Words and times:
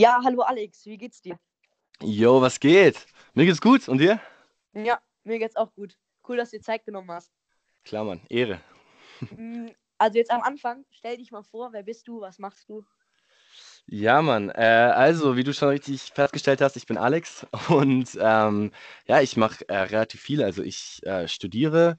Ja, 0.00 0.18
hallo 0.24 0.40
Alex, 0.40 0.86
wie 0.86 0.96
geht's 0.96 1.20
dir? 1.20 1.38
Jo, 2.02 2.40
was 2.40 2.58
geht? 2.60 3.06
Mir 3.34 3.44
geht's 3.46 3.60
gut 3.60 3.86
und 3.86 3.98
dir? 3.98 4.18
Ja, 4.72 4.98
mir 5.24 5.38
geht's 5.38 5.56
auch 5.56 5.74
gut. 5.74 5.98
Cool, 6.26 6.38
dass 6.38 6.50
du 6.52 6.56
dir 6.56 6.62
Zeit 6.62 6.86
genommen 6.86 7.10
hast. 7.10 7.30
Klar, 7.84 8.04
Mann, 8.04 8.22
Ehre. 8.30 8.60
Mm, 9.30 9.68
Also 9.98 10.16
jetzt 10.18 10.30
am 10.30 10.40
Anfang, 10.42 10.86
stell 10.90 11.18
dich 11.18 11.30
mal 11.30 11.42
vor, 11.42 11.72
wer 11.74 11.82
bist 11.82 12.08
du, 12.08 12.20
was 12.22 12.38
machst 12.38 12.68
du? 12.70 12.86
Ja, 13.86 14.22
Mann. 14.22 14.50
Äh, 14.50 14.62
also, 14.94 15.36
wie 15.36 15.44
du 15.44 15.52
schon 15.52 15.68
richtig 15.68 16.00
festgestellt 16.14 16.60
hast, 16.60 16.76
ich 16.76 16.86
bin 16.86 16.96
Alex 16.96 17.46
und 17.68 18.16
ähm, 18.20 18.72
ja, 19.06 19.20
ich 19.20 19.36
mache 19.36 19.68
äh, 19.68 19.76
relativ 19.76 20.20
viel. 20.20 20.42
Also 20.42 20.62
ich 20.62 21.00
äh, 21.04 21.28
studiere, 21.28 21.98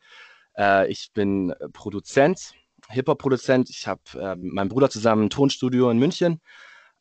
äh, 0.58 0.90
ich 0.90 1.12
bin 1.14 1.54
Produzent, 1.74 2.54
Hip-Hop-Produzent. 2.90 3.70
Ich 3.70 3.88
habe 3.88 4.02
mit 4.38 4.54
meinem 4.54 4.70
Bruder 4.70 4.90
zusammen 4.90 5.26
ein 5.26 5.30
Tonstudio 5.30 5.90
in 5.92 6.00
München. 6.00 6.42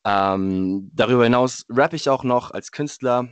Ähm, 0.05 0.91
darüber 0.95 1.25
hinaus 1.25 1.67
rappe 1.69 1.97
ich 1.97 2.09
auch 2.09 2.25
noch 2.25 2.51
als 2.51 2.73
Künstler 2.73 3.29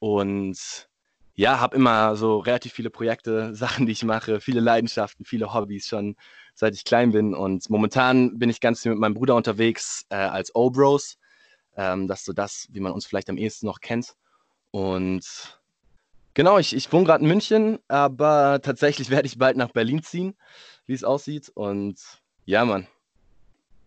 und 0.00 0.88
ja, 1.36 1.60
habe 1.60 1.76
immer 1.76 2.16
so 2.16 2.38
relativ 2.38 2.72
viele 2.72 2.90
Projekte, 2.90 3.54
Sachen, 3.54 3.86
die 3.86 3.92
ich 3.92 4.04
mache, 4.04 4.40
viele 4.40 4.60
Leidenschaften, 4.60 5.24
viele 5.24 5.52
Hobbys 5.52 5.86
schon 5.86 6.16
seit 6.54 6.74
ich 6.74 6.84
klein 6.84 7.10
bin. 7.12 7.34
Und 7.34 7.68
momentan 7.68 8.38
bin 8.38 8.50
ich 8.50 8.60
ganz 8.60 8.82
viel 8.82 8.92
mit 8.92 9.00
meinem 9.00 9.14
Bruder 9.14 9.34
unterwegs 9.34 10.06
äh, 10.08 10.16
als 10.16 10.54
O-Bros. 10.54 11.18
Ähm, 11.76 12.06
das 12.06 12.20
ist 12.20 12.26
so 12.26 12.32
das, 12.32 12.68
wie 12.70 12.80
man 12.80 12.92
uns 12.92 13.06
vielleicht 13.06 13.28
am 13.28 13.36
ehesten 13.36 13.66
noch 13.66 13.80
kennt. 13.80 14.14
Und 14.70 15.60
genau, 16.34 16.58
ich, 16.58 16.74
ich 16.74 16.92
wohne 16.92 17.04
gerade 17.04 17.22
in 17.22 17.28
München, 17.28 17.78
aber 17.88 18.60
tatsächlich 18.62 19.10
werde 19.10 19.26
ich 19.26 19.38
bald 19.38 19.56
nach 19.56 19.72
Berlin 19.72 20.02
ziehen, 20.02 20.36
wie 20.86 20.94
es 20.94 21.04
aussieht. 21.04 21.50
Und 21.54 22.00
ja, 22.44 22.64
Mann. 22.64 22.86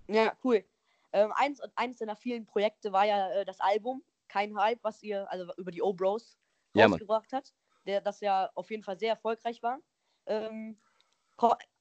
Ja, 0.09 0.33
cool. 0.44 0.64
Ähm, 1.13 1.31
eins, 1.36 1.61
eins 1.75 1.97
deiner 1.97 2.16
vielen 2.16 2.45
Projekte 2.45 2.91
war 2.91 3.05
ja 3.05 3.30
äh, 3.31 3.45
das 3.45 3.59
Album 3.59 4.03
Kein 4.27 4.58
Hype, 4.58 4.83
was 4.83 5.02
ihr, 5.03 5.30
also 5.31 5.52
über 5.58 5.72
die 5.72 5.81
O-Bros 5.81 6.38
Ja, 6.73 6.88
rausgebracht 6.88 7.33
hat, 7.33 7.53
der 7.86 8.02
das 8.02 8.19
ja 8.22 8.49
auf 8.55 8.69
jeden 8.72 8.83
Fall 8.83 8.99
sehr 8.99 9.11
erfolgreich 9.11 9.64
war. 9.64 9.80
Ähm, 10.25 10.80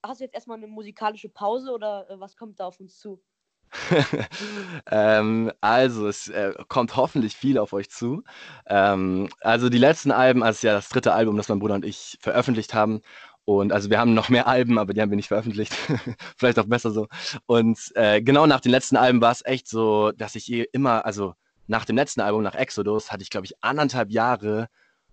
hast 0.03 0.21
du 0.21 0.25
jetzt 0.25 0.35
erstmal 0.35 0.57
eine 0.59 0.67
musikalische 0.69 1.29
Pause 1.29 1.73
oder 1.73 2.09
äh, 2.11 2.21
was 2.21 2.37
kommt 2.37 2.61
da 2.61 2.67
auf 2.67 2.81
uns 2.81 2.99
zu? 2.99 3.23
ähm, 4.91 5.53
also, 5.61 6.09
es 6.09 6.29
äh, 6.29 6.53
kommt 6.69 6.97
hoffentlich 6.97 7.37
viel 7.37 7.59
auf 7.59 7.73
euch 7.73 7.91
zu. 7.91 8.23
Ähm, 8.67 9.29
also, 9.41 9.69
die 9.69 9.79
letzten 9.79 10.13
Alben, 10.13 10.43
also 10.43 10.67
ja 10.67 10.73
das 10.75 10.89
dritte 10.89 11.13
Album, 11.13 11.37
das 11.37 11.49
mein 11.49 11.59
Bruder 11.59 11.75
und 11.75 11.85
ich 11.85 12.17
veröffentlicht 12.21 12.75
haben. 12.75 13.03
Und 13.47 13.73
also, 13.73 13.91
wir 13.91 14.01
haben 14.01 14.13
noch 14.13 14.29
mehr 14.29 14.49
Alben, 14.49 14.77
aber 14.77 14.93
die 14.93 15.01
haben 15.01 15.11
wir 15.11 15.17
nicht 15.17 15.29
veröffentlicht. 15.29 15.73
Vielleicht 16.37 16.59
auch 16.59 16.67
besser 16.67 16.91
so. 16.91 17.07
Und 17.47 17.79
äh, 17.95 18.21
genau 18.21 18.47
nach 18.47 18.61
den 18.61 18.73
letzten 18.73 18.97
Alben 18.97 19.21
war 19.21 19.31
es 19.31 19.45
echt 19.45 19.69
so, 19.69 20.11
dass 20.11 20.35
ich 20.35 20.53
eh 20.53 20.67
immer, 20.73 21.07
also 21.07 21.35
nach 21.69 21.85
dem 21.85 21.95
letzten 21.95 22.21
Album, 22.21 22.43
nach 22.43 22.57
Exodus, 22.57 23.13
hatte 23.13 23.23
ich, 23.23 23.31
glaube 23.31 23.47
ich, 23.47 23.55
anderthalb 23.63 24.11
Jahre, 24.11 24.67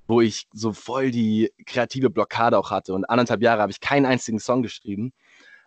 wo 0.08 0.20
ich 0.20 0.48
so 0.52 0.73
voll 0.73 1.11
die 1.11 1.52
kreative 1.67 2.09
Blockade 2.09 2.58
auch 2.58 2.72
hatte. 2.72 2.95
Und 2.95 3.06
anderthalb 3.06 3.44
Jahre 3.44 3.61
habe 3.61 3.72
ich 3.72 3.80
keinen 3.80 4.08
einzigen 4.08 4.39
Song 4.39 4.64
geschrieben. 4.64 5.14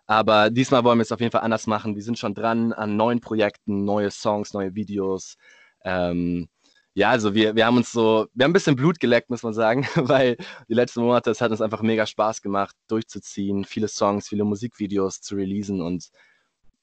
Aber 0.05 0.49
diesmal 0.49 0.83
wollen 0.83 0.99
wir 0.99 1.03
es 1.03 1.11
auf 1.13 1.21
jeden 1.21 1.31
Fall 1.31 1.41
anders 1.41 1.67
machen. 1.67 1.95
Wir 1.95 2.03
sind 2.03 2.19
schon 2.19 2.33
dran 2.33 2.73
an 2.73 2.97
neuen 2.97 3.21
Projekten, 3.21 3.85
neue 3.85 4.11
Songs, 4.11 4.53
neue 4.53 4.75
Videos. 4.75 5.37
Ähm, 5.85 6.49
ja, 6.97 7.11
also 7.11 7.35
wir, 7.35 7.55
wir 7.55 7.67
haben 7.67 7.77
uns 7.77 7.91
so, 7.91 8.27
wir 8.33 8.43
haben 8.43 8.49
ein 8.49 8.53
bisschen 8.53 8.75
Blut 8.75 8.99
geleckt, 8.99 9.29
muss 9.29 9.43
man 9.43 9.53
sagen, 9.53 9.85
weil 9.95 10.35
die 10.67 10.73
letzten 10.73 11.01
Monate, 11.01 11.29
es 11.29 11.41
hat 11.41 11.51
uns 11.51 11.61
einfach 11.61 11.83
mega 11.83 12.07
Spaß 12.07 12.41
gemacht, 12.41 12.75
durchzuziehen, 12.87 13.65
viele 13.65 13.87
Songs, 13.87 14.27
viele 14.27 14.43
Musikvideos 14.45 15.21
zu 15.21 15.35
releasen 15.35 15.79
und 15.79 16.09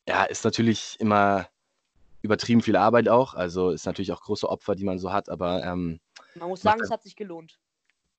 ja, 0.08 0.22
ist 0.22 0.44
natürlich 0.44 0.94
immer 1.00 1.48
übertrieben 2.22 2.60
viel 2.60 2.76
Arbeit 2.76 3.08
auch. 3.08 3.34
Also 3.34 3.70
ist 3.70 3.86
natürlich 3.86 4.12
auch 4.12 4.20
große 4.20 4.48
Opfer, 4.48 4.76
die 4.76 4.84
man 4.84 5.00
so 5.00 5.12
hat, 5.12 5.28
aber 5.28 5.64
ähm, 5.64 5.98
Man 6.36 6.48
muss 6.48 6.62
sagen, 6.62 6.80
es 6.80 6.92
hat 6.92 7.02
sich 7.02 7.16
gelohnt. 7.16 7.58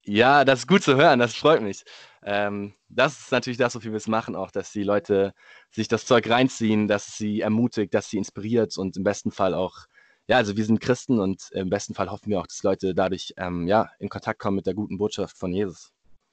ja, 0.04 0.44
das 0.44 0.60
ist 0.60 0.68
gut 0.68 0.84
zu 0.84 0.98
hören, 0.98 1.20
das 1.20 1.34
freut 1.34 1.62
mich. 1.62 1.86
Ähm, 2.24 2.74
das 2.90 3.22
ist 3.22 3.32
natürlich 3.32 3.58
das, 3.58 3.74
wofür 3.74 3.92
wir 3.92 3.98
es 3.98 4.08
machen, 4.08 4.36
auch, 4.36 4.52
dass 4.52 4.74
die 4.74 4.84
Leute 4.84 5.34
sich 5.72 5.88
das 5.88 6.06
Zeug 6.06 6.30
reinziehen, 6.30 6.90
dass 6.90 7.08
es 7.08 7.16
sie 7.16 7.40
ermutigt, 7.40 7.94
dass 7.94 8.10
sie 8.10 8.18
inspiriert 8.18 8.78
und 8.78 8.98
im 8.98 9.06
besten 9.06 9.32
Fall 9.32 9.54
auch, 9.54 9.86
ja, 10.28 10.38
also 10.38 10.58
wir 10.58 10.66
sind 10.66 10.82
Christen 10.82 11.20
und 11.20 11.50
im 11.52 11.70
besten 11.70 11.94
Fall 11.94 12.10
hoffen 12.10 12.30
wir 12.30 12.40
auch, 12.40 12.48
dass 12.48 12.64
Leute 12.64 12.96
dadurch 12.96 13.34
ähm, 13.38 13.68
ja, 13.68 13.92
in 14.00 14.10
Kontakt 14.10 14.40
kommen 14.40 14.56
mit 14.56 14.66
der 14.66 14.74
guten 14.74 14.98
Botschaft 14.98 15.38
von 15.38 15.52
Jesus. 15.52 15.92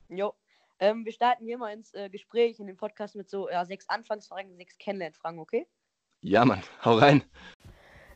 Jo. 0.08 0.32
Ähm, 0.78 1.04
wir 1.04 1.12
starten 1.12 1.44
hier 1.44 1.58
mal 1.58 1.72
ins 1.72 1.92
äh, 1.94 2.08
Gespräch 2.08 2.58
in 2.58 2.66
dem 2.66 2.76
Podcast 2.76 3.14
mit 3.14 3.28
so 3.28 3.48
ja, 3.50 3.64
sechs 3.64 3.88
Anfangsfragen, 3.88 4.56
sechs 4.56 4.78
Kennenlernfragen, 4.78 5.38
okay? 5.38 5.66
Ja, 6.20 6.44
Mann, 6.44 6.62
hau 6.84 6.94
rein. 6.94 7.22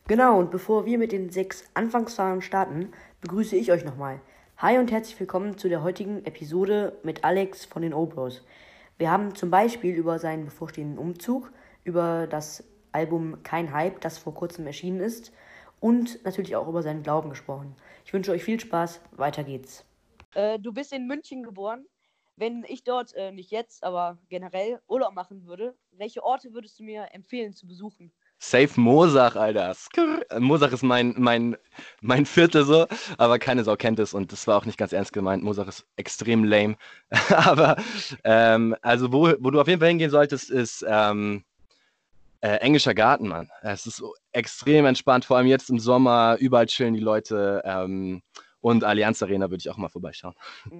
Genau, 0.07 0.39
und 0.39 0.51
bevor 0.51 0.85
wir 0.85 0.97
mit 0.97 1.11
den 1.11 1.29
sechs 1.29 1.65
Anfangsfragen 1.75 2.41
starten, 2.41 2.91
begrüße 3.21 3.55
ich 3.55 3.71
euch 3.71 3.85
nochmal. 3.85 4.19
Hi 4.57 4.79
und 4.79 4.91
herzlich 4.91 5.19
willkommen 5.19 5.57
zu 5.57 5.69
der 5.69 5.83
heutigen 5.83 6.25
Episode 6.25 6.97
mit 7.03 7.23
Alex 7.23 7.65
von 7.65 7.83
den 7.83 7.93
O-Bros. 7.93 8.43
Wir 8.97 9.11
haben 9.11 9.35
zum 9.35 9.51
Beispiel 9.51 9.93
über 9.93 10.17
seinen 10.17 10.45
bevorstehenden 10.45 10.97
Umzug, 10.97 11.51
über 11.83 12.25
das 12.25 12.63
Album 12.91 13.43
Kein 13.43 13.71
Hype, 13.71 14.01
das 14.01 14.17
vor 14.17 14.33
kurzem 14.33 14.65
erschienen 14.65 15.01
ist, 15.01 15.31
und 15.79 16.23
natürlich 16.23 16.55
auch 16.55 16.67
über 16.67 16.81
seinen 16.81 17.03
Glauben 17.03 17.29
gesprochen. 17.29 17.75
Ich 18.05 18.13
wünsche 18.13 18.31
euch 18.31 18.43
viel 18.43 18.59
Spaß, 18.59 19.01
weiter 19.11 19.43
geht's. 19.43 19.85
Äh, 20.33 20.59
du 20.59 20.73
bist 20.73 20.93
in 20.93 21.07
München 21.07 21.43
geboren. 21.43 21.85
Wenn 22.35 22.63
ich 22.67 22.83
dort, 22.83 23.13
äh, 23.15 23.31
nicht 23.31 23.49
jetzt, 23.49 23.83
aber 23.83 24.19
generell 24.29 24.79
Urlaub 24.87 25.13
machen 25.13 25.47
würde, 25.47 25.75
welche 25.91 26.23
Orte 26.23 26.53
würdest 26.53 26.77
du 26.79 26.83
mir 26.83 27.07
empfehlen 27.11 27.53
zu 27.53 27.65
besuchen? 27.67 28.11
Safe 28.39 28.79
Mosach, 28.79 29.35
Alter. 29.35 29.73
Skrr. 29.73 30.23
Mosach 30.39 30.71
ist 30.71 30.83
mein, 30.83 31.15
mein, 31.17 31.57
mein 32.01 32.27
Viertel 32.27 32.63
so, 32.63 32.85
aber 33.17 33.39
keine 33.39 33.63
Sau 33.63 33.75
kennt 33.75 33.97
es 33.97 34.13
und 34.13 34.31
das 34.31 34.45
war 34.45 34.57
auch 34.57 34.65
nicht 34.65 34.77
ganz 34.77 34.93
ernst 34.93 35.11
gemeint. 35.11 35.43
Mosach 35.43 35.67
ist 35.67 35.87
extrem 35.95 36.43
lame. 36.43 36.75
aber 37.29 37.77
ähm, 38.23 38.75
also 38.83 39.11
wo, 39.11 39.33
wo 39.39 39.49
du 39.49 39.59
auf 39.59 39.67
jeden 39.67 39.79
Fall 39.79 39.89
hingehen 39.89 40.11
solltest, 40.11 40.51
ist 40.51 40.85
ähm, 40.87 41.43
äh, 42.41 42.57
Englischer 42.57 42.93
Garten, 42.93 43.27
Mann. 43.27 43.49
Es 43.63 43.87
ist 43.87 43.97
so 43.97 44.13
extrem 44.37 44.85
entspannt, 44.85 45.25
vor 45.25 45.37
allem 45.37 45.47
jetzt 45.47 45.69
im 45.69 45.79
Sommer. 45.79 46.37
Überall 46.39 46.67
chillen 46.67 46.93
die 46.93 46.99
Leute. 46.99 47.61
Ähm, 47.65 48.21
und 48.59 48.83
Allianz 48.83 49.21
Arena 49.21 49.49
würde 49.49 49.61
ich 49.61 49.69
auch 49.69 49.77
mal 49.77 49.89
vorbeischauen. 49.89 50.33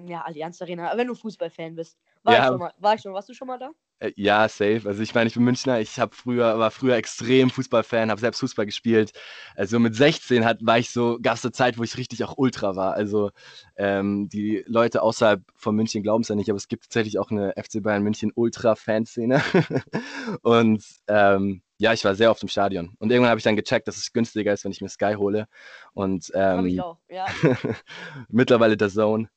Ja, 0.06 0.22
Allianz 0.22 0.60
Arena, 0.60 0.92
wenn 0.96 1.06
du 1.06 1.14
Fußballfan 1.14 1.74
bist. 1.74 1.98
War 2.22 2.34
ich 2.34 2.38
Ja, 2.40 2.46
schon 2.48 2.58
mal. 2.58 2.72
War 2.78 2.94
ich 2.94 3.00
schon. 3.00 3.14
Warst 3.14 3.28
du 3.28 3.34
schon 3.34 3.48
mal 3.48 3.58
da? 3.58 3.70
Äh, 4.00 4.12
ja, 4.16 4.48
safe. 4.48 4.82
Also 4.84 5.02
ich 5.02 5.14
meine, 5.14 5.28
ich 5.28 5.34
bin 5.34 5.44
Münchner. 5.44 5.80
Ich 5.80 5.98
habe 5.98 6.14
früher, 6.14 6.58
war 6.58 6.70
früher 6.70 6.96
extrem 6.96 7.50
Fußballfan, 7.50 8.10
habe 8.10 8.20
selbst 8.20 8.40
Fußball 8.40 8.66
gespielt. 8.66 9.12
Also 9.54 9.78
mit 9.78 9.94
16 9.94 10.44
hat, 10.44 10.58
war 10.60 10.78
ich 10.78 10.90
so, 10.90 11.18
gab 11.22 11.36
es 11.36 11.44
eine 11.44 11.52
Zeit, 11.52 11.78
wo 11.78 11.82
ich 11.82 11.96
richtig 11.96 12.24
auch 12.24 12.36
Ultra 12.36 12.76
war. 12.76 12.94
Also 12.94 13.30
ähm, 13.76 14.28
die 14.28 14.64
Leute 14.66 15.02
außerhalb 15.02 15.42
von 15.54 15.74
München 15.74 16.02
glauben 16.02 16.22
es 16.22 16.28
ja 16.28 16.34
nicht, 16.34 16.50
aber 16.50 16.58
es 16.58 16.68
gibt 16.68 16.84
tatsächlich 16.84 17.18
auch 17.18 17.30
eine 17.30 17.54
FC 17.56 17.82
Bayern 17.82 18.02
München 18.02 18.32
Ultra-Fanszene. 18.34 19.40
Und 20.42 20.84
ähm, 21.06 21.62
ja, 21.78 21.92
ich 21.92 22.04
war 22.04 22.14
sehr 22.14 22.30
oft 22.30 22.42
im 22.42 22.48
Stadion. 22.48 22.94
Und 22.98 23.10
irgendwann 23.10 23.30
habe 23.30 23.38
ich 23.38 23.44
dann 23.44 23.56
gecheckt, 23.56 23.86
dass 23.88 23.96
es 23.96 24.12
günstiger 24.12 24.52
ist, 24.52 24.64
wenn 24.64 24.72
ich 24.72 24.80
mir 24.80 24.88
Sky 24.88 25.14
hole. 25.16 25.46
Und 25.94 26.30
Habe 26.34 26.68
ich 26.68 26.78
ähm, 26.78 26.80
auch. 26.80 26.98
Ja, 27.08 27.26
mittlerweile 28.28 28.76
der 28.76 28.90
Zone. 28.90 29.30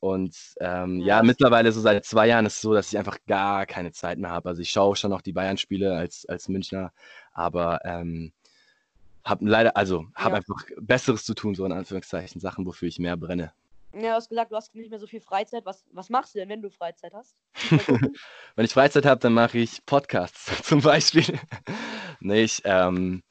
Und 0.00 0.36
ähm, 0.60 1.00
ja, 1.00 1.18
ja, 1.18 1.22
mittlerweile 1.22 1.72
so 1.72 1.80
seit 1.80 2.04
zwei 2.04 2.26
Jahren 2.26 2.44
ist 2.44 2.56
es 2.56 2.60
so, 2.60 2.74
dass 2.74 2.92
ich 2.92 2.98
einfach 2.98 3.16
gar 3.26 3.64
keine 3.64 3.92
Zeit 3.92 4.18
mehr 4.18 4.30
habe. 4.30 4.50
Also 4.50 4.60
ich 4.60 4.70
schaue 4.70 4.96
schon 4.96 5.10
noch 5.10 5.22
die 5.22 5.32
Bayern-Spiele 5.32 5.96
als, 5.96 6.26
als 6.26 6.48
Münchner, 6.48 6.92
aber 7.32 7.80
ähm, 7.84 8.32
habe 9.24 9.48
leider, 9.48 9.76
also 9.76 10.06
habe 10.14 10.32
Ja. 10.32 10.36
einfach 10.36 10.66
Besseres 10.78 11.24
zu 11.24 11.32
tun, 11.32 11.54
so 11.54 11.64
in 11.64 11.72
Anführungszeichen, 11.72 12.40
Sachen, 12.40 12.66
wofür 12.66 12.88
ich 12.88 12.98
mehr 12.98 13.16
brenne. 13.16 13.54
Ja, 13.94 14.00
du 14.00 14.14
hast 14.14 14.28
gesagt, 14.28 14.50
du 14.50 14.56
hast 14.56 14.74
nicht 14.74 14.90
mehr 14.90 14.98
so 14.98 15.06
viel 15.06 15.20
Freizeit. 15.20 15.64
Was, 15.64 15.84
was 15.92 16.10
machst 16.10 16.34
du 16.34 16.40
denn, 16.40 16.48
wenn 16.48 16.62
du 16.62 16.70
Freizeit 16.70 17.14
hast? 17.14 17.36
Wenn 18.56 18.64
ich 18.64 18.72
Freizeit 18.72 19.06
habe, 19.06 19.20
dann 19.20 19.34
mache 19.34 19.58
ich 19.58 19.84
Podcasts 19.86 20.62
zum 20.64 20.80
Beispiel. 20.80 21.38
nee, 22.20 22.42
ich, 22.42 22.62
ähm, 22.64 23.22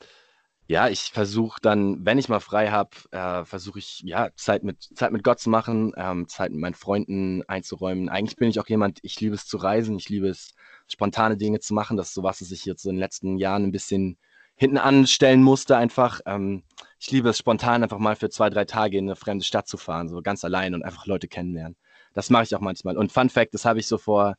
ja, 0.68 0.88
ich 0.88 1.12
versuche 1.12 1.60
dann, 1.62 2.06
wenn 2.06 2.18
ich 2.18 2.30
mal 2.30 2.40
frei 2.40 2.70
habe, 2.72 2.92
äh, 3.12 3.44
versuche 3.44 3.80
ich 3.80 4.02
ja 4.06 4.30
Zeit 4.36 4.64
mit 4.64 4.82
Zeit 4.96 5.12
mit 5.12 5.24
Gott 5.24 5.40
zu 5.40 5.50
machen, 5.50 5.92
ähm, 5.98 6.28
Zeit 6.30 6.52
mit 6.52 6.62
meinen 6.62 6.74
Freunden 6.74 7.44
einzuräumen. 7.48 8.08
Eigentlich 8.10 8.38
bin 8.38 8.50
ich 8.50 8.60
auch 8.60 8.68
jemand, 8.68 9.00
ich 9.04 9.20
liebe 9.20 9.36
es 9.36 9.46
zu 9.46 9.58
reisen, 9.58 9.98
ich 9.98 10.08
liebe 10.10 10.30
es, 10.30 10.56
spontane 10.88 11.38
Dinge 11.38 11.60
zu 11.60 11.74
machen. 11.74 11.98
Das 11.98 12.08
ist 12.10 12.14
sowas, 12.14 12.42
was 12.42 12.52
ich 12.52 12.66
jetzt 12.66 12.84
so 12.84 12.90
in 12.90 12.96
den 12.96 13.02
letzten 13.02 13.38
Jahren 13.38 13.64
ein 13.64 13.72
bisschen 13.74 14.18
hinten 14.56 14.78
anstellen 14.78 15.44
musste, 15.44 15.78
einfach. 15.78 16.22
Ähm, 16.26 16.64
ich 17.00 17.12
liebe 17.12 17.30
es 17.30 17.38
spontan 17.38 17.84
einfach 17.84 18.00
mal 18.00 18.16
für 18.16 18.30
zwei, 18.30 18.50
drei 18.50 18.66
Tage 18.66 18.98
in 18.98 19.06
eine 19.06 19.16
fremde 19.16 19.44
Stadt 19.44 19.68
zu 19.68 19.78
fahren, 19.78 20.08
so 20.08 20.22
ganz 20.22 20.46
allein 20.46 20.74
und 20.74 20.84
einfach 20.84 21.06
Leute 21.06 21.28
kennenlernen. 21.28 21.76
Das 22.14 22.30
mache 22.30 22.44
ich 22.44 22.56
auch 22.56 22.62
manchmal. 22.62 22.98
Und 22.98 23.12
Fun 23.12 23.30
Fact, 23.30 23.54
das 23.54 23.66
habe 23.66 23.80
ich 23.80 23.88
so 23.88 23.98
vor 23.98 24.36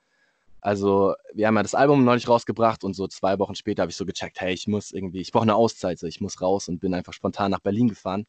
also, 0.64 1.14
wir 1.34 1.46
haben 1.46 1.56
ja 1.56 1.62
das 1.62 1.74
Album 1.74 2.04
neulich 2.04 2.26
rausgebracht 2.26 2.84
und 2.84 2.94
so 2.94 3.06
zwei 3.06 3.38
Wochen 3.38 3.54
später 3.54 3.82
habe 3.82 3.90
ich 3.90 3.96
so 3.96 4.06
gecheckt, 4.06 4.40
hey, 4.40 4.54
ich 4.54 4.66
muss 4.66 4.92
irgendwie, 4.92 5.20
ich 5.20 5.30
brauche 5.30 5.42
eine 5.42 5.54
Auszeit, 5.54 5.98
so, 5.98 6.06
ich 6.06 6.22
muss 6.22 6.40
raus 6.40 6.70
und 6.70 6.78
bin 6.80 6.94
einfach 6.94 7.12
spontan 7.12 7.50
nach 7.50 7.60
Berlin 7.60 7.88
gefahren 7.88 8.24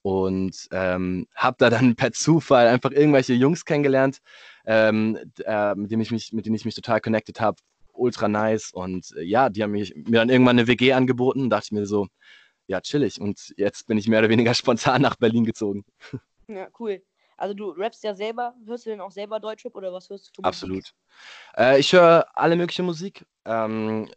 und 0.00 0.68
ähm, 0.72 1.26
habe 1.34 1.56
da 1.58 1.68
dann 1.68 1.94
per 1.96 2.12
Zufall 2.12 2.66
einfach 2.66 2.92
irgendwelche 2.92 3.34
Jungs 3.34 3.66
kennengelernt, 3.66 4.22
ähm, 4.64 5.18
äh, 5.44 5.74
mit 5.74 5.90
denen 5.90 6.00
ich 6.00 6.10
mich, 6.10 6.32
mit 6.32 6.46
denen 6.46 6.54
ich 6.54 6.64
mich 6.64 6.74
total 6.74 7.02
connected 7.02 7.42
habe, 7.42 7.58
ultra 8.00 8.28
nice 8.28 8.72
und 8.72 9.14
äh, 9.16 9.22
ja, 9.22 9.48
die 9.48 9.62
haben 9.62 9.72
mich, 9.72 9.94
mir 9.94 10.18
dann 10.18 10.30
irgendwann 10.30 10.58
eine 10.58 10.66
WG 10.66 10.92
angeboten, 10.92 11.50
dachte 11.50 11.66
ich 11.66 11.72
mir 11.72 11.86
so, 11.86 12.08
ja, 12.66 12.80
chillig. 12.80 13.20
Und 13.20 13.52
jetzt 13.56 13.86
bin 13.86 13.98
ich 13.98 14.08
mehr 14.08 14.20
oder 14.20 14.28
weniger 14.28 14.54
spontan 14.54 15.02
nach 15.02 15.16
Berlin 15.16 15.44
gezogen. 15.44 15.84
Ja, 16.48 16.68
cool. 16.78 17.02
Also 17.40 17.54
du 17.54 17.70
rappst 17.70 18.04
ja 18.04 18.14
selber, 18.14 18.54
hörst 18.66 18.84
du 18.84 18.90
denn 18.90 19.00
auch 19.00 19.10
selber 19.10 19.40
Deutschrap 19.40 19.74
oder 19.74 19.94
was 19.94 20.10
hörst 20.10 20.30
du? 20.36 20.42
Absolut. 20.42 20.92
Äh, 21.56 21.80
ich 21.80 21.90
höre 21.94 22.26
alle 22.34 22.54
mögliche 22.54 22.82
Musik, 22.82 23.24
ähm, 23.46 24.10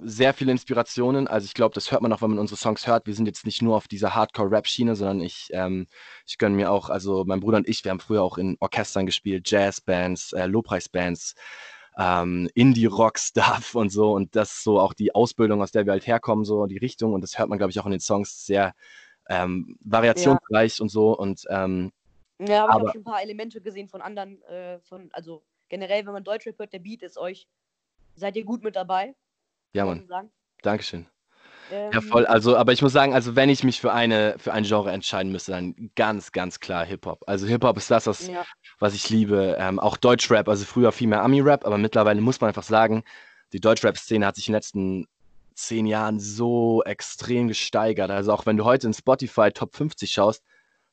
sehr 0.00 0.32
viele 0.32 0.52
Inspirationen. 0.52 1.28
Also 1.28 1.44
ich 1.44 1.52
glaube, 1.52 1.74
das 1.74 1.92
hört 1.92 2.00
man 2.00 2.10
auch, 2.14 2.22
wenn 2.22 2.30
man 2.30 2.38
unsere 2.38 2.58
Songs 2.58 2.86
hört. 2.86 3.06
Wir 3.06 3.14
sind 3.14 3.26
jetzt 3.26 3.44
nicht 3.44 3.60
nur 3.60 3.76
auf 3.76 3.88
dieser 3.88 4.14
Hardcore-Rap-Schiene, 4.14 4.96
sondern 4.96 5.20
ich, 5.20 5.48
ähm, 5.52 5.86
ich 6.26 6.38
gönne 6.38 6.56
mir 6.56 6.70
auch, 6.70 6.88
also 6.88 7.24
mein 7.26 7.40
Bruder 7.40 7.58
und 7.58 7.68
ich, 7.68 7.84
wir 7.84 7.90
haben 7.90 8.00
früher 8.00 8.22
auch 8.22 8.38
in 8.38 8.56
Orchestern 8.58 9.04
gespielt, 9.04 9.50
Jazzbands, 9.50 10.32
äh, 10.32 10.46
Lobpreisbands, 10.46 11.34
ähm, 11.98 12.48
Indie-Rock-Stuff 12.54 13.74
und 13.74 13.90
so. 13.90 14.12
Und 14.12 14.34
das 14.36 14.52
ist 14.52 14.64
so 14.64 14.80
auch 14.80 14.94
die 14.94 15.14
Ausbildung, 15.14 15.62
aus 15.62 15.72
der 15.72 15.86
wir 15.86 15.92
halt 15.92 16.06
herkommen, 16.06 16.44
so 16.44 16.66
die 16.66 16.78
Richtung. 16.78 17.12
Und 17.12 17.20
das 17.22 17.38
hört 17.38 17.48
man, 17.48 17.58
glaube 17.58 17.70
ich, 17.70 17.80
auch 17.80 17.86
in 17.86 17.92
den 17.92 18.00
Songs 18.00 18.46
sehr 18.46 18.74
ähm, 19.28 19.76
variationsreich 19.84 20.78
ja. 20.78 20.82
und 20.82 20.88
so. 20.88 21.16
Und 21.16 21.44
ähm, 21.48 21.92
ja, 22.38 22.64
aber, 22.64 22.72
aber 22.72 22.80
ich 22.80 22.88
habe 22.88 22.92
schon 22.92 23.00
ein 23.00 23.04
paar 23.04 23.22
Elemente 23.22 23.60
gesehen 23.60 23.88
von 23.88 24.00
anderen, 24.00 24.42
äh, 24.42 24.80
von, 24.80 25.10
also 25.12 25.42
generell, 25.68 26.04
wenn 26.06 26.12
man 26.12 26.24
Deutschrap 26.24 26.58
hört, 26.58 26.72
der 26.72 26.80
Beat 26.80 27.02
ist 27.02 27.18
euch. 27.18 27.46
Seid 28.14 28.36
ihr 28.36 28.44
gut 28.44 28.62
mit 28.62 28.76
dabei? 28.76 29.14
Ja, 29.72 29.86
Mann. 29.86 30.30
Dankeschön. 30.62 31.06
Ähm, 31.70 31.92
ja, 31.92 32.00
voll. 32.00 32.26
Also, 32.26 32.56
aber 32.56 32.72
ich 32.72 32.82
muss 32.82 32.92
sagen, 32.92 33.14
also 33.14 33.36
wenn 33.36 33.48
ich 33.48 33.64
mich 33.64 33.80
für 33.80 33.92
eine, 33.92 34.36
für 34.38 34.52
ein 34.52 34.64
Genre 34.64 34.90
entscheiden 34.90 35.32
müsste, 35.32 35.52
dann 35.52 35.90
ganz, 35.94 36.32
ganz 36.32 36.60
klar 36.60 36.84
Hip-Hop. 36.84 37.24
Also 37.26 37.46
Hip-Hop 37.46 37.76
ist 37.76 37.90
das, 37.90 38.06
was, 38.06 38.28
ja. 38.28 38.44
was 38.78 38.94
ich 38.94 39.08
liebe. 39.10 39.56
Ähm, 39.58 39.78
auch 39.78 39.96
Deutschrap, 39.96 40.48
also 40.48 40.64
früher 40.64 40.92
viel 40.92 41.08
mehr 41.08 41.22
Ami-Rap, 41.22 41.64
aber 41.64 41.78
mittlerweile 41.78 42.20
muss 42.20 42.40
man 42.40 42.48
einfach 42.48 42.62
sagen, 42.62 43.04
die 43.52 43.60
Deutschrap-Szene 43.60 44.26
hat 44.26 44.36
sich 44.36 44.48
in 44.48 44.52
den 44.52 44.56
letzten 44.56 45.06
zehn 45.54 45.86
Jahren 45.86 46.18
so 46.18 46.82
extrem 46.84 47.48
gesteigert. 47.48 48.10
Also 48.10 48.32
auch 48.32 48.46
wenn 48.46 48.56
du 48.56 48.64
heute 48.64 48.86
in 48.86 48.94
Spotify 48.94 49.50
Top 49.50 49.74
50 49.74 50.10
schaust, 50.10 50.42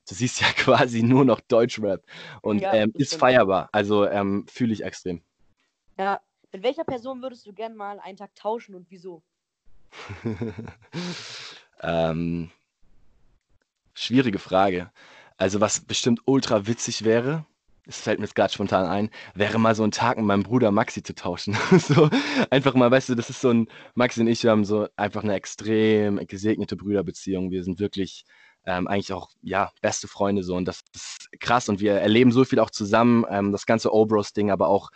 du 0.07 0.15
siehst 0.15 0.41
ja 0.41 0.47
quasi 0.55 1.03
nur 1.03 1.25
noch 1.25 1.39
Deutschrap 1.41 2.03
und 2.41 2.59
ja, 2.59 2.73
ähm, 2.73 2.91
ist 2.95 3.15
feierbar. 3.15 3.69
Also 3.71 4.05
ähm, 4.05 4.45
fühle 4.47 4.73
ich 4.73 4.83
extrem. 4.83 5.21
Ja, 5.97 6.19
mit 6.51 6.63
welcher 6.63 6.83
Person 6.83 7.21
würdest 7.21 7.45
du 7.45 7.53
gern 7.53 7.75
mal 7.75 7.99
einen 7.99 8.17
Tag 8.17 8.33
tauschen 8.35 8.75
und 8.75 8.89
wieso? 8.89 9.21
ähm, 11.81 12.51
schwierige 13.93 14.39
Frage. 14.39 14.91
Also 15.37 15.61
was 15.61 15.81
bestimmt 15.81 16.21
ultra 16.25 16.67
witzig 16.67 17.03
wäre, 17.03 17.45
es 17.89 18.01
fällt 18.01 18.19
mir 18.19 18.25
jetzt 18.25 18.35
gerade 18.35 18.53
spontan 18.53 18.85
ein, 18.85 19.09
wäre 19.33 19.57
mal 19.57 19.73
so 19.73 19.83
ein 19.83 19.91
Tag 19.91 20.17
mit 20.17 20.25
meinem 20.25 20.43
Bruder 20.43 20.71
Maxi 20.71 21.01
zu 21.01 21.15
tauschen. 21.15 21.57
so 21.79 22.09
einfach 22.51 22.75
mal, 22.75 22.91
weißt 22.91 23.09
du, 23.09 23.15
das 23.15 23.29
ist 23.29 23.41
so 23.41 23.49
ein, 23.49 23.67
Maxi 23.95 24.21
und 24.21 24.27
ich, 24.27 24.43
wir 24.43 24.51
haben 24.51 24.63
so 24.63 24.87
einfach 24.95 25.23
eine 25.23 25.33
extrem 25.33 26.17
gesegnete 26.27 26.75
Brüderbeziehung. 26.75 27.51
Wir 27.51 27.63
sind 27.63 27.79
wirklich 27.79 28.25
ähm, 28.65 28.87
eigentlich 28.87 29.11
auch, 29.11 29.29
ja, 29.41 29.71
beste 29.81 30.07
Freunde 30.07 30.43
so 30.43 30.55
und 30.55 30.65
das 30.65 30.81
ist 30.93 31.29
krass 31.39 31.69
und 31.69 31.79
wir 31.79 31.93
erleben 31.93 32.31
so 32.31 32.45
viel 32.45 32.59
auch 32.59 32.69
zusammen, 32.69 33.25
ähm, 33.29 33.51
das 33.51 33.65
ganze 33.65 33.93
Obros-Ding, 33.93 34.51
aber 34.51 34.67
auch 34.67 34.91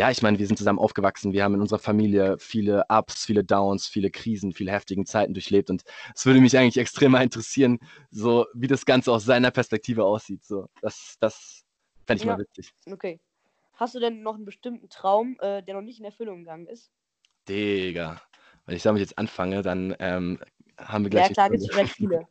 ja, 0.00 0.10
ich 0.10 0.22
meine, 0.22 0.38
wir 0.38 0.46
sind 0.46 0.56
zusammen 0.56 0.78
aufgewachsen. 0.78 1.34
Wir 1.34 1.44
haben 1.44 1.56
in 1.56 1.60
unserer 1.60 1.78
Familie 1.78 2.38
viele 2.38 2.84
Ups, 2.88 3.26
viele 3.26 3.44
Downs, 3.44 3.86
viele 3.86 4.10
Krisen, 4.10 4.54
viele 4.54 4.72
heftigen 4.72 5.04
Zeiten 5.04 5.34
durchlebt. 5.34 5.68
Und 5.68 5.82
es 6.14 6.24
würde 6.24 6.40
mich 6.40 6.56
eigentlich 6.56 6.78
extrem 6.78 7.12
mal 7.12 7.22
interessieren, 7.22 7.78
so 8.10 8.46
wie 8.54 8.66
das 8.66 8.86
Ganze 8.86 9.12
aus 9.12 9.26
seiner 9.26 9.50
Perspektive 9.50 10.06
aussieht. 10.06 10.42
So, 10.42 10.68
das, 10.80 11.16
das 11.20 11.66
fände 12.06 12.22
ich 12.22 12.26
ja. 12.26 12.32
mal 12.32 12.40
witzig. 12.40 12.72
Okay. 12.90 13.20
Hast 13.74 13.94
du 13.94 14.00
denn 14.00 14.22
noch 14.22 14.36
einen 14.36 14.46
bestimmten 14.46 14.88
Traum, 14.88 15.36
äh, 15.40 15.62
der 15.62 15.74
noch 15.74 15.82
nicht 15.82 15.98
in 15.98 16.06
Erfüllung 16.06 16.38
gegangen 16.38 16.66
ist? 16.66 16.90
Digga. 17.46 18.22
Wenn 18.64 18.76
ich 18.76 18.82
damit 18.82 19.02
jetzt 19.02 19.18
anfange, 19.18 19.60
dann 19.60 19.94
ähm, 19.98 20.38
haben 20.78 21.04
wir 21.04 21.10
gleich. 21.10 21.26
Ja, 21.28 21.34
klar, 21.34 21.50
gibt 21.50 21.62
es 21.62 21.68
vielleicht 21.70 21.96
viele. 21.96 22.26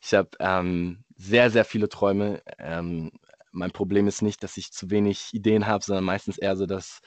Ich 0.00 0.14
habe 0.14 0.30
ähm, 0.40 1.04
sehr, 1.16 1.50
sehr 1.50 1.66
viele 1.66 1.90
Träume. 1.90 2.42
Ähm, 2.58 3.12
mein 3.52 3.70
Problem 3.70 4.08
ist 4.08 4.22
nicht, 4.22 4.42
dass 4.42 4.56
ich 4.56 4.72
zu 4.72 4.90
wenig 4.90 5.28
Ideen 5.32 5.66
habe, 5.66 5.84
sondern 5.84 6.04
meistens 6.04 6.38
eher 6.38 6.56
so, 6.56 6.66
dass 6.66 7.00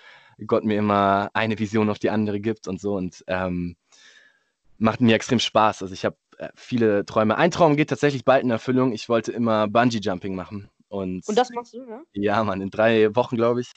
Gott 0.45 0.63
mir 0.63 0.77
immer 0.77 1.29
eine 1.33 1.59
Vision 1.59 1.89
auf 1.89 1.99
die 1.99 2.09
andere 2.09 2.39
gibt 2.39 2.67
und 2.67 2.79
so 2.79 2.95
und 2.95 3.23
ähm, 3.27 3.75
macht 4.77 5.01
mir 5.01 5.15
extrem 5.15 5.39
Spaß. 5.39 5.81
Also 5.81 5.93
ich 5.93 6.05
habe 6.05 6.17
äh, 6.37 6.49
viele 6.55 7.05
Träume. 7.05 7.37
Ein 7.37 7.51
Traum 7.51 7.75
geht 7.75 7.89
tatsächlich 7.89 8.25
bald 8.25 8.43
in 8.43 8.51
Erfüllung. 8.51 8.93
Ich 8.93 9.09
wollte 9.09 9.31
immer 9.31 9.67
Bungee-Jumping 9.67 10.35
machen. 10.35 10.69
Und, 10.87 11.27
und 11.27 11.37
das 11.37 11.49
machst 11.51 11.73
du, 11.73 11.83
ne? 11.83 12.03
Ja, 12.13 12.43
Mann, 12.43 12.61
in 12.61 12.69
drei 12.69 13.15
Wochen, 13.15 13.35
glaube 13.35 13.61
ich, 13.61 13.71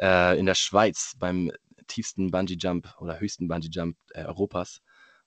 äh, 0.00 0.38
in 0.38 0.46
der 0.46 0.54
Schweiz 0.54 1.14
beim 1.18 1.50
tiefsten 1.86 2.30
Bungee-Jump 2.30 2.94
oder 3.00 3.20
höchsten 3.20 3.48
Bungee-Jump 3.48 3.96
äh, 4.10 4.24
Europas. 4.24 4.80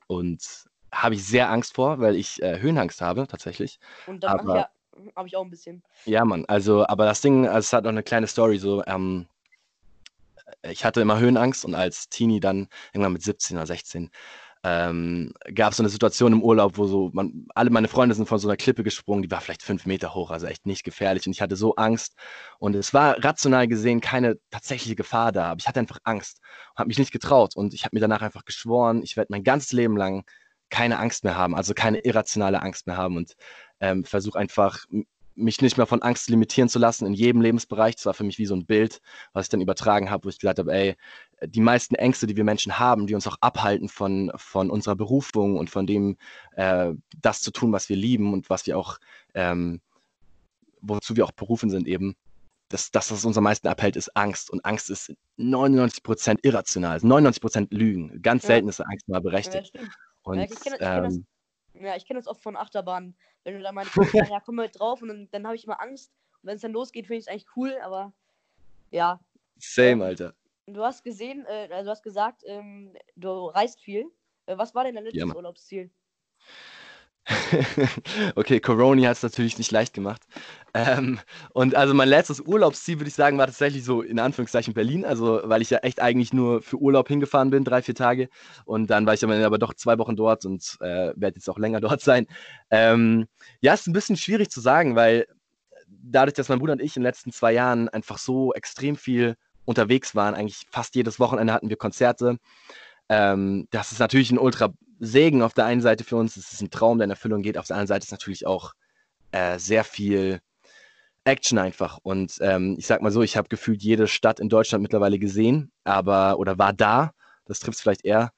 Und 0.08 0.66
habe 0.92 1.16
ich 1.16 1.26
sehr 1.26 1.50
Angst 1.50 1.76
vor, 1.76 2.00
weil 2.00 2.16
ich 2.16 2.42
äh, 2.42 2.60
Höhenangst 2.60 3.02
habe, 3.02 3.28
tatsächlich. 3.28 3.80
Und 4.06 4.24
dann 4.24 4.40
Aber, 4.40 4.56
ja 4.58 4.70
habe 5.16 5.28
ich 5.28 5.36
auch 5.36 5.44
ein 5.44 5.50
bisschen. 5.50 5.84
Ja, 6.06 6.26
Mann. 6.26 6.46
Also, 6.46 6.86
aber 6.88 7.06
das 7.06 7.22
Ding, 7.22 7.48
also 7.48 7.60
es 7.60 7.74
hat 7.74 7.84
noch 7.84 7.92
eine 7.92 8.04
kleine 8.04 8.28
Story. 8.28 8.58
So, 8.58 8.84
ähm, 8.86 9.28
ich 10.64 10.86
hatte 10.86 11.02
immer 11.02 11.20
Höhenangst 11.20 11.66
und 11.66 11.76
als 11.76 12.10
Teenie 12.10 12.40
dann 12.40 12.68
irgendwann 12.94 13.14
mit 13.14 13.24
17 13.24 13.58
oder 13.58 13.66
16 13.66 14.12
ähm, 14.66 15.32
gab 15.54 15.72
es 15.72 15.78
so 15.78 15.84
eine 15.84 15.90
Situation 15.90 16.34
im 16.34 16.42
Urlaub, 16.42 16.78
wo 16.78 16.88
so 16.88 17.12
man, 17.14 17.46
alle 17.54 17.70
meine 17.70 17.88
Freunde 17.88 18.16
sind 18.16 18.28
von 18.28 18.40
so 18.40 18.48
einer 18.48 18.58
Klippe 18.58 18.84
gesprungen, 18.84 19.22
die 19.22 19.30
war 19.30 19.40
vielleicht 19.40 19.62
fünf 19.62 19.86
Meter 19.86 20.16
hoch, 20.16 20.32
also 20.32 20.48
echt 20.48 20.66
nicht 20.66 20.84
gefährlich. 20.84 21.28
Und 21.28 21.34
ich 21.34 21.42
hatte 21.42 21.56
so 21.56 21.76
Angst. 21.76 22.16
Und 22.58 22.76
es 22.76 22.92
war 22.92 23.24
rational 23.24 23.68
gesehen 23.68 24.02
keine 24.02 24.40
tatsächliche 24.50 24.96
Gefahr 24.96 25.32
da, 25.32 25.52
aber 25.52 25.60
ich 25.60 25.68
hatte 25.68 25.80
einfach 25.80 26.00
Angst 26.04 26.40
und 26.72 26.80
habe 26.80 26.88
mich 26.88 26.98
nicht 26.98 27.12
getraut. 27.12 27.56
Und 27.56 27.76
ich 27.76 27.86
habe 27.86 27.96
mir 27.96 28.00
danach 28.00 28.24
einfach 28.24 28.44
geschworen, 28.44 29.04
ich 29.04 29.16
werde 29.18 29.28
mein 29.30 29.44
ganzes 29.44 29.72
Leben 29.72 29.98
lang 29.98 30.24
keine 30.72 30.98
Angst 30.98 31.24
mehr 31.24 31.38
haben, 31.38 31.56
also 31.56 31.76
keine 31.76 32.00
irrationale 32.00 32.60
Angst 32.64 32.88
mehr 32.88 32.98
haben. 32.98 33.18
Und 33.18 33.36
ähm, 33.80 34.04
versuche 34.04 34.40
einfach 34.40 34.86
mich 35.36 35.62
nicht 35.62 35.78
mehr 35.78 35.86
von 35.86 36.02
Angst 36.02 36.30
limitieren 36.30 36.70
zu 36.70 36.80
lassen 36.80 37.06
in 37.06 37.14
jedem 37.14 37.42
Lebensbereich. 37.42 37.96
Das 37.96 38.06
war 38.06 38.14
für 38.14 38.24
mich 38.24 38.40
wie 38.40 38.46
so 38.46 38.56
ein 38.56 38.66
Bild, 38.66 39.02
was 39.34 39.46
ich 39.46 39.50
dann 39.50 39.62
übertragen 39.62 40.10
habe, 40.10 40.26
wo 40.26 40.30
ich 40.30 40.40
gesagt 40.40 40.60
habe, 40.60 40.74
ey, 40.74 40.96
die 41.46 41.60
meisten 41.60 41.96
Ängste, 41.96 42.26
die 42.26 42.38
wir 42.38 42.46
Menschen 42.46 42.80
haben, 42.80 43.06
die 43.06 43.16
uns 43.16 43.28
auch 43.28 43.38
abhalten 43.42 43.90
von, 43.90 44.32
von 44.36 44.70
unserer 44.70 44.96
Berufung 44.96 45.58
und 45.58 45.70
von 45.70 45.86
dem, 45.86 46.18
äh, 46.56 46.94
das 47.22 47.42
zu 47.42 47.52
tun, 47.52 47.74
was 47.74 47.90
wir 47.90 47.98
lieben 47.98 48.34
und 48.34 48.50
was 48.50 48.66
wir 48.66 48.78
auch, 48.78 48.98
ähm, 49.34 49.82
wozu 50.82 51.18
wir 51.18 51.26
auch 51.26 51.34
berufen 51.34 51.70
sind 51.70 51.88
eben, 51.88 52.16
das, 52.70 52.90
das, 52.92 53.12
was 53.12 53.26
uns 53.26 53.38
am 53.38 53.44
meisten 53.44 53.68
abhält, 53.68 53.96
ist 53.96 54.16
Angst. 54.16 54.50
Und 54.50 54.66
Angst 54.66 54.90
ist 54.90 55.14
99% 55.38 56.40
irrational, 56.42 56.98
99% 56.98 57.68
Lügen. 57.72 58.22
Ganz 58.22 58.44
ja. 58.44 58.48
selten 58.48 58.70
ist 58.70 58.82
Angst 58.82 59.08
mal 59.08 59.22
berechtigt. 59.22 59.72
Ja, 59.76 59.82
und, 60.24 60.40
ja, 60.40 60.46
ich 60.46 60.60
kenne 60.60 60.78
ähm, 60.80 61.26
ja, 61.80 61.96
ich 61.96 62.06
kenne 62.06 62.20
das 62.20 62.28
oft 62.28 62.42
von 62.42 62.56
Achterbahnen. 62.56 63.16
Wenn 63.44 63.56
du 63.56 63.62
da 63.62 63.72
mal 63.72 63.86
ja, 64.14 64.40
komm 64.40 64.56
mal 64.56 64.70
drauf 64.70 65.02
und 65.02 65.10
dann, 65.10 65.30
dann 65.32 65.46
habe 65.46 65.56
ich 65.56 65.66
immer 65.66 65.82
Angst. 65.82 66.12
Und 66.42 66.48
wenn 66.48 66.56
es 66.56 66.62
dann 66.62 66.72
losgeht, 66.72 67.08
finde 67.08 67.20
ich 67.20 67.26
es 67.26 67.28
eigentlich 67.28 67.56
cool, 67.56 67.76
aber 67.84 68.14
ja. 68.92 69.20
Same, 69.58 69.92
ähm, 69.92 70.02
Alter. 70.02 70.36
Du 70.68 70.84
hast 70.84 71.04
gesehen, 71.04 71.46
äh, 71.46 71.70
also 71.72 71.86
du 71.86 71.92
hast 71.92 72.04
gesagt, 72.04 72.44
ähm, 72.46 72.96
du 73.16 73.48
reist 73.48 73.80
viel. 73.80 74.12
Äh, 74.48 74.58
was 74.58 74.74
war 74.74 74.84
denn 74.84 74.96
dein 74.96 75.04
letztes 75.04 75.28
ja, 75.28 75.36
Urlaubsziel? 75.36 75.92
okay, 78.36 78.60
Corona 78.60 79.08
hat 79.08 79.18
es 79.18 79.24
natürlich 79.24 79.58
nicht 79.58 79.72
leicht 79.72 79.94
gemacht. 79.94 80.22
Ähm, 80.74 81.20
und 81.54 81.74
also 81.76 81.94
mein 81.94 82.10
letztes 82.10 82.42
Urlaubsziel, 82.42 83.00
würde 83.00 83.08
ich 83.08 83.16
sagen, 83.16 83.38
war 83.38 83.48
tatsächlich 83.48 83.84
so 83.84 84.02
in 84.02 84.20
Anführungszeichen 84.20 84.74
Berlin. 84.74 85.06
Also, 85.06 85.42
weil 85.44 85.62
ich 85.62 85.70
ja 85.70 85.80
echt 85.80 86.02
eigentlich 86.02 86.34
nur 86.34 86.62
für 86.62 86.78
Urlaub 86.78 87.08
hingefahren 87.08 87.50
bin, 87.50 87.64
drei, 87.64 87.82
vier 87.82 87.96
Tage. 87.96 88.30
Und 88.66 88.90
dann 88.90 89.06
war 89.06 89.14
ich 89.14 89.24
aber, 89.24 89.36
aber 89.44 89.58
doch 89.58 89.74
zwei 89.74 89.98
Wochen 89.98 90.16
dort 90.16 90.46
und 90.46 90.78
äh, 90.82 91.14
werde 91.16 91.36
jetzt 91.38 91.50
auch 91.50 91.58
länger 91.58 91.80
dort 91.82 92.02
sein. 92.02 92.28
Ähm, 92.70 93.28
ja, 93.62 93.74
ist 93.74 93.88
ein 93.88 93.94
bisschen 93.94 94.18
schwierig 94.18 94.50
zu 94.52 94.62
sagen, 94.62 94.96
weil 94.96 95.26
dadurch, 95.88 96.36
dass 96.36 96.50
mein 96.50 96.60
Bruder 96.60 96.74
und 96.74 96.82
ich 96.82 96.96
in 96.96 97.02
den 97.02 97.08
letzten 97.08 97.32
zwei 97.32 97.54
Jahren 97.54 97.90
einfach 97.90 98.18
so 98.18 98.54
extrem 98.54 98.96
viel 98.96 99.36
unterwegs 99.66 100.14
waren, 100.14 100.36
eigentlich 100.36 100.68
fast 100.70 100.96
jedes 100.96 101.20
Wochenende 101.20 101.54
hatten 101.54 101.70
wir 101.70 101.78
Konzerte. 101.78 102.38
Ähm, 103.10 103.68
das 103.72 103.92
ist 103.92 104.00
natürlich 104.00 104.32
ein 104.32 104.38
ultra 104.38 104.74
Segen 105.00 105.42
auf 105.42 105.54
der 105.54 105.66
einen 105.66 105.82
Seite 105.82 106.04
für 106.04 106.16
uns, 106.16 106.38
es 106.38 106.54
ist 106.54 106.62
ein 106.62 106.70
Traum, 106.70 106.98
der 106.98 107.06
in 107.06 107.12
Erfüllung 107.12 107.42
geht. 107.42 107.58
Auf 107.58 107.68
der 107.68 107.76
anderen 107.76 107.88
Seite 107.88 108.06
ist 108.06 108.12
natürlich 108.12 108.48
auch 108.48 108.74
äh, 109.32 109.60
sehr 109.60 109.84
viel 109.84 110.40
Action 111.26 111.58
einfach. 111.58 112.00
Und 112.04 112.38
ähm, 112.42 112.76
ich 112.78 112.88
sag 112.88 113.02
mal 113.02 113.12
so, 113.12 113.22
ich 113.22 113.38
habe 113.38 113.50
gefühlt 113.50 113.82
jede 113.82 114.08
Stadt 114.08 114.40
in 114.40 114.50
Deutschland 114.50 114.82
mittlerweile 114.82 115.20
gesehen, 115.20 115.72
aber 115.84 116.40
oder 116.40 116.58
war 116.58 116.74
da. 116.74 117.12
Das 117.46 117.60
trifft 117.60 117.78
es 117.78 117.82
vielleicht 117.82 118.06
eher. 118.06 118.32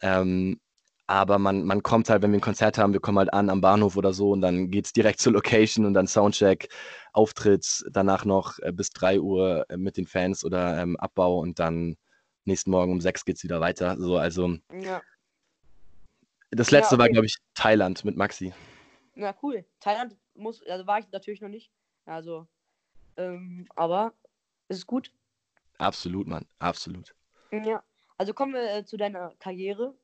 Ähm, 0.00 0.60
aber 1.06 1.38
man, 1.38 1.64
man 1.64 1.82
kommt 1.82 2.10
halt, 2.10 2.22
wenn 2.22 2.32
wir 2.32 2.38
ein 2.38 2.42
Konzert 2.42 2.78
haben, 2.78 2.92
wir 2.92 3.00
kommen 3.00 3.18
halt 3.18 3.32
an 3.32 3.48
am 3.48 3.60
Bahnhof 3.60 3.96
oder 3.96 4.12
so 4.12 4.32
und 4.32 4.40
dann 4.40 4.70
geht 4.70 4.86
es 4.86 4.92
direkt 4.92 5.20
zur 5.20 5.32
Location 5.32 5.86
und 5.86 5.94
dann 5.94 6.06
Soundcheck, 6.06 6.68
Auftritt, 7.12 7.84
danach 7.90 8.24
noch 8.24 8.58
äh, 8.60 8.72
bis 8.72 8.90
3 8.90 9.20
Uhr 9.20 9.64
äh, 9.68 9.76
mit 9.76 9.96
den 9.96 10.06
Fans 10.06 10.44
oder 10.44 10.78
ähm, 10.78 10.96
Abbau 10.96 11.38
und 11.38 11.58
dann 11.58 11.96
nächsten 12.44 12.70
Morgen 12.70 12.92
um 12.92 13.00
6 13.00 13.24
geht 13.24 13.36
es 13.36 13.44
wieder 13.44 13.60
weiter. 13.60 13.96
So, 13.98 14.18
also 14.18 14.56
ja. 14.80 15.00
Das 16.50 16.70
letzte 16.70 16.94
ja, 16.94 16.98
okay. 16.98 17.02
war, 17.02 17.08
glaube 17.08 17.26
ich, 17.26 17.36
Thailand 17.54 18.04
mit 18.04 18.16
Maxi. 18.16 18.52
Na 19.14 19.34
cool. 19.42 19.64
Thailand 19.80 20.16
muss, 20.34 20.62
also 20.66 20.86
war 20.86 20.98
ich 20.98 21.10
natürlich 21.10 21.40
noch 21.40 21.48
nicht. 21.48 21.70
Also, 22.04 22.46
ähm, 23.16 23.66
aber 23.74 24.12
es 24.68 24.78
ist 24.78 24.86
gut. 24.86 25.10
Absolut, 25.78 26.26
Mann, 26.26 26.46
absolut. 26.58 27.14
Ja. 27.50 27.82
Also 28.18 28.32
kommen 28.32 28.54
wir 28.54 28.76
äh, 28.76 28.84
zu 28.84 28.96
deiner 28.96 29.34
Karriere. 29.38 29.94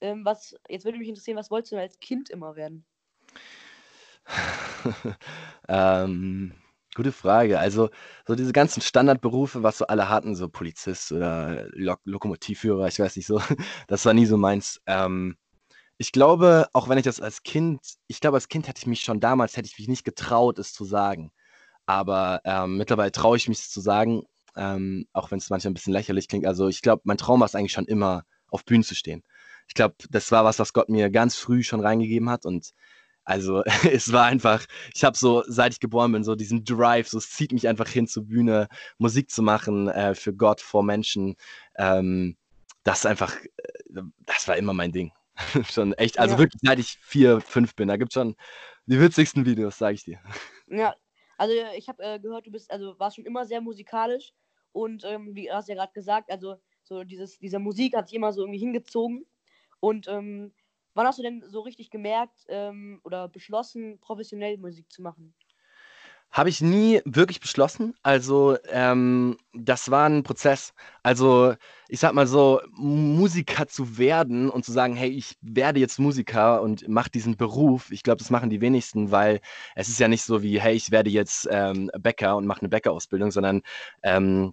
Ähm, 0.00 0.24
was, 0.24 0.56
jetzt 0.68 0.84
würde 0.84 0.98
mich 0.98 1.08
interessieren, 1.08 1.36
was 1.36 1.50
wolltest 1.50 1.72
du 1.72 1.76
denn 1.76 1.82
als 1.82 1.98
Kind 1.98 2.30
immer 2.30 2.56
werden? 2.56 2.84
Ähm, 5.70 6.54
gute 6.94 7.12
Frage. 7.12 7.58
Also, 7.58 7.90
so 8.26 8.34
diese 8.34 8.52
ganzen 8.52 8.80
Standardberufe, 8.80 9.62
was 9.62 9.78
so 9.78 9.86
alle 9.86 10.08
hatten, 10.08 10.34
so 10.34 10.48
Polizist 10.48 11.12
oder 11.12 11.66
Lok 11.72 12.00
Lokomotivführer, 12.04 12.88
ich 12.88 12.98
weiß 12.98 13.16
nicht 13.16 13.26
so, 13.26 13.38
das 13.86 14.06
war 14.06 14.14
nie 14.14 14.24
so 14.24 14.38
meins. 14.38 14.80
Ähm, 14.86 15.36
ich 15.98 16.12
glaube, 16.12 16.68
auch 16.72 16.88
wenn 16.88 16.98
ich 16.98 17.04
das 17.04 17.20
als 17.20 17.42
Kind 17.42 17.80
ich 18.06 18.20
glaube, 18.20 18.36
als 18.36 18.48
Kind 18.48 18.68
hätte 18.68 18.78
ich 18.78 18.86
mich 18.86 19.02
schon 19.02 19.20
damals 19.20 19.56
hätte 19.56 19.68
ich 19.68 19.78
mich 19.78 19.88
nicht 19.88 20.04
getraut, 20.04 20.58
es 20.58 20.72
zu 20.72 20.84
sagen. 20.84 21.32
Aber, 21.86 22.40
ähm, 22.44 22.76
mittlerweile 22.76 23.12
traue 23.12 23.38
ich 23.38 23.48
mich, 23.48 23.60
es 23.60 23.70
zu 23.70 23.80
sagen, 23.80 24.24
ähm, 24.56 25.06
auch 25.14 25.30
wenn 25.30 25.38
es 25.38 25.50
manchmal 25.50 25.70
ein 25.72 25.74
bisschen 25.74 25.92
lächerlich 25.94 26.28
klingt. 26.28 26.46
Also, 26.46 26.68
ich 26.68 26.82
glaube, 26.82 27.02
mein 27.04 27.18
Traum 27.18 27.40
war 27.40 27.46
es 27.46 27.54
eigentlich 27.54 27.72
schon 27.72 27.86
immer, 27.86 28.24
auf 28.50 28.64
Bühnen 28.64 28.84
zu 28.84 28.94
stehen. 28.94 29.22
Ich 29.68 29.74
glaube, 29.74 29.94
das 30.10 30.30
war 30.32 30.44
was, 30.44 30.58
was 30.58 30.72
Gott 30.74 30.88
mir 30.90 31.10
ganz 31.10 31.36
früh 31.36 31.62
schon 31.62 31.80
reingegeben 31.80 32.30
hat 32.30 32.46
und 32.46 32.72
also 33.24 33.62
es 33.92 34.12
war 34.12 34.24
einfach, 34.26 34.66
ich 34.94 35.04
habe 35.04 35.16
so, 35.16 35.44
seit 35.46 35.74
ich 35.74 35.80
geboren 35.80 36.12
bin, 36.12 36.24
so 36.24 36.34
diesen 36.34 36.64
Drive, 36.64 37.08
so 37.08 37.18
es 37.18 37.30
zieht 37.30 37.52
mich 37.52 37.68
einfach 37.68 37.88
hin 37.88 38.06
zur 38.08 38.24
Bühne, 38.26 38.68
Musik 38.98 39.30
zu 39.30 39.42
machen 39.42 39.88
äh, 39.88 40.14
für 40.14 40.34
Gott, 40.34 40.60
vor 40.60 40.82
Menschen. 40.82 41.36
Ähm, 41.76 42.36
das 42.84 43.06
einfach, 43.06 43.34
äh, 43.36 44.02
das 44.26 44.48
war 44.48 44.56
immer 44.56 44.72
mein 44.74 44.92
Ding. 44.92 45.12
schon 45.70 45.92
echt, 45.94 46.18
also 46.18 46.36
Ja. 46.36 46.38
wirklich, 46.38 46.60
seit 46.62 46.78
ich 46.78 46.98
vier, 47.02 47.40
fünf 47.40 47.74
bin, 47.76 47.88
da 47.88 47.96
gibt 47.96 48.10
es 48.12 48.14
schon 48.14 48.36
die 48.86 49.00
witzigsten 49.00 49.46
Videos, 49.46 49.78
sage 49.78 49.94
ich 49.94 50.04
dir. 50.04 50.20
Ja, 50.66 50.96
also 51.38 51.54
ich 51.76 51.88
habe 51.88 52.02
äh, 52.02 52.20
gehört, 52.20 52.46
du 52.46 52.50
bist, 52.50 52.70
also 52.70 52.98
warst 52.98 53.16
schon 53.16 53.26
immer 53.26 53.46
sehr 53.46 53.60
musikalisch 53.60 54.32
und 54.72 55.04
ähm, 55.04 55.34
wie 55.34 55.46
du 55.46 55.54
hast 55.54 55.68
ja 55.68 55.74
gerade 55.74 55.92
gesagt, 55.92 56.30
also 56.30 56.56
so 56.82 57.04
dieses, 57.04 57.38
diese 57.38 57.58
Musik 57.58 57.94
hat 57.96 58.08
dich 58.08 58.16
immer 58.16 58.32
so 58.32 58.42
irgendwie 58.42 58.58
hingezogen. 58.58 59.26
Und 59.80 60.08
ähm, 60.08 60.54
wann 60.94 61.06
hast 61.06 61.18
du 61.18 61.22
denn 61.22 61.44
so 61.48 61.60
richtig 61.60 61.90
gemerkt 61.90 62.44
ähm, 62.48 63.00
oder 63.04 63.28
beschlossen, 63.28 64.00
professionell 64.00 64.58
Musik 64.58 64.90
zu 64.92 65.02
machen? 65.02 65.34
Habe 66.32 66.50
ich 66.50 66.60
nie 66.60 67.00
wirklich 67.06 67.40
beschlossen. 67.40 67.94
Also, 68.02 68.56
ähm, 68.70 69.38
das 69.54 69.90
war 69.90 70.06
ein 70.08 70.22
Prozess. 70.22 70.72
Also, 71.02 71.54
ich 71.88 72.00
sage 72.00 72.14
mal 72.14 72.26
so, 72.26 72.60
Musiker 72.76 73.66
zu 73.66 73.96
werden 73.96 74.50
und 74.50 74.64
zu 74.64 74.70
sagen: 74.72 74.94
„Hey, 74.94 75.08
ich 75.10 75.36
werde 75.40 75.80
jetzt 75.80 75.98
Musiker 75.98 76.60
und 76.62 76.86
mache 76.86 77.10
diesen 77.10 77.36
Beruf“, 77.36 77.90
ich 77.90 78.02
glaube, 78.02 78.18
das 78.18 78.30
machen 78.30 78.50
die 78.50 78.60
wenigsten, 78.60 79.10
weil 79.10 79.40
es 79.74 79.88
ist 79.88 79.98
ja 80.00 80.06
nicht 80.08 80.22
so 80.22 80.42
wie: 80.42 80.60
„Hey, 80.60 80.74
ich 80.76 80.90
werde 80.90 81.08
jetzt, 81.10 81.48
ähm, 81.50 81.90
Bäcker 81.98 82.36
und 82.36 82.46
mache 82.46 82.60
eine 82.60 82.68
Bäckerausbildung“, 82.68 83.30
sondern, 83.30 83.62
ähm, 84.02 84.52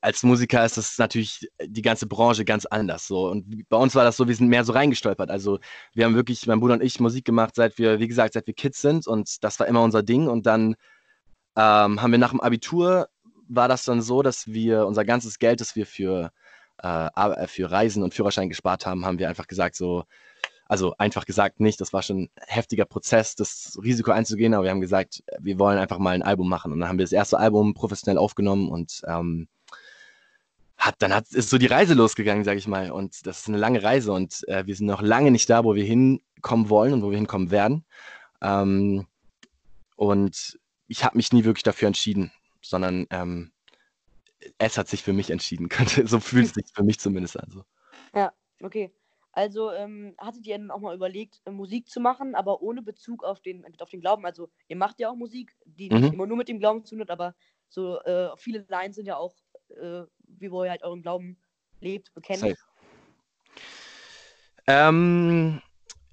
als 0.00 0.22
Musiker 0.22 0.64
ist 0.64 0.76
das 0.76 0.98
natürlich 0.98 1.48
die 1.62 1.82
ganze 1.82 2.06
Branche 2.06 2.44
ganz 2.44 2.66
anders 2.66 3.06
so. 3.06 3.28
Und 3.28 3.68
bei 3.68 3.76
uns 3.76 3.94
war 3.94 4.04
das 4.04 4.16
so, 4.16 4.28
wir 4.28 4.34
sind 4.34 4.48
mehr 4.48 4.64
so 4.64 4.72
reingestolpert. 4.72 5.30
Also, 5.30 5.58
wir 5.94 6.04
haben 6.04 6.14
wirklich 6.14 6.46
mein 6.46 6.60
Bruder 6.60 6.74
und 6.74 6.82
ich, 6.82 7.00
Musik 7.00 7.24
gemacht, 7.24 7.54
seit 7.54 7.78
wir 7.78 7.98
wie 8.00 8.08
gesagt, 8.08 8.34
seit 8.34 8.46
wir 8.46 8.54
Kids 8.54 8.80
sind 8.80 9.06
und 9.06 9.42
das 9.44 9.60
war 9.60 9.66
immer 9.66 9.82
unser 9.82 10.02
Ding 10.02 10.28
und 10.28 10.46
dann 10.46 10.76
ähm, 11.56 12.00
haben 12.02 12.12
wir 12.12 12.18
nach 12.18 12.30
dem 12.30 12.40
Abitur 12.40 13.08
war 13.48 13.68
das 13.68 13.84
dann 13.84 14.00
so, 14.00 14.22
dass 14.22 14.46
wir 14.46 14.86
unser 14.86 15.04
ganzes 15.04 15.38
Geld, 15.38 15.60
das 15.60 15.74
wir 15.74 15.84
für, 15.84 16.30
äh, 16.78 17.46
für 17.48 17.70
Reisen 17.70 18.02
und 18.02 18.14
Führerschein 18.14 18.48
gespart 18.48 18.86
haben, 18.86 19.04
haben 19.04 19.18
wir 19.18 19.28
einfach 19.28 19.48
gesagt, 19.48 19.74
so, 19.74 20.04
also 20.68 20.94
einfach 20.98 21.26
gesagt 21.26 21.58
nicht, 21.58 21.80
das 21.80 21.92
war 21.92 22.02
schon 22.02 22.22
ein 22.22 22.30
heftiger 22.46 22.84
Prozess, 22.84 23.34
das 23.34 23.76
Risiko 23.82 24.12
einzugehen, 24.12 24.54
aber 24.54 24.64
wir 24.64 24.70
haben 24.70 24.80
gesagt, 24.80 25.24
wir 25.40 25.58
wollen 25.58 25.78
einfach 25.78 25.98
mal 25.98 26.14
ein 26.14 26.22
Album 26.22 26.48
machen. 26.48 26.72
Und 26.72 26.78
dann 26.78 26.88
haben 26.88 26.98
wir 26.98 27.04
das 27.04 27.12
erste 27.12 27.38
Album 27.38 27.74
professionell 27.74 28.18
aufgenommen 28.18 28.68
und 28.68 29.02
ähm, 29.08 29.48
hat, 30.80 30.96
dann 31.00 31.14
hat, 31.14 31.30
ist 31.32 31.50
so 31.50 31.58
die 31.58 31.66
Reise 31.66 31.94
losgegangen, 31.94 32.44
sage 32.44 32.58
ich 32.58 32.66
mal. 32.66 32.90
Und 32.90 33.26
das 33.26 33.40
ist 33.40 33.48
eine 33.48 33.58
lange 33.58 33.82
Reise 33.82 34.12
und 34.12 34.48
äh, 34.48 34.66
wir 34.66 34.74
sind 34.74 34.86
noch 34.86 35.02
lange 35.02 35.30
nicht 35.30 35.48
da, 35.50 35.64
wo 35.64 35.74
wir 35.74 35.84
hinkommen 35.84 36.70
wollen 36.70 36.94
und 36.94 37.02
wo 37.02 37.10
wir 37.10 37.18
hinkommen 37.18 37.50
werden. 37.50 37.84
Ähm, 38.42 39.06
und 39.96 40.58
ich 40.88 41.04
habe 41.04 41.16
mich 41.18 41.32
nie 41.32 41.44
wirklich 41.44 41.62
dafür 41.62 41.88
entschieden, 41.88 42.32
sondern 42.62 43.06
ähm, 43.10 43.52
es 44.58 44.78
hat 44.78 44.88
sich 44.88 45.02
für 45.02 45.12
mich 45.12 45.30
entschieden. 45.30 45.68
So 46.06 46.20
fühlt 46.20 46.46
es 46.46 46.54
sich 46.54 46.66
für 46.74 46.82
mich 46.82 46.98
zumindest 46.98 47.38
an. 47.38 47.50
So. 47.50 47.64
Ja, 48.14 48.32
okay. 48.62 48.90
Also 49.32 49.70
ähm, 49.70 50.14
hattet 50.18 50.46
ihr 50.46 50.58
dann 50.58 50.70
auch 50.70 50.80
mal 50.80 50.94
überlegt, 50.94 51.40
äh, 51.44 51.50
Musik 51.52 51.88
zu 51.88 52.00
machen, 52.00 52.34
aber 52.34 52.62
ohne 52.62 52.82
Bezug 52.82 53.22
auf 53.22 53.40
den, 53.40 53.64
auf 53.80 53.90
den 53.90 54.00
Glauben? 54.00 54.26
Also 54.26 54.50
ihr 54.68 54.76
macht 54.76 54.98
ja 54.98 55.10
auch 55.10 55.14
Musik, 55.16 55.54
die 55.66 55.90
nicht 55.90 56.08
Mhm. 56.08 56.14
immer 56.14 56.26
nur 56.26 56.36
mit 56.36 56.48
dem 56.48 56.58
Glauben 56.58 56.84
zu 56.84 56.94
tun 56.94 57.02
hat, 57.02 57.10
aber 57.10 57.34
so 57.68 58.00
äh, 58.00 58.30
viele 58.36 58.66
Lines 58.68 58.96
sind 58.96 59.06
ja 59.06 59.16
auch, 59.16 59.34
äh, 59.68 60.02
wie 60.38 60.50
wo 60.50 60.64
ihr 60.64 60.70
halt 60.70 60.82
euren 60.82 61.02
Glauben 61.02 61.36
lebt, 61.80 62.12
bekennt. 62.14 62.56
Ähm, 64.66 65.60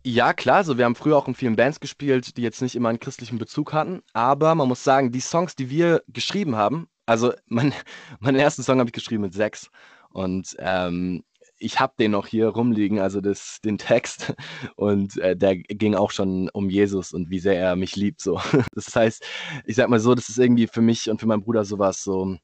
ja, 0.03 0.33
klar, 0.33 0.63
so 0.63 0.77
wir 0.77 0.85
haben 0.85 0.95
früher 0.95 1.17
auch 1.17 1.27
in 1.27 1.35
vielen 1.35 1.55
Bands 1.55 1.79
gespielt, 1.79 2.37
die 2.37 2.41
jetzt 2.41 2.61
nicht 2.61 2.75
immer 2.75 2.89
einen 2.89 2.99
christlichen 2.99 3.37
Bezug 3.37 3.73
hatten, 3.73 4.01
aber 4.13 4.55
man 4.55 4.67
muss 4.67 4.83
sagen, 4.83 5.11
die 5.11 5.19
Songs, 5.19 5.55
die 5.55 5.69
wir 5.69 6.01
geschrieben 6.07 6.55
haben, 6.55 6.87
also 7.05 7.33
mein, 7.45 7.73
meinen 8.19 8.37
ersten 8.37 8.63
Song 8.63 8.79
habe 8.79 8.89
ich 8.89 8.93
geschrieben 8.93 9.23
mit 9.23 9.33
sechs 9.33 9.69
und 10.09 10.55
ähm, 10.59 11.23
ich 11.59 11.79
habe 11.79 11.93
den 11.99 12.11
noch 12.11 12.27
hier 12.27 12.47
rumliegen, 12.47 12.99
also 12.99 13.19
das, 13.19 13.59
den 13.65 13.77
Text 13.77 14.33
und 14.75 15.17
äh, 15.17 15.35
der 15.35 15.57
ging 15.57 15.95
auch 15.95 16.11
schon 16.11 16.49
um 16.49 16.69
Jesus 16.69 17.13
und 17.13 17.29
wie 17.29 17.39
sehr 17.39 17.59
er 17.59 17.75
mich 17.75 17.95
liebt, 17.95 18.21
so. 18.21 18.39
Das 18.73 18.95
heißt, 18.95 19.23
ich 19.65 19.75
sag 19.75 19.89
mal 19.89 19.99
so, 19.99 20.15
das 20.15 20.29
ist 20.29 20.39
irgendwie 20.39 20.67
für 20.67 20.81
mich 20.81 21.09
und 21.09 21.19
für 21.19 21.27
meinen 21.27 21.43
Bruder 21.43 21.65
sowas 21.65 22.03
so, 22.03 22.37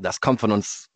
das 0.00 0.20
kommt 0.20 0.40
von 0.40 0.52
uns 0.52 0.90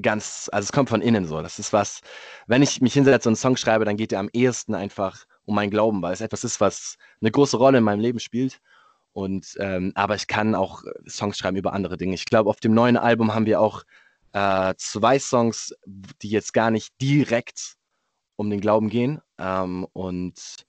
ganz, 0.00 0.48
also 0.52 0.66
es 0.66 0.72
kommt 0.72 0.88
von 0.88 1.02
innen 1.02 1.26
so. 1.26 1.42
Das 1.42 1.58
ist 1.58 1.72
was, 1.72 2.00
wenn 2.46 2.62
ich 2.62 2.80
mich 2.80 2.94
hinsetze 2.94 3.28
und 3.28 3.32
einen 3.32 3.36
Song 3.36 3.56
schreibe, 3.56 3.84
dann 3.84 3.96
geht 3.96 4.12
er 4.12 4.20
am 4.20 4.30
ehesten 4.32 4.74
einfach 4.74 5.24
um 5.44 5.54
meinen 5.54 5.70
Glauben, 5.70 6.02
weil 6.02 6.12
es 6.12 6.20
etwas 6.20 6.44
ist, 6.44 6.60
was 6.60 6.96
eine 7.20 7.30
große 7.30 7.56
Rolle 7.56 7.78
in 7.78 7.84
meinem 7.84 8.00
Leben 8.00 8.20
spielt. 8.20 8.60
Und 9.12 9.56
ähm, 9.58 9.92
aber 9.94 10.14
ich 10.14 10.26
kann 10.26 10.54
auch 10.54 10.82
Songs 11.06 11.36
schreiben 11.36 11.56
über 11.56 11.74
andere 11.74 11.96
Dinge. 11.96 12.14
Ich 12.14 12.24
glaube, 12.24 12.48
auf 12.48 12.60
dem 12.60 12.72
neuen 12.72 12.96
Album 12.96 13.34
haben 13.34 13.44
wir 13.44 13.60
auch 13.60 13.82
äh, 14.32 14.74
zwei 14.78 15.18
Songs, 15.18 15.74
die 15.86 16.30
jetzt 16.30 16.54
gar 16.54 16.70
nicht 16.70 16.98
direkt 17.00 17.74
um 18.36 18.48
den 18.48 18.60
Glauben 18.60 18.88
gehen. 18.88 19.20
Ähm, 19.38 19.86
und 19.92 20.64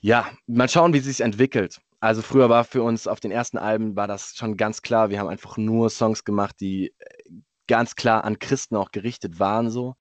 ja, 0.00 0.30
mal 0.46 0.68
schauen, 0.68 0.92
wie 0.92 1.00
sich 1.00 1.22
entwickelt. 1.22 1.80
Also 2.04 2.20
früher 2.20 2.50
war 2.50 2.64
für 2.64 2.82
uns 2.82 3.06
auf 3.06 3.18
den 3.18 3.30
ersten 3.30 3.56
Alben 3.56 3.96
war 3.96 4.06
das 4.06 4.36
schon 4.36 4.58
ganz 4.58 4.82
klar. 4.82 5.08
Wir 5.08 5.18
haben 5.18 5.28
einfach 5.30 5.56
nur 5.56 5.88
Songs 5.88 6.22
gemacht, 6.22 6.56
die 6.60 6.88
äh, 6.98 7.30
ganz 7.66 7.96
klar 7.96 8.24
an 8.24 8.38
Christen 8.38 8.76
auch 8.76 8.90
gerichtet 8.90 9.38
waren 9.38 9.70
so. 9.70 9.96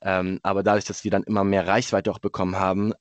Ähm, 0.00 0.38
aber 0.44 0.62
dadurch, 0.62 0.84
dass 0.84 1.02
wir 1.02 1.10
dann 1.10 1.24
immer 1.24 1.42
mehr 1.42 1.66
Reichweite 1.66 2.12
auch 2.12 2.20
bekommen 2.20 2.54
haben, 2.54 2.92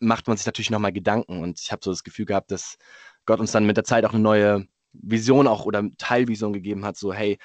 macht 0.00 0.28
man 0.28 0.36
sich 0.36 0.44
natürlich 0.44 0.68
nochmal 0.68 0.92
Gedanken. 0.92 1.42
Und 1.42 1.60
ich 1.60 1.72
habe 1.72 1.80
so 1.82 1.90
das 1.90 2.04
Gefühl 2.04 2.26
gehabt, 2.26 2.50
dass 2.50 2.76
Gott 3.24 3.40
uns 3.40 3.52
dann 3.52 3.64
mit 3.64 3.78
der 3.78 3.84
Zeit 3.84 4.04
auch 4.04 4.12
eine 4.12 4.22
neue 4.22 4.66
Vision 4.92 5.46
auch 5.46 5.64
oder 5.64 5.82
Teilvision 5.96 6.52
gegeben 6.52 6.84
hat. 6.84 6.98
So, 6.98 7.14
hey, 7.14 7.38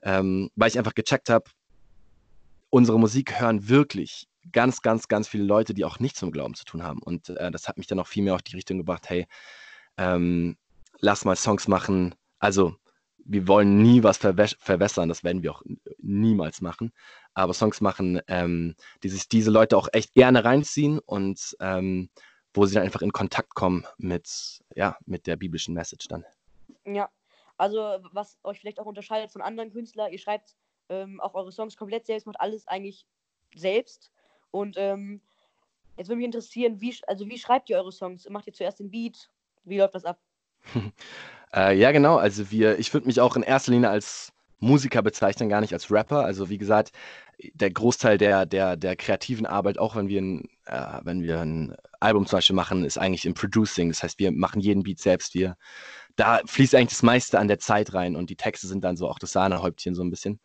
ähm, 0.00 0.48
weil 0.56 0.70
ich 0.70 0.78
einfach 0.78 0.94
gecheckt 0.94 1.28
habe, 1.28 1.50
unsere 2.70 2.98
Musik 2.98 3.38
hören 3.38 3.68
wirklich 3.68 4.26
ganz, 4.52 4.80
ganz, 4.80 5.06
ganz 5.08 5.28
viele 5.28 5.44
Leute, 5.44 5.74
die 5.74 5.84
auch 5.84 5.98
nichts 5.98 6.22
mit 6.22 6.32
Glauben 6.32 6.54
zu 6.54 6.64
tun 6.64 6.82
haben. 6.82 7.02
Und 7.02 7.28
äh, 7.28 7.50
das 7.50 7.68
hat 7.68 7.76
mich 7.76 7.88
dann 7.88 8.00
auch 8.00 8.08
viel 8.08 8.24
mehr 8.24 8.34
auf 8.34 8.42
die 8.42 8.56
Richtung 8.56 8.78
gebracht, 8.78 9.10
hey, 9.10 9.26
ähm, 9.96 10.56
lass 11.00 11.24
mal 11.24 11.36
Songs 11.36 11.68
machen. 11.68 12.14
Also, 12.38 12.76
wir 13.24 13.46
wollen 13.46 13.82
nie 13.82 14.02
was 14.02 14.16
verwässern, 14.18 15.08
das 15.08 15.22
werden 15.22 15.42
wir 15.42 15.52
auch 15.52 15.62
niemals 15.98 16.60
machen. 16.60 16.92
Aber 17.34 17.54
Songs 17.54 17.80
machen, 17.80 18.20
ähm, 18.26 18.74
die 19.02 19.08
sich 19.08 19.28
diese 19.28 19.50
Leute 19.50 19.76
auch 19.76 19.88
echt 19.92 20.14
gerne 20.14 20.44
reinziehen 20.44 20.98
und 20.98 21.56
ähm, 21.60 22.10
wo 22.52 22.66
sie 22.66 22.74
dann 22.74 22.84
einfach 22.84 23.02
in 23.02 23.12
Kontakt 23.12 23.54
kommen 23.54 23.86
mit, 23.96 24.60
ja, 24.74 24.96
mit 25.06 25.26
der 25.26 25.36
biblischen 25.36 25.74
Message 25.74 26.08
dann. 26.08 26.24
Ja, 26.84 27.08
also 27.56 27.98
was 28.12 28.38
euch 28.42 28.60
vielleicht 28.60 28.80
auch 28.80 28.86
unterscheidet 28.86 29.30
von 29.30 29.40
anderen 29.40 29.70
Künstlern, 29.70 30.12
ihr 30.12 30.18
schreibt 30.18 30.56
ähm, 30.88 31.20
auch 31.20 31.34
eure 31.34 31.52
Songs 31.52 31.76
komplett 31.76 32.06
selbst, 32.06 32.26
macht 32.26 32.40
alles 32.40 32.66
eigentlich 32.66 33.06
selbst. 33.54 34.10
Und 34.50 34.76
ähm, 34.78 35.22
jetzt 35.96 36.08
würde 36.08 36.16
mich 36.16 36.26
interessieren, 36.26 36.80
wie, 36.80 36.94
also 37.06 37.26
wie 37.28 37.38
schreibt 37.38 37.70
ihr 37.70 37.76
eure 37.76 37.92
Songs? 37.92 38.28
Macht 38.28 38.46
ihr 38.46 38.52
zuerst 38.52 38.80
den 38.80 38.90
Beat? 38.90 39.30
Wie 39.64 39.78
läuft 39.78 39.94
das 39.94 40.04
ab? 40.04 40.18
Äh, 41.54 41.76
ja, 41.76 41.92
genau. 41.92 42.16
Also 42.16 42.50
wir, 42.50 42.78
ich 42.78 42.94
würde 42.94 43.06
mich 43.06 43.20
auch 43.20 43.36
in 43.36 43.42
erster 43.42 43.72
Linie 43.72 43.90
als 43.90 44.32
Musiker 44.58 45.02
bezeichnen, 45.02 45.50
gar 45.50 45.60
nicht 45.60 45.74
als 45.74 45.90
Rapper. 45.90 46.24
Also 46.24 46.48
wie 46.48 46.56
gesagt, 46.56 46.92
der 47.54 47.70
Großteil 47.70 48.16
der, 48.16 48.46
der, 48.46 48.76
der 48.76 48.96
kreativen 48.96 49.44
Arbeit, 49.44 49.76
auch 49.76 49.96
wenn 49.96 50.08
wir, 50.08 50.22
ein, 50.22 50.48
äh, 50.64 51.00
wenn 51.02 51.22
wir 51.22 51.40
ein 51.40 51.76
Album 52.00 52.26
zum 52.26 52.38
Beispiel 52.38 52.56
machen, 52.56 52.84
ist 52.84 52.96
eigentlich 52.98 53.26
im 53.26 53.34
Producing. 53.34 53.88
Das 53.88 54.02
heißt, 54.02 54.18
wir 54.18 54.32
machen 54.32 54.60
jeden 54.60 54.82
Beat 54.82 55.00
selbst. 55.00 55.34
Wir, 55.34 55.56
da 56.16 56.40
fließt 56.46 56.74
eigentlich 56.74 56.90
das 56.90 57.02
meiste 57.02 57.38
an 57.38 57.48
der 57.48 57.58
Zeit 57.58 57.92
rein 57.92 58.16
und 58.16 58.30
die 58.30 58.36
Texte 58.36 58.66
sind 58.66 58.82
dann 58.84 58.96
so 58.96 59.08
auch 59.08 59.18
das 59.18 59.32
Sahnehäubchen 59.32 59.94
so 59.94 60.02
ein 60.02 60.10
bisschen. 60.10 60.40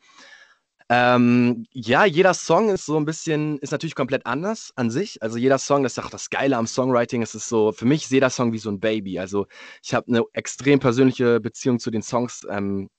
Ähm, 0.89 1.65
ja, 1.73 2.05
jeder 2.05 2.33
Song 2.33 2.69
ist 2.69 2.85
so 2.85 2.97
ein 2.97 3.03
bisschen, 3.03 3.57
ist 3.59 3.71
natürlich 3.71 3.95
komplett 3.95 4.25
anders 4.25 4.71
an 4.75 4.89
sich. 4.89 5.21
Also 5.21 5.37
jeder 5.37 5.57
Song, 5.57 5.83
das 5.83 5.97
ist 5.97 6.03
auch 6.03 6.09
das 6.09 6.29
Geile 6.29 6.55
am 6.55 6.65
Songwriting. 6.65 7.21
Es 7.21 7.35
ist 7.35 7.49
so, 7.49 7.73
für 7.73 7.85
mich 7.85 8.03
ist 8.03 8.11
jeder 8.11 8.29
Song 8.29 8.53
wie 8.53 8.57
so 8.57 8.69
ein 8.69 8.79
Baby. 8.79 9.19
Also 9.19 9.47
ich 9.83 9.93
habe 9.93 10.07
eine 10.07 10.23
extrem 10.33 10.79
persönliche 10.79 11.41
Beziehung 11.41 11.79
zu 11.79 11.91
den 11.91 12.01
Songs, 12.01 12.47
ähm, 12.49 12.89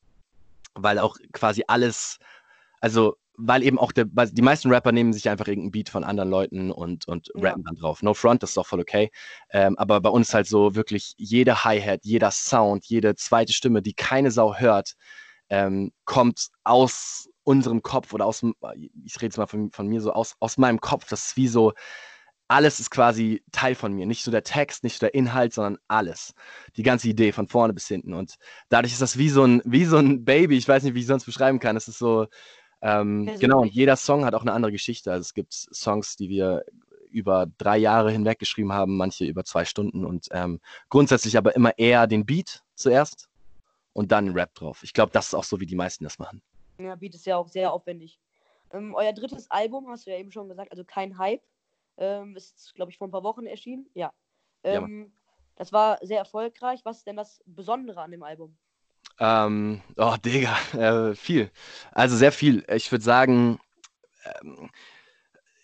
weil 0.75 0.99
auch 0.99 1.16
quasi 1.33 1.64
alles, 1.66 2.18
also 2.80 3.16
weil 3.38 3.62
eben 3.62 3.78
auch 3.78 3.92
der, 3.92 4.04
die 4.04 4.42
meisten 4.42 4.68
Rapper 4.71 4.92
nehmen 4.92 5.12
sich 5.12 5.28
einfach 5.30 5.47
irgendeinen 5.47 5.71
Beat 5.71 5.88
von 5.88 6.04
anderen 6.04 6.28
Leuten 6.28 6.71
und, 6.71 7.09
und 7.09 7.28
ja. 7.35 7.50
rappen 7.50 7.62
dann 7.62 7.76
drauf. 7.76 8.02
No 8.02 8.12
Front, 8.12 8.42
das 8.42 8.50
ist 8.50 8.59
auch 8.59 8.66
voll 8.66 8.80
okay. 8.80 9.11
Ähm, 9.50 9.78
aber 9.78 10.00
bei 10.00 10.11
uns 10.11 10.35
halt 10.35 10.47
so 10.47 10.75
wirklich 10.75 11.14
jede 11.16 11.64
Hi-Hat, 11.64 12.00
jeder 12.02 12.33
Sound, 12.33 12.85
jede 12.87 13.14
zweite 13.14 13.52
Stimme, 13.52 13.80
die 13.80 13.95
keine 13.95 14.30
Sau 14.30 14.57
hört, 14.57 14.95
ähm, 15.50 15.92
kommt 16.04 16.49
aus 16.64 17.28
unserem 17.49 17.83
Kopf 17.83 18.12
oder 18.12 18.26
aus, 18.26 18.43
ich 18.43 19.17
rede 19.17 19.26
jetzt 19.26 19.38
mal 19.38 19.47
von, 19.47 19.71
von 19.71 19.87
mir 19.87 20.02
so, 20.02 20.12
aus, 20.12 20.37
aus 20.38 20.59
meinem 20.59 20.81
Kopf. 20.83 21.09
Das 21.09 21.28
ist 21.28 21.37
wie 21.38 21.49
so, 21.49 21.73
alles 22.47 22.78
ist 22.78 22.90
quasi 22.90 23.43
Teil 23.52 23.75
von 23.75 23.95
mir. 23.95 24.05
Nicht 24.05 24.23
so 24.23 24.31
der 24.31 24.43
Text, 24.43 24.85
nicht 24.85 25.00
so 25.00 25.07
der 25.07 25.14
Inhalt, 25.14 25.55
sondern 25.55 25.78
alles. 25.88 26.35
Die 26.76 26.83
ganze 26.83 27.09
Idee 27.09 27.33
von 27.33 27.49
vorne 27.49 27.73
bis 27.73 27.88
hinten. 27.88 28.12
Und 28.12 28.35
dadurch 28.69 28.93
ist 28.93 29.00
das 29.00 29.17
wie 29.17 29.31
so 29.31 29.45
ein, 29.45 29.62
wie 29.64 29.87
so 29.87 29.97
ein 29.97 30.26
Baby. 30.26 30.59
Ich 30.59 30.69
weiß 30.69 30.83
nicht, 30.83 30.95
wie 30.95 31.00
ich 31.00 31.07
sonst 31.07 31.25
beschreiben 31.25 31.59
kann. 31.59 31.75
Es 31.75 31.88
ist 31.88 31.99
so, 31.99 32.26
ähm, 32.83 33.31
genau, 33.40 33.62
und 33.62 33.73
jeder 33.73 33.97
Song 33.97 34.26
hat 34.26 34.35
auch 34.35 34.43
eine 34.43 34.52
andere 34.52 34.73
Geschichte. 34.73 35.11
Also 35.11 35.23
es 35.23 35.33
gibt 35.33 35.55
Songs, 35.55 36.17
die 36.17 36.28
wir 36.28 36.64
über 37.11 37.47
drei 37.57 37.78
Jahre 37.78 38.12
hinweg 38.12 38.38
geschrieben 38.38 38.75
haben, 38.75 38.99
manche 38.99 39.25
über 39.25 39.45
zwei 39.45 39.64
Stunden 39.64 40.05
und 40.05 40.28
ähm, 40.33 40.61
grundsätzlich 40.90 41.38
aber 41.38 41.57
immer 41.57 41.78
eher 41.78 42.07
den 42.07 42.26
Beat 42.26 42.62
zuerst 42.75 43.31
und 43.95 44.12
dann 44.12 44.35
Rap 44.35 44.55
drauf. 44.55 44.81
Ich 44.83 44.93
glaube, 44.93 45.12
das 45.12 45.28
ist 45.28 45.35
auch 45.35 45.45
so, 45.45 45.61
wie 45.61 45.67
die 45.67 45.75
meisten 45.75 46.05
das 46.05 46.19
machen. 46.19 46.43
Ja, 46.79 46.95
Beat 46.95 47.15
ist 47.15 47.27
ja 47.27 47.37
auch 47.37 47.49
sehr 47.49 47.73
aufwendig. 47.73 48.21
Ähm, 48.73 48.95
euer 48.95 49.13
drittes 49.13 49.51
Album, 49.51 49.89
hast 49.89 50.07
du 50.07 50.11
ja 50.11 50.19
eben 50.19 50.31
schon 50.31 50.49
gesagt, 50.49 50.71
also 50.71 50.85
kein 50.85 51.19
Hype, 51.19 51.43
ähm, 51.97 52.37
ist, 52.37 52.75
glaube 52.75 52.91
ich, 52.91 52.99
vor 52.99 53.09
ein 53.09 53.11
paar 53.11 53.25
Wochen 53.25 53.47
erschienen. 53.47 53.89
Ja. 53.95 54.13
Ähm, 54.63 55.07
ja. 55.07 55.35
Das 55.57 55.73
war 55.73 55.99
sehr 56.03 56.19
erfolgreich. 56.19 56.81
Was 56.85 56.99
ist 56.99 57.07
denn 57.07 57.17
das 57.17 57.43
Besondere 57.47 58.01
an 58.01 58.13
dem 58.13 58.23
Album? 58.23 58.57
Ähm, 59.19 59.83
oh, 59.97 60.15
Digga, 60.25 60.57
äh, 61.11 61.15
viel. 61.15 61.51
Also 61.93 62.17
sehr 62.17 62.33
viel. 62.33 62.65
Ich 62.69 62.91
würde 62.93 63.05
sagen. 63.05 63.59
Ähm, 64.25 64.71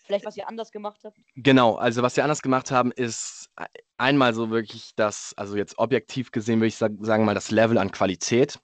Vielleicht, 0.03 0.25
was 0.25 0.37
ihr 0.37 0.47
anders 0.47 0.71
gemacht 0.71 1.01
habt? 1.03 1.17
Genau, 1.35 1.75
also 1.75 2.03
was 2.03 2.15
wir 2.15 2.23
anders 2.23 2.43
gemacht 2.43 2.69
haben, 2.69 2.91
ist 2.91 3.49
einmal 3.97 4.35
so 4.35 4.51
wirklich 4.51 4.93
das, 4.95 5.33
also 5.35 5.55
jetzt 5.55 5.79
objektiv 5.79 6.31
gesehen, 6.31 6.59
würde 6.59 6.67
ich 6.67 6.75
sagen, 6.75 7.25
mal 7.25 7.33
das 7.33 7.49
Level 7.49 7.79
an 7.79 7.91
Qualität. 7.91 8.59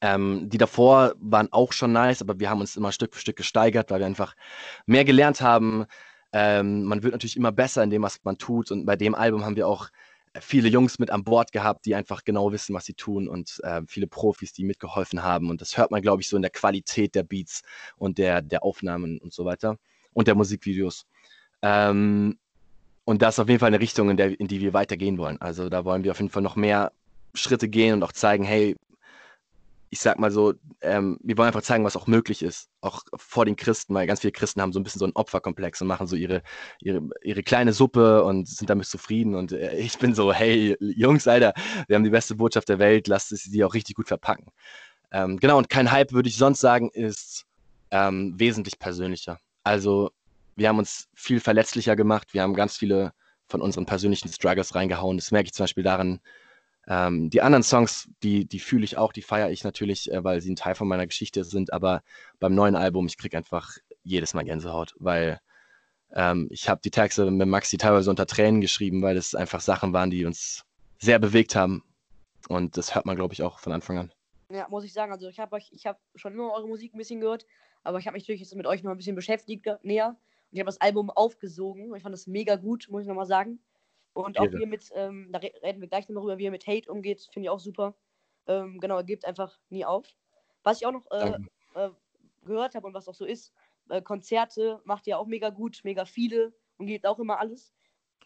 Ähm, 0.00 0.48
die 0.48 0.58
davor 0.58 1.14
waren 1.18 1.52
auch 1.52 1.72
schon 1.72 1.92
nice, 1.92 2.22
aber 2.22 2.40
wir 2.40 2.48
haben 2.50 2.60
uns 2.60 2.76
immer 2.76 2.92
Stück 2.92 3.14
für 3.14 3.20
Stück 3.20 3.36
gesteigert, 3.36 3.90
weil 3.90 4.00
wir 4.00 4.06
einfach 4.06 4.34
mehr 4.86 5.04
gelernt 5.04 5.40
haben. 5.40 5.84
Ähm, 6.32 6.84
man 6.84 7.02
wird 7.02 7.12
natürlich 7.12 7.36
immer 7.36 7.52
besser 7.52 7.82
in 7.82 7.90
dem, 7.90 8.02
was 8.02 8.20
man 8.24 8.38
tut. 8.38 8.70
Und 8.70 8.86
bei 8.86 8.96
dem 8.96 9.14
Album 9.14 9.44
haben 9.44 9.56
wir 9.56 9.68
auch 9.68 9.90
viele 10.38 10.68
Jungs 10.68 10.98
mit 10.98 11.10
an 11.10 11.24
Bord 11.24 11.50
gehabt, 11.52 11.86
die 11.86 11.94
einfach 11.94 12.24
genau 12.24 12.52
wissen, 12.52 12.74
was 12.74 12.84
sie 12.84 12.94
tun 12.94 13.28
und 13.28 13.60
äh, 13.64 13.82
viele 13.86 14.06
Profis, 14.06 14.52
die 14.52 14.64
mitgeholfen 14.64 15.22
haben. 15.22 15.50
Und 15.50 15.60
das 15.60 15.76
hört 15.76 15.90
man, 15.90 16.02
glaube 16.02 16.22
ich, 16.22 16.28
so 16.28 16.36
in 16.36 16.42
der 16.42 16.52
Qualität 16.52 17.14
der 17.14 17.24
Beats 17.24 17.62
und 17.96 18.18
der, 18.18 18.40
der 18.40 18.62
Aufnahmen 18.62 19.18
und 19.18 19.32
so 19.32 19.44
weiter 19.44 19.76
und 20.12 20.28
der 20.28 20.36
Musikvideos. 20.36 21.06
Ähm, 21.62 22.38
und 23.04 23.22
das 23.22 23.34
ist 23.34 23.38
auf 23.40 23.48
jeden 23.48 23.58
Fall 23.58 23.68
eine 23.68 23.80
Richtung, 23.80 24.10
in, 24.10 24.16
der, 24.16 24.38
in 24.38 24.46
die 24.46 24.60
wir 24.60 24.72
weitergehen 24.72 25.18
wollen. 25.18 25.40
Also 25.40 25.68
da 25.68 25.84
wollen 25.84 26.04
wir 26.04 26.12
auf 26.12 26.20
jeden 26.20 26.30
Fall 26.30 26.42
noch 26.42 26.56
mehr 26.56 26.92
Schritte 27.34 27.68
gehen 27.68 27.94
und 27.94 28.02
auch 28.04 28.12
zeigen, 28.12 28.44
hey, 28.44 28.76
ich 29.92 30.00
sag 30.00 30.20
mal 30.20 30.30
so, 30.30 30.54
ähm, 30.80 31.18
wir 31.22 31.36
wollen 31.36 31.48
einfach 31.48 31.62
zeigen, 31.62 31.84
was 31.84 31.96
auch 31.96 32.06
möglich 32.06 32.42
ist, 32.42 32.68
auch 32.80 33.02
vor 33.16 33.44
den 33.44 33.56
Christen, 33.56 33.92
weil 33.92 34.06
ganz 34.06 34.20
viele 34.20 34.30
Christen 34.30 34.62
haben 34.62 34.72
so 34.72 34.78
ein 34.78 34.84
bisschen 34.84 35.00
so 35.00 35.04
einen 35.04 35.16
Opferkomplex 35.16 35.82
und 35.82 35.88
machen 35.88 36.06
so 36.06 36.14
ihre, 36.14 36.42
ihre, 36.80 37.02
ihre 37.22 37.42
kleine 37.42 37.72
Suppe 37.72 38.22
und 38.22 38.48
sind 38.48 38.70
damit 38.70 38.86
zufrieden. 38.86 39.34
Und 39.34 39.50
äh, 39.50 39.76
ich 39.76 39.98
bin 39.98 40.14
so, 40.14 40.32
hey, 40.32 40.76
Jungs, 40.80 41.26
Alter, 41.26 41.54
wir 41.88 41.96
haben 41.96 42.04
die 42.04 42.10
beste 42.10 42.36
Botschaft 42.36 42.68
der 42.68 42.78
Welt, 42.78 43.08
lasst 43.08 43.30
sie 43.30 43.64
auch 43.64 43.74
richtig 43.74 43.96
gut 43.96 44.06
verpacken. 44.06 44.46
Ähm, 45.10 45.38
genau, 45.38 45.58
und 45.58 45.68
kein 45.68 45.90
Hype, 45.90 46.12
würde 46.12 46.28
ich 46.28 46.36
sonst 46.36 46.60
sagen, 46.60 46.90
ist 46.90 47.46
ähm, 47.90 48.34
wesentlich 48.38 48.78
persönlicher. 48.78 49.38
Also, 49.64 50.12
wir 50.54 50.68
haben 50.68 50.78
uns 50.78 51.08
viel 51.14 51.40
verletzlicher 51.40 51.96
gemacht, 51.96 52.32
wir 52.32 52.42
haben 52.42 52.54
ganz 52.54 52.76
viele 52.76 53.12
von 53.48 53.60
unseren 53.60 53.86
persönlichen 53.86 54.28
Struggles 54.28 54.76
reingehauen. 54.76 55.16
Das 55.16 55.32
merke 55.32 55.46
ich 55.46 55.52
zum 55.52 55.64
Beispiel 55.64 55.82
daran, 55.82 56.20
ähm, 56.88 57.30
die 57.30 57.42
anderen 57.42 57.62
Songs, 57.62 58.08
die, 58.22 58.46
die 58.46 58.58
fühle 58.58 58.84
ich 58.84 58.96
auch, 58.96 59.12
die 59.12 59.22
feiere 59.22 59.50
ich 59.50 59.64
natürlich, 59.64 60.10
äh, 60.10 60.24
weil 60.24 60.40
sie 60.40 60.50
ein 60.50 60.56
Teil 60.56 60.74
von 60.74 60.88
meiner 60.88 61.06
Geschichte 61.06 61.44
sind. 61.44 61.72
Aber 61.72 62.02
beim 62.38 62.54
neuen 62.54 62.76
Album, 62.76 63.06
ich 63.06 63.18
kriege 63.18 63.36
einfach 63.36 63.76
jedes 64.02 64.34
Mal 64.34 64.44
Gänsehaut, 64.44 64.94
weil 64.98 65.40
ähm, 66.12 66.48
ich 66.50 66.68
habe 66.68 66.80
die 66.82 66.90
Texte 66.90 67.30
mit 67.30 67.48
Maxi 67.48 67.76
teilweise 67.76 68.10
unter 68.10 68.26
Tränen 68.26 68.60
geschrieben, 68.60 69.02
weil 69.02 69.16
es 69.16 69.34
einfach 69.34 69.60
Sachen 69.60 69.92
waren, 69.92 70.10
die 70.10 70.24
uns 70.24 70.64
sehr 70.98 71.18
bewegt 71.18 71.54
haben. 71.54 71.84
Und 72.48 72.76
das 72.76 72.94
hört 72.94 73.06
man, 73.06 73.16
glaube 73.16 73.34
ich, 73.34 73.42
auch 73.42 73.58
von 73.58 73.72
Anfang 73.72 73.98
an. 73.98 74.12
Ja, 74.50 74.66
muss 74.68 74.84
ich 74.84 74.92
sagen. 74.92 75.12
Also 75.12 75.28
ich 75.28 75.38
habe 75.38 75.54
euch, 75.56 75.70
ich 75.72 75.86
habe 75.86 75.98
schon 76.16 76.32
immer 76.32 76.52
eure 76.52 76.66
Musik 76.66 76.94
ein 76.94 76.98
bisschen 76.98 77.20
gehört, 77.20 77.46
aber 77.84 77.98
ich 77.98 78.06
habe 78.06 78.14
mich 78.14 78.24
natürlich 78.24 78.40
jetzt 78.40 78.54
mit 78.56 78.66
euch 78.66 78.82
noch 78.82 78.90
ein 78.90 78.96
bisschen 78.96 79.14
beschäftigt 79.14 79.66
näher. 79.82 80.08
Und 80.08 80.56
ich 80.56 80.60
habe 80.60 80.66
das 80.66 80.80
Album 80.80 81.10
aufgesogen. 81.10 81.94
Ich 81.94 82.02
fand 82.02 82.12
das 82.12 82.26
mega 82.26 82.56
gut, 82.56 82.88
muss 82.90 83.02
ich 83.02 83.08
nochmal 83.08 83.26
sagen. 83.26 83.60
Und 84.12 84.38
auch 84.38 84.50
wie 84.50 84.60
ihr 84.60 84.66
mit, 84.66 84.90
ähm, 84.94 85.30
da 85.32 85.38
reden 85.38 85.80
wir 85.80 85.88
gleich 85.88 86.08
noch 86.08 86.16
darüber, 86.16 86.38
wie 86.38 86.44
ihr 86.44 86.50
mit 86.50 86.66
Hate 86.66 86.90
umgeht, 86.90 87.28
finde 87.32 87.46
ich 87.46 87.50
auch 87.50 87.60
super. 87.60 87.94
Ähm, 88.46 88.80
genau, 88.80 88.96
er 88.96 89.04
gibt 89.04 89.24
einfach 89.24 89.58
nie 89.68 89.84
auf. 89.84 90.06
Was 90.62 90.80
ich 90.80 90.86
auch 90.86 90.92
noch 90.92 91.10
äh, 91.10 91.38
äh, 91.74 91.90
gehört 92.42 92.74
habe 92.74 92.86
und 92.86 92.94
was 92.94 93.08
auch 93.08 93.14
so 93.14 93.24
ist, 93.24 93.52
äh, 93.88 94.02
Konzerte 94.02 94.80
macht 94.84 95.06
ihr 95.06 95.18
auch 95.18 95.26
mega 95.26 95.50
gut, 95.50 95.80
mega 95.84 96.04
viele 96.04 96.52
und 96.78 96.86
geht 96.86 97.06
auch 97.06 97.18
immer 97.18 97.38
alles. 97.38 97.72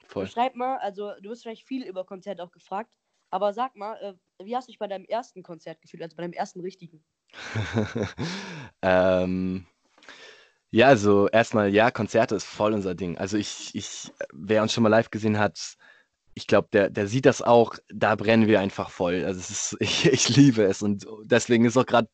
Voll. 0.06 0.26
Schreib 0.26 0.54
mal, 0.54 0.78
also 0.78 1.12
du 1.20 1.30
wirst 1.30 1.42
vielleicht 1.42 1.66
viel 1.66 1.84
über 1.84 2.04
Konzerte 2.04 2.42
auch 2.42 2.52
gefragt, 2.52 2.96
aber 3.30 3.52
sag 3.52 3.76
mal, 3.76 3.96
äh, 3.96 4.44
wie 4.44 4.56
hast 4.56 4.68
du 4.68 4.72
dich 4.72 4.78
bei 4.78 4.86
deinem 4.86 5.04
ersten 5.04 5.42
Konzert 5.42 5.80
gefühlt, 5.80 6.02
also 6.02 6.16
bei 6.16 6.22
deinem 6.22 6.32
ersten 6.32 6.60
richtigen? 6.60 7.04
ähm, 8.82 9.66
ja, 10.74 10.88
also 10.88 11.28
erstmal, 11.28 11.72
ja, 11.72 11.92
Konzerte 11.92 12.34
ist 12.34 12.46
voll 12.46 12.72
unser 12.72 12.96
Ding. 12.96 13.16
Also 13.16 13.36
ich, 13.36 13.70
ich, 13.74 14.10
wer 14.32 14.60
uns 14.60 14.72
schon 14.72 14.82
mal 14.82 14.88
live 14.88 15.08
gesehen 15.08 15.38
hat, 15.38 15.76
ich 16.34 16.48
glaube, 16.48 16.66
der, 16.72 16.90
der 16.90 17.06
sieht 17.06 17.26
das 17.26 17.42
auch, 17.42 17.76
da 17.88 18.16
brennen 18.16 18.48
wir 18.48 18.58
einfach 18.58 18.90
voll. 18.90 19.24
Also 19.24 19.38
es 19.38 19.50
ist, 19.50 19.76
ich, 19.80 20.06
ich 20.06 20.36
liebe 20.36 20.64
es 20.64 20.82
und 20.82 21.06
deswegen 21.22 21.64
ist 21.64 21.76
auch 21.76 21.86
gerade 21.86 22.08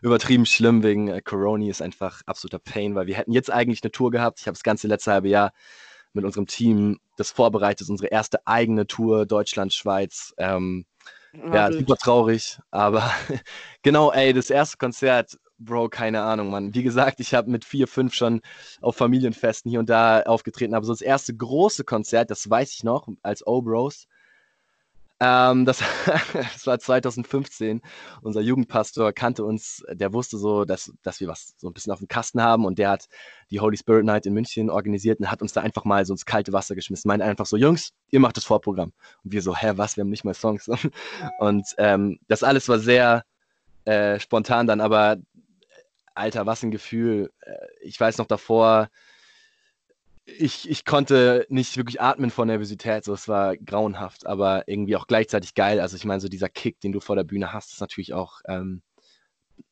übertrieben 0.00 0.46
schlimm 0.46 0.82
wegen 0.82 1.08
äh, 1.08 1.20
Corona 1.20 1.66
ist 1.68 1.82
einfach 1.82 2.22
absoluter 2.24 2.58
Pain, 2.58 2.94
weil 2.94 3.06
wir 3.06 3.16
hätten 3.16 3.32
jetzt 3.32 3.52
eigentlich 3.52 3.82
eine 3.82 3.92
Tour 3.92 4.10
gehabt. 4.10 4.40
Ich 4.40 4.46
habe 4.46 4.54
das 4.54 4.62
ganze 4.62 4.88
letzte 4.88 5.12
halbe 5.12 5.28
Jahr 5.28 5.52
mit 6.14 6.24
unserem 6.24 6.46
Team 6.46 6.98
das 7.18 7.30
vorbereitet, 7.32 7.90
unsere 7.90 8.08
erste 8.08 8.46
eigene 8.46 8.86
Tour 8.86 9.26
Deutschland, 9.26 9.74
Schweiz. 9.74 10.32
Ähm, 10.38 10.86
ja, 11.52 11.70
super 11.70 11.96
traurig, 11.96 12.58
aber 12.70 13.12
genau, 13.82 14.10
ey, 14.10 14.32
das 14.32 14.48
erste 14.48 14.78
Konzert 14.78 15.36
Bro, 15.58 15.88
keine 15.88 16.22
Ahnung, 16.22 16.50
Mann. 16.50 16.74
Wie 16.74 16.82
gesagt, 16.82 17.18
ich 17.20 17.34
habe 17.34 17.50
mit 17.50 17.64
vier, 17.64 17.88
fünf 17.88 18.12
schon 18.14 18.42
auf 18.82 18.96
Familienfesten 18.96 19.70
hier 19.70 19.80
und 19.80 19.88
da 19.88 20.22
aufgetreten, 20.22 20.74
aber 20.74 20.84
so 20.84 20.92
das 20.92 21.00
erste 21.00 21.34
große 21.34 21.84
Konzert, 21.84 22.30
das 22.30 22.48
weiß 22.48 22.72
ich 22.74 22.84
noch, 22.84 23.08
als 23.22 23.46
O-Bros. 23.46 24.06
Ähm, 25.18 25.64
das, 25.64 25.78
das, 26.34 26.66
war 26.66 26.78
2015. 26.78 27.80
Unser 28.20 28.42
Jugendpastor 28.42 29.14
kannte 29.14 29.44
uns, 29.44 29.82
der 29.90 30.12
wusste 30.12 30.36
so, 30.36 30.66
dass, 30.66 30.92
dass 31.02 31.20
wir 31.20 31.28
was 31.28 31.54
so 31.56 31.68
ein 31.68 31.72
bisschen 31.72 31.92
auf 31.92 32.00
dem 32.00 32.08
Kasten 32.08 32.42
haben 32.42 32.66
und 32.66 32.78
der 32.78 32.90
hat 32.90 33.06
die 33.50 33.60
Holy 33.60 33.78
Spirit 33.78 34.04
Night 34.04 34.26
in 34.26 34.34
München 34.34 34.68
organisiert 34.68 35.20
und 35.20 35.30
hat 35.30 35.40
uns 35.40 35.54
da 35.54 35.62
einfach 35.62 35.84
mal 35.86 36.04
so 36.04 36.12
ins 36.12 36.26
kalte 36.26 36.52
Wasser 36.52 36.74
geschmissen. 36.74 37.08
Meint 37.08 37.22
einfach 37.22 37.46
so, 37.46 37.56
Jungs, 37.56 37.92
ihr 38.10 38.20
macht 38.20 38.36
das 38.36 38.44
Vorprogramm. 38.44 38.92
Und 39.24 39.32
wir 39.32 39.40
so, 39.40 39.56
hä, 39.56 39.72
was, 39.76 39.96
wir 39.96 40.02
haben 40.02 40.10
nicht 40.10 40.24
mal 40.24 40.34
Songs. 40.34 40.68
Und 41.38 41.66
ähm, 41.78 42.18
das 42.28 42.42
alles 42.42 42.68
war 42.68 42.78
sehr 42.78 43.24
äh, 43.86 44.20
spontan 44.20 44.66
dann, 44.66 44.82
aber 44.82 45.16
Alter, 46.16 46.46
was 46.46 46.62
ein 46.62 46.70
Gefühl. 46.70 47.32
Äh, 47.40 47.54
ich 47.80 47.98
weiß 47.98 48.18
noch 48.18 48.26
davor, 48.26 48.88
ich, 50.26 50.68
ich 50.68 50.84
konnte 50.84 51.46
nicht 51.48 51.76
wirklich 51.76 52.00
atmen 52.00 52.30
vor 52.30 52.46
Nervosität, 52.46 53.04
so 53.04 53.14
es 53.14 53.28
war 53.28 53.56
grauenhaft, 53.56 54.26
aber 54.26 54.66
irgendwie 54.66 54.96
auch 54.96 55.06
gleichzeitig 55.06 55.54
geil. 55.54 55.80
Also 55.80 55.96
ich 55.96 56.04
meine, 56.04 56.20
so 56.20 56.28
dieser 56.28 56.48
Kick, 56.48 56.80
den 56.80 56.92
du 56.92 57.00
vor 57.00 57.14
der 57.14 57.24
Bühne 57.24 57.52
hast, 57.52 57.72
ist 57.72 57.80
natürlich 57.80 58.12
auch 58.12 58.40
ähm, 58.48 58.82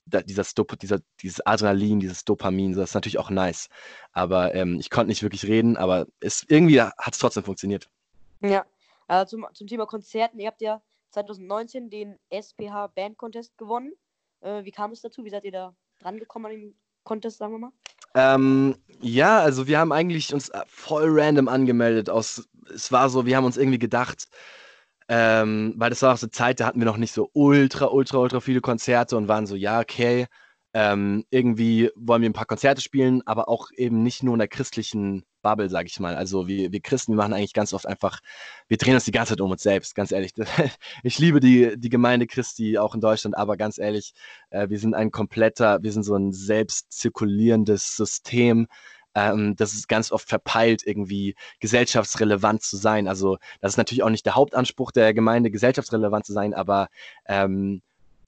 da, 0.06 0.22
dieser 0.22 0.44
Stop, 0.44 0.78
dieser, 0.78 1.00
dieses 1.20 1.44
Adrenalin, 1.44 1.98
dieses 1.98 2.24
Dopamin, 2.24 2.74
so, 2.74 2.80
das 2.80 2.90
ist 2.90 2.94
natürlich 2.94 3.18
auch 3.18 3.30
nice. 3.30 3.68
Aber 4.12 4.54
ähm, 4.54 4.78
ich 4.78 4.90
konnte 4.90 5.08
nicht 5.08 5.22
wirklich 5.22 5.46
reden, 5.46 5.76
aber 5.76 6.06
es, 6.20 6.44
irgendwie 6.48 6.80
hat 6.80 7.12
es 7.12 7.18
trotzdem 7.18 7.42
funktioniert. 7.42 7.90
Ja, 8.40 8.64
äh, 9.08 9.26
zum, 9.26 9.46
zum 9.54 9.66
Thema 9.66 9.86
Konzerten, 9.86 10.38
ihr 10.38 10.46
habt 10.46 10.62
ja 10.62 10.80
2019 11.10 11.90
den 11.90 12.18
SPH 12.30 12.88
Band 12.88 13.18
Contest 13.18 13.58
gewonnen. 13.58 13.92
Äh, 14.40 14.64
wie 14.64 14.72
kam 14.72 14.92
es 14.92 15.00
dazu? 15.00 15.24
Wie 15.24 15.30
seid 15.30 15.44
ihr 15.44 15.52
da 15.52 15.74
rangekommen 16.04 16.52
an 16.52 16.60
den 16.60 16.74
Contest, 17.02 17.38
sagen 17.38 17.54
wir 17.54 17.58
mal? 17.58 17.72
Ähm, 18.14 18.76
ja, 19.00 19.40
also 19.40 19.66
wir 19.66 19.78
haben 19.78 19.92
eigentlich 19.92 20.32
uns 20.32 20.48
äh, 20.50 20.62
voll 20.66 21.06
random 21.08 21.48
angemeldet. 21.48 22.08
Aus, 22.10 22.48
es 22.72 22.92
war 22.92 23.08
so, 23.10 23.26
wir 23.26 23.36
haben 23.36 23.44
uns 23.44 23.56
irgendwie 23.56 23.78
gedacht, 23.78 24.28
ähm, 25.08 25.74
weil 25.76 25.90
das 25.90 26.02
war 26.02 26.14
auch 26.14 26.18
so 26.18 26.28
Zeit, 26.28 26.60
da 26.60 26.66
hatten 26.66 26.78
wir 26.78 26.86
noch 26.86 26.96
nicht 26.96 27.12
so 27.12 27.30
ultra, 27.34 27.86
ultra, 27.86 28.18
ultra 28.18 28.40
viele 28.40 28.60
Konzerte 28.60 29.16
und 29.16 29.28
waren 29.28 29.46
so, 29.46 29.56
ja, 29.56 29.80
okay, 29.80 30.26
ähm, 30.74 31.24
irgendwie 31.30 31.90
wollen 31.94 32.22
wir 32.22 32.28
ein 32.28 32.34
paar 32.34 32.46
Konzerte 32.46 32.82
spielen, 32.82 33.22
aber 33.26 33.48
auch 33.48 33.68
eben 33.76 34.02
nicht 34.02 34.24
nur 34.24 34.34
in 34.34 34.40
der 34.40 34.48
christlichen 34.48 35.24
Bubble, 35.40 35.70
sag 35.70 35.86
ich 35.86 36.00
mal. 36.00 36.16
Also 36.16 36.48
wir, 36.48 36.72
wir 36.72 36.80
Christen, 36.80 37.12
wir 37.12 37.18
machen 37.18 37.32
eigentlich 37.32 37.52
ganz 37.52 37.72
oft 37.72 37.86
einfach, 37.86 38.18
wir 38.66 38.76
drehen 38.76 38.94
uns 38.94 39.04
die 39.04 39.12
ganze 39.12 39.34
Zeit 39.34 39.40
um 39.40 39.52
uns 39.52 39.62
selbst, 39.62 39.94
ganz 39.94 40.10
ehrlich. 40.10 40.32
Ich 41.04 41.18
liebe 41.20 41.38
die, 41.38 41.74
die 41.78 41.90
Gemeinde 41.90 42.26
Christi 42.26 42.76
auch 42.76 42.94
in 42.96 43.00
Deutschland, 43.00 43.36
aber 43.36 43.56
ganz 43.56 43.78
ehrlich, 43.78 44.14
äh, 44.50 44.68
wir 44.68 44.78
sind 44.80 44.94
ein 44.94 45.12
kompletter, 45.12 45.80
wir 45.82 45.92
sind 45.92 46.02
so 46.02 46.16
ein 46.16 46.32
selbst 46.32 46.90
zirkulierendes 46.92 47.96
System. 47.96 48.66
Ähm, 49.14 49.54
das 49.54 49.74
ist 49.74 49.88
ganz 49.88 50.10
oft 50.10 50.28
verpeilt, 50.28 50.82
irgendwie 50.84 51.36
gesellschaftsrelevant 51.60 52.62
zu 52.62 52.76
sein. 52.76 53.06
Also 53.06 53.38
das 53.60 53.74
ist 53.74 53.76
natürlich 53.76 54.02
auch 54.02 54.10
nicht 54.10 54.26
der 54.26 54.34
Hauptanspruch 54.34 54.90
der 54.90 55.14
Gemeinde, 55.14 55.52
gesellschaftsrelevant 55.52 56.26
zu 56.26 56.32
sein, 56.32 56.52
aber 56.52 56.88
ähm, 57.26 57.82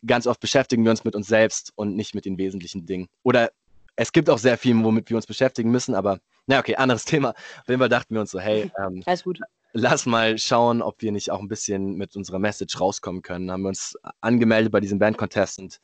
ganz 0.07 0.27
oft 0.27 0.41
beschäftigen 0.41 0.85
wir 0.85 0.91
uns 0.91 1.05
mit 1.05 1.15
uns 1.15 1.27
selbst 1.27 1.73
und 1.75 1.97
nicht 1.97 2.15
mit 2.15 2.25
den 2.25 2.39
wesentlichen 2.39 2.87
Dingen. 2.87 3.09
Oder 3.23 3.51
es 3.97 4.13
gibt 4.13 4.29
auch 4.29 4.39
sehr 4.39 4.59
viel, 4.59 4.83
womit 4.85 5.09
wir 5.11 5.17
uns 5.17 5.27
beschäftigen 5.27 5.71
müssen, 5.71 5.95
aber 5.95 6.21
na 6.47 6.59
okay, 6.59 6.77
anderes 6.77 7.05
Thema. 7.07 7.31
Auf 7.31 7.69
jeden 7.69 7.81
Fall 7.81 7.89
dachten 7.89 8.15
wir 8.15 8.21
uns 8.21 8.31
so, 8.31 8.41
hey, 8.41 8.71
ähm, 8.79 9.03
Alles 9.07 9.25
gut. 9.25 9.41
lass 9.73 10.07
mal 10.07 10.39
schauen, 10.39 10.83
ob 10.83 11.03
wir 11.03 11.13
nicht 11.13 11.31
auch 11.31 11.41
ein 11.41 11.49
bisschen 11.49 11.97
mit 11.97 12.17
unserer 12.17 12.39
Message 12.39 12.81
rauskommen 12.81 13.23
können. 13.23 13.51
Haben 13.51 13.63
wir 13.63 13.69
uns 13.69 13.97
angemeldet 14.21 14.73
bei 14.73 14.81
diesem 14.81 14.99
Band-Contest 14.99 15.59
und 15.59 15.81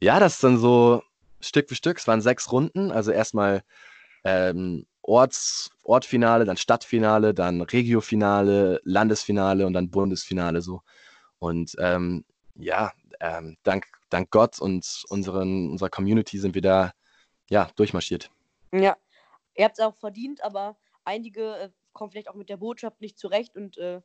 ja, 0.00 0.20
das 0.20 0.34
ist 0.34 0.44
dann 0.44 0.58
so 0.58 1.02
Stück 1.40 1.68
für 1.68 1.74
Stück. 1.74 1.98
Es 1.98 2.06
waren 2.06 2.20
sechs 2.20 2.52
Runden, 2.52 2.92
also 2.92 3.10
erstmal 3.10 3.62
ähm, 4.24 4.86
Orts, 5.02 5.70
Ortfinale, 5.82 6.44
dann 6.44 6.56
Stadtfinale, 6.56 7.34
dann 7.34 7.62
Regiofinale, 7.62 8.80
Landesfinale 8.84 9.66
und 9.66 9.72
dann 9.72 9.90
Bundesfinale 9.90 10.60
so. 10.60 10.82
Und 11.38 11.74
ähm, 11.78 12.24
ja, 12.54 12.92
ähm, 13.20 13.56
dank, 13.62 13.86
dank 14.10 14.30
Gott 14.30 14.60
und 14.60 15.04
unseren, 15.08 15.70
unserer 15.70 15.90
Community 15.90 16.38
sind 16.38 16.54
wir 16.54 16.62
da 16.62 16.92
ja, 17.50 17.70
durchmarschiert. 17.76 18.30
Ja, 18.72 18.96
ihr 19.54 19.64
habt 19.64 19.78
es 19.78 19.84
auch 19.84 19.96
verdient, 19.96 20.42
aber 20.42 20.76
einige 21.04 21.56
äh, 21.56 21.70
kommen 21.92 22.10
vielleicht 22.10 22.28
auch 22.28 22.34
mit 22.34 22.48
der 22.48 22.58
Botschaft 22.58 23.00
nicht 23.00 23.18
zurecht 23.18 23.56
und 23.56 23.78
äh, 23.78 24.00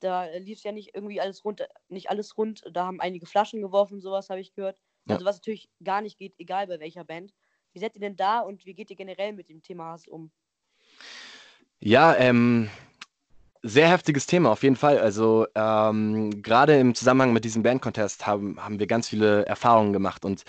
da 0.00 0.26
lief 0.36 0.58
es 0.58 0.64
ja 0.64 0.72
nicht 0.72 0.94
irgendwie 0.94 1.20
alles 1.20 1.44
rund, 1.44 1.66
nicht 1.88 2.10
alles 2.10 2.36
rund. 2.36 2.62
Da 2.72 2.86
haben 2.86 3.00
einige 3.00 3.26
Flaschen 3.26 3.62
geworfen, 3.62 4.00
sowas 4.00 4.28
habe 4.28 4.40
ich 4.40 4.52
gehört. 4.52 4.78
Ja. 5.06 5.14
Also 5.14 5.24
was 5.24 5.36
natürlich 5.36 5.70
gar 5.82 6.02
nicht 6.02 6.18
geht, 6.18 6.34
egal 6.38 6.66
bei 6.66 6.78
welcher 6.80 7.04
Band. 7.04 7.32
Wie 7.72 7.78
seid 7.78 7.94
ihr 7.94 8.00
denn 8.00 8.16
da 8.16 8.40
und 8.40 8.66
wie 8.66 8.74
geht 8.74 8.90
ihr 8.90 8.96
generell 8.96 9.32
mit 9.32 9.48
dem 9.48 9.62
Thema 9.62 9.92
Hass 9.92 10.06
um? 10.06 10.30
Ja, 11.80 12.14
ähm, 12.16 12.70
sehr 13.66 13.88
heftiges 13.88 14.26
Thema, 14.26 14.50
auf 14.50 14.62
jeden 14.62 14.76
Fall. 14.76 14.98
Also 14.98 15.46
ähm, 15.54 16.42
gerade 16.42 16.78
im 16.78 16.94
Zusammenhang 16.94 17.32
mit 17.32 17.44
diesem 17.44 17.62
Band-Contest 17.62 18.26
haben, 18.26 18.62
haben 18.62 18.78
wir 18.78 18.86
ganz 18.86 19.08
viele 19.08 19.46
Erfahrungen 19.46 19.94
gemacht 19.94 20.26
und 20.26 20.44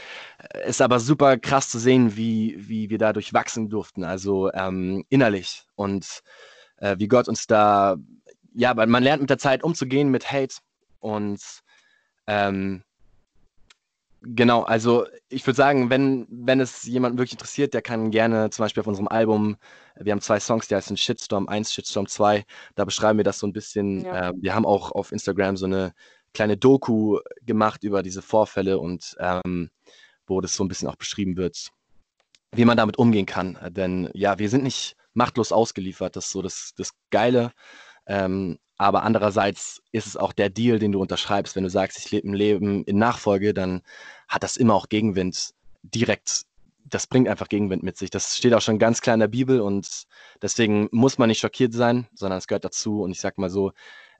es 0.50 0.72
ist 0.72 0.82
aber 0.82 1.00
super 1.00 1.38
krass 1.38 1.70
zu 1.70 1.80
sehen, 1.80 2.18
wie, 2.18 2.56
wie 2.58 2.90
wir 2.90 2.98
dadurch 2.98 3.34
wachsen 3.34 3.70
durften, 3.70 4.04
also 4.04 4.52
ähm, 4.52 5.06
innerlich 5.08 5.64
und 5.76 6.24
äh, 6.78 6.98
wie 7.00 7.08
Gott 7.08 7.30
uns 7.30 7.48
da, 7.48 7.96
ja, 8.54 8.76
weil 8.76 8.88
man 8.88 9.02
lernt 9.02 9.22
mit 9.22 9.30
der 9.30 9.38
Zeit 9.38 9.64
umzugehen 9.64 10.10
mit 10.10 10.30
Hate 10.30 10.56
und 11.00 11.40
ähm, 12.28 12.84
Genau, 14.28 14.64
also 14.64 15.06
ich 15.30 15.46
würde 15.46 15.58
sagen, 15.58 15.92
wenn, 15.92 16.26
wenn 16.30 16.60
es 16.60 16.84
jemanden 16.84 17.18
wirklich 17.20 17.34
interessiert, 17.34 17.76
der 17.76 17.84
kann 17.84 18.10
gerne 18.10 18.50
zum 18.50 18.64
Beispiel 18.64 18.82
auf 18.82 18.88
unserem 18.88 19.08
Album, 19.08 19.56
wir 20.00 20.12
haben 20.12 20.22
zwei 20.22 20.40
Songs, 20.40 20.68
die 20.68 20.76
heißen 20.76 20.98
Shitstorm 20.98 21.48
1, 21.48 21.72
Shitstorm 21.72 22.08
2, 22.08 22.44
da 22.74 22.86
beschreiben 22.86 23.18
wir 23.20 23.24
das 23.24 23.38
so 23.38 23.46
ein 23.46 23.54
bisschen. 23.54 24.04
Ja. 24.04 24.30
Äh, 24.30 24.34
wir 24.38 24.56
haben 24.56 24.66
auch 24.66 24.92
auf 24.92 25.12
Instagram 25.12 25.58
so 25.58 25.68
eine 25.68 25.94
kleine 26.34 26.58
Doku 26.58 27.20
gemacht 27.44 27.84
über 27.84 28.02
diese 28.02 28.24
Vorfälle 28.24 28.80
und 28.80 29.16
ähm, 29.20 29.70
wo 30.26 30.42
das 30.42 30.56
so 30.56 30.64
ein 30.64 30.70
bisschen 30.70 30.88
auch 30.88 30.96
beschrieben 30.96 31.38
wird, 31.38 31.70
wie 32.52 32.66
man 32.66 32.78
damit 32.78 32.98
umgehen 32.98 33.28
kann. 33.28 33.60
Denn 33.70 34.10
ja, 34.14 34.40
wir 34.40 34.50
sind 34.50 34.64
nicht 34.64 34.96
machtlos 35.14 35.52
ausgeliefert, 35.52 36.16
das 36.16 36.26
ist 36.26 36.32
so 36.32 36.42
das, 36.42 36.74
das 36.76 36.92
Geile. 37.12 37.52
Ähm, 38.08 38.58
aber 38.78 39.04
andererseits 39.04 39.82
ist 39.92 40.06
es 40.06 40.18
auch 40.18 40.34
der 40.34 40.50
Deal, 40.50 40.80
den 40.80 40.92
du 40.92 41.02
unterschreibst. 41.02 41.56
Wenn 41.56 41.64
du 41.64 41.70
sagst, 41.70 41.98
ich 41.98 42.12
lebe 42.12 42.30
ein 42.30 42.34
Leben 42.34 42.84
in 42.84 42.98
Nachfolge, 42.98 43.54
dann 43.54 43.82
hat 44.28 44.44
das 44.44 44.58
immer 44.58 44.76
auch 44.76 44.90
Gegenwind 44.90 45.52
direkt. 45.82 46.44
Das 46.84 47.08
bringt 47.08 47.30
einfach 47.30 47.48
Gegenwind 47.48 47.84
mit 47.84 47.98
sich. 47.98 48.10
Das 48.10 48.38
steht 48.38 48.54
auch 48.54 48.62
schon 48.62 48.78
ganz 48.78 49.02
klar 49.02 49.14
in 49.14 49.22
der 49.22 49.28
Bibel 49.28 49.62
und 49.62 50.04
deswegen 50.42 50.90
muss 50.92 51.18
man 51.18 51.30
nicht 51.30 51.40
schockiert 51.40 51.74
sein, 51.74 52.08
sondern 52.14 52.38
es 52.38 52.48
gehört 52.48 52.66
dazu. 52.66 53.02
Und 53.02 53.12
ich 53.12 53.22
sag 53.22 53.38
mal 53.38 53.50
so, 53.50 53.72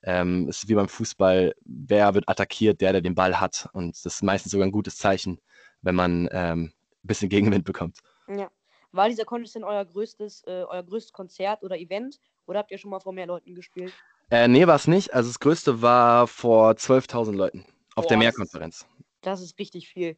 ähm, 0.04 0.48
es 0.50 0.64
ist 0.64 0.70
wie 0.70 0.76
beim 0.76 0.88
Fußball, 0.88 1.54
wer 1.66 2.14
wird 2.14 2.30
attackiert, 2.30 2.80
der, 2.80 2.94
der 2.94 3.02
den 3.02 3.16
Ball 3.16 3.40
hat. 3.40 3.68
Und 3.74 3.96
das 4.06 4.16
ist 4.16 4.24
meistens 4.24 4.52
sogar 4.52 4.68
ein 4.68 4.72
gutes 4.72 4.98
Zeichen, 4.98 5.40
wenn 5.82 5.96
man 5.96 6.30
ähm, 6.32 6.72
ein 7.04 7.08
bisschen 7.08 7.30
Gegenwind 7.30 7.66
bekommt. 7.66 8.00
Ja. 8.28 8.50
War 8.96 9.10
dieser 9.10 9.26
Contest 9.26 9.56
denn 9.56 9.64
euer 9.64 9.84
größtes, 9.84 10.44
äh, 10.48 10.64
euer 10.68 10.84
größtes 10.84 11.12
Konzert 11.12 11.64
oder 11.64 11.78
Event? 11.78 12.20
Oder 12.46 12.60
habt 12.60 12.72
ihr 12.72 12.78
schon 12.78 12.92
mal 12.92 13.00
vor 13.00 13.14
mehr 13.14 13.26
Leuten 13.26 13.54
gespielt? 13.54 13.94
Äh, 14.30 14.48
nee, 14.48 14.66
war 14.66 14.76
es 14.76 14.88
nicht. 14.88 15.14
Also 15.14 15.30
das 15.30 15.40
größte 15.40 15.82
war 15.82 16.28
vor 16.28 16.72
12.000 16.72 17.36
Leuten 17.36 17.66
auf 17.96 18.06
Boah, 18.06 18.10
der 18.10 18.18
Mehrkonferenz. 18.18 18.86
Das 19.22 19.42
ist 19.42 19.60
richtig 19.60 19.90
viel. 19.90 20.18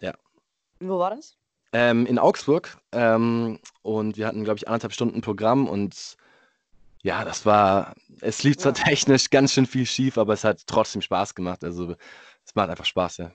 Ja. 0.00 0.14
Und 0.80 0.88
wo 0.88 0.98
war 0.98 1.10
das? 1.10 1.36
Ähm, 1.72 2.06
in 2.06 2.18
Augsburg. 2.18 2.76
Ähm, 2.92 3.60
und 3.82 4.16
wir 4.16 4.26
hatten, 4.26 4.44
glaube 4.44 4.58
ich, 4.58 4.66
anderthalb 4.66 4.92
Stunden 4.92 5.20
Programm 5.20 5.68
und 5.68 6.16
ja, 7.02 7.24
das 7.24 7.46
war, 7.46 7.94
es 8.20 8.42
lief 8.42 8.56
zwar 8.56 8.74
Ja. 8.76 8.84
technisch 8.84 9.30
ganz 9.30 9.52
schön 9.52 9.66
viel 9.66 9.86
schief, 9.86 10.18
aber 10.18 10.32
es 10.32 10.42
hat 10.42 10.66
trotzdem 10.66 11.02
Spaß 11.02 11.34
gemacht. 11.36 11.62
Also 11.62 11.94
es 12.44 12.54
macht 12.54 12.70
einfach 12.70 12.84
Spaß, 12.84 13.18
ja. 13.18 13.30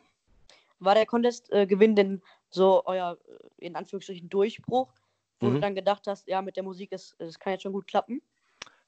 War 0.79 0.95
der 0.95 1.05
Contest-Gewinn 1.05 1.95
denn 1.95 2.21
so 2.51 2.83
euer, 2.85 3.17
äh, 3.59 3.65
in 3.65 3.75
Anführungsstrichen, 3.75 4.29
Durchbruch, 4.29 4.93
wo 5.39 5.49
du 5.49 5.55
Mhm. 5.55 5.61
dann 5.61 5.75
gedacht 5.75 6.07
hast, 6.07 6.27
ja, 6.27 6.41
mit 6.41 6.55
der 6.55 6.63
Musik, 6.63 6.91
das, 6.91 7.15
das 7.17 7.39
kann 7.39 7.53
jetzt 7.53 7.63
schon 7.63 7.73
gut 7.73 7.87
klappen? 7.87 8.21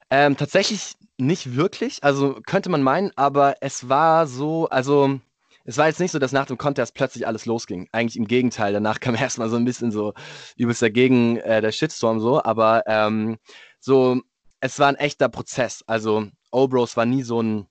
Ähm, 0.09 0.37
tatsächlich 0.37 0.95
nicht 1.17 1.55
wirklich. 1.55 2.03
Also 2.03 2.39
könnte 2.45 2.69
man 2.69 2.83
meinen, 2.83 3.11
aber 3.15 3.55
es 3.61 3.89
war 3.89 4.27
so, 4.27 4.69
also 4.69 5.19
es 5.65 5.77
war 5.77 5.87
jetzt 5.87 5.99
nicht 5.99 6.11
so, 6.11 6.19
dass 6.19 6.33
nach 6.33 6.45
dem 6.45 6.57
Contest 6.57 6.93
plötzlich 6.93 7.25
alles 7.25 7.45
losging. 7.45 7.87
Eigentlich 7.91 8.17
im 8.17 8.27
Gegenteil. 8.27 8.73
Danach 8.73 8.99
kam 8.99 9.15
erstmal 9.15 9.49
so 9.49 9.55
ein 9.55 9.65
bisschen 9.65 9.91
so 9.91 10.13
übelst 10.57 10.81
dagegen 10.81 11.37
äh, 11.37 11.61
der 11.61 11.71
Shitstorm 11.71 12.19
so, 12.19 12.43
aber 12.43 12.83
ähm, 12.85 13.37
so, 13.79 14.21
es 14.59 14.77
war 14.79 14.89
ein 14.89 14.95
echter 14.95 15.29
Prozess. 15.29 15.83
Also 15.87 16.27
Obros 16.51 16.95
war 16.95 17.05
nie 17.05 17.23
so 17.23 17.41
ein 17.41 17.67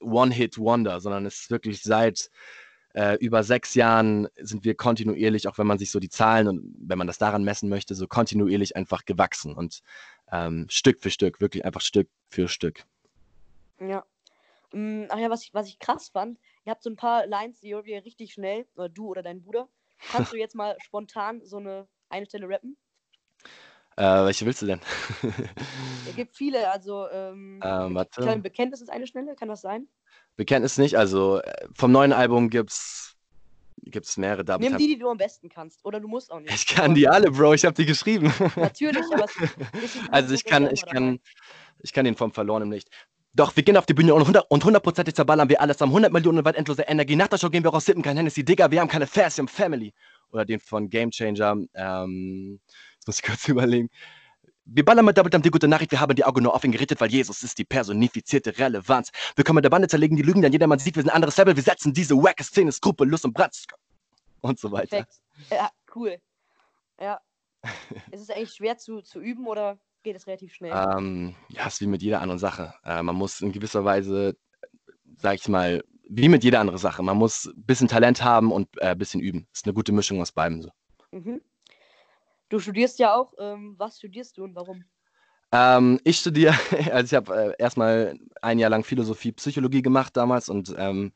One-Hit-Wonder, 0.00 1.00
sondern 1.00 1.26
es 1.26 1.42
ist 1.42 1.50
wirklich 1.50 1.82
seit 1.82 2.30
äh, 2.94 3.16
über 3.16 3.42
sechs 3.42 3.74
Jahren 3.74 4.28
sind 4.36 4.64
wir 4.64 4.74
kontinuierlich, 4.74 5.48
auch 5.48 5.58
wenn 5.58 5.66
man 5.66 5.78
sich 5.78 5.90
so 5.90 6.00
die 6.00 6.08
Zahlen 6.08 6.48
und 6.48 6.74
wenn 6.78 6.98
man 6.98 7.06
das 7.06 7.18
daran 7.18 7.44
messen 7.44 7.68
möchte, 7.68 7.94
so 7.94 8.06
kontinuierlich 8.08 8.76
einfach 8.76 9.04
gewachsen 9.04 9.54
und 9.54 9.82
ähm, 10.32 10.66
Stück 10.70 11.00
für 11.00 11.10
Stück, 11.10 11.40
wirklich 11.40 11.64
einfach 11.64 11.80
Stück 11.80 12.08
für 12.28 12.48
Stück. 12.48 12.84
Ja. 13.80 14.04
Mm, 14.72 15.04
Ach 15.10 15.18
ja, 15.18 15.30
was 15.30 15.44
ich, 15.44 15.54
was 15.54 15.68
ich 15.68 15.78
krass 15.78 16.08
fand, 16.08 16.38
ihr 16.64 16.70
habt 16.70 16.82
so 16.82 16.90
ein 16.90 16.96
paar 16.96 17.26
Lines, 17.26 17.60
die 17.60 17.68
ihr 17.68 17.84
richtig 17.84 18.32
schnell, 18.32 18.66
oder 18.74 18.88
du 18.88 19.08
oder 19.08 19.22
dein 19.22 19.42
Bruder. 19.42 19.68
Kannst 20.08 20.32
du 20.32 20.36
jetzt 20.38 20.54
mal 20.54 20.76
spontan 20.80 21.44
so 21.44 21.58
eine 21.58 21.88
eine 22.08 22.26
Stelle 22.26 22.48
rappen? 22.48 22.76
Äh, 23.96 24.24
welche 24.24 24.46
willst 24.46 24.62
du 24.62 24.66
denn? 24.66 24.80
Es 26.04 26.14
gibt 26.14 26.36
viele, 26.36 26.70
also 26.70 27.08
ähm, 27.10 27.60
Ähm, 27.64 27.88
ich 27.90 27.94
warte. 27.94 28.38
Bekenntnis 28.40 28.80
ist 28.80 28.88
eine 28.90 29.06
Schnelle, 29.06 29.34
kann 29.36 29.48
das 29.48 29.60
sein? 29.60 29.88
Bekenntnis 30.36 30.78
nicht, 30.78 30.96
also 30.96 31.40
äh, 31.40 31.66
vom 31.74 31.92
neuen 31.92 32.12
Album 32.12 32.50
gibt's, 32.50 33.16
gibt's 33.82 34.16
mehrere 34.16 34.44
Double 34.44 34.68
Nimm 34.68 34.78
die, 34.78 34.88
die 34.88 34.98
du 34.98 35.08
am 35.08 35.18
besten 35.18 35.48
kannst. 35.48 35.84
Oder 35.84 36.00
du 36.00 36.08
musst 36.08 36.32
auch 36.32 36.40
nicht. 36.40 36.54
Ich 36.54 36.66
kann 36.66 36.94
die 36.94 37.08
alle, 37.08 37.30
Bro, 37.30 37.54
ich 37.54 37.64
habe 37.64 37.74
die 37.74 37.86
geschrieben. 37.86 38.32
Natürlich, 38.56 39.04
aber 39.12 39.24
es 39.24 39.34
Also 40.10 40.34
ich 40.34 40.44
kann, 40.44 40.68
ich 40.70 40.84
kann, 40.84 41.20
ich 41.80 41.92
kann 41.92 42.04
den 42.04 42.16
vom 42.16 42.32
verlorenen 42.32 42.72
Licht. 42.72 42.88
Doch, 43.36 43.54
wir 43.56 43.64
gehen 43.64 43.76
auf 43.76 43.86
die 43.86 43.94
Bühne 43.94 44.14
und 44.14 44.20
100 44.20 44.48
und 44.48 44.64
hundertprozentig 44.64 45.14
zerballern 45.14 45.48
wir 45.48 45.60
alles. 45.60 45.80
Haben 45.80 45.88
100 45.90 46.12
Millionen 46.12 46.44
Watt 46.44 46.54
endlose 46.54 46.82
Energie. 46.82 47.16
Nach 47.16 47.26
der 47.26 47.38
Show 47.38 47.50
gehen 47.50 47.64
wir 47.64 47.70
raus, 47.70 47.84
sippen 47.84 48.02
kein 48.02 48.16
Hennessy. 48.16 48.44
Digga, 48.44 48.70
wir 48.70 48.80
haben 48.80 48.88
keine 48.88 49.06
haben 49.06 49.48
Family. 49.48 49.92
Oder 50.30 50.44
den 50.44 50.60
von 50.60 50.88
Game 50.88 51.10
Changer. 51.10 51.56
Ähm, 51.74 52.60
jetzt 52.94 53.06
muss 53.06 53.18
ich 53.18 53.24
kurz 53.24 53.48
überlegen. 53.48 53.90
Wir 54.66 54.84
ballern 54.84 55.04
mit 55.04 55.18
Double 55.18 55.30
die 55.30 55.50
gute 55.50 55.68
Nachricht, 55.68 55.90
wir 55.90 56.00
haben 56.00 56.14
die 56.14 56.24
Augen 56.24 56.42
nur 56.42 56.54
auf 56.54 56.64
ihn 56.64 56.72
gerichtet, 56.72 57.00
weil 57.00 57.10
Jesus 57.10 57.42
ist 57.42 57.58
die 57.58 57.64
personifizierte 57.64 58.58
Relevanz. 58.58 59.10
Wir 59.36 59.44
können 59.44 59.56
mit 59.56 59.64
der 59.64 59.70
Bande 59.70 59.88
zerlegen, 59.88 60.16
die 60.16 60.22
Lügen, 60.22 60.40
dann 60.40 60.52
jedermann 60.52 60.78
sieht, 60.78 60.96
wir 60.96 61.02
sind 61.02 61.10
ein 61.10 61.16
anderes 61.16 61.36
Level, 61.36 61.54
wir 61.54 61.62
setzen 61.62 61.92
diese 61.92 62.16
wacke 62.16 62.42
Szene 62.44 62.72
skrupellos 62.72 63.24
und 63.24 63.34
Bratz. 63.34 63.66
Und 64.40 64.58
so 64.58 64.72
weiter. 64.72 64.88
Perfekt. 64.88 65.20
Ja, 65.50 65.70
cool. 65.94 66.18
Ja. 67.00 67.20
ist 68.10 68.22
es 68.22 68.30
eigentlich 68.30 68.52
schwer 68.52 68.78
zu, 68.78 69.02
zu 69.02 69.20
üben 69.20 69.46
oder 69.46 69.78
geht 70.02 70.16
es 70.16 70.26
relativ 70.26 70.54
schnell? 70.54 70.72
Ähm, 70.72 71.34
ja, 71.48 71.66
ist 71.66 71.80
wie 71.80 71.86
mit 71.86 72.02
jeder 72.02 72.20
anderen 72.20 72.38
Sache. 72.38 72.74
Äh, 72.84 73.02
man 73.02 73.16
muss 73.16 73.40
in 73.40 73.52
gewisser 73.52 73.84
Weise, 73.84 74.36
sag 75.16 75.34
ich 75.36 75.48
mal, 75.48 75.82
wie 76.08 76.28
mit 76.28 76.44
jeder 76.44 76.60
anderen 76.60 76.78
Sache, 76.78 77.02
man 77.02 77.16
muss 77.16 77.46
ein 77.46 77.64
bisschen 77.64 77.88
Talent 77.88 78.22
haben 78.22 78.52
und 78.52 78.80
ein 78.80 78.92
äh, 78.92 78.96
bisschen 78.96 79.20
üben. 79.20 79.46
Ist 79.52 79.66
eine 79.66 79.74
gute 79.74 79.92
Mischung 79.92 80.20
aus 80.20 80.32
beidem 80.32 80.62
so. 80.62 80.70
Mhm. 81.10 81.40
Du 82.54 82.60
studierst 82.60 83.00
ja 83.00 83.16
auch. 83.16 83.32
Ähm, 83.40 83.74
was 83.78 83.98
studierst 83.98 84.38
du 84.38 84.44
und 84.44 84.54
warum? 84.54 84.84
Ähm, 85.50 85.98
ich 86.04 86.18
studiere, 86.18 86.54
also 86.92 87.04
ich 87.04 87.14
habe 87.14 87.34
äh, 87.34 87.54
erstmal 87.58 88.16
ein 88.42 88.60
Jahr 88.60 88.70
lang 88.70 88.84
Philosophie, 88.84 89.32
Psychologie 89.32 89.82
gemacht 89.82 90.16
damals 90.16 90.48
und 90.48 90.72
ähm, 90.78 91.12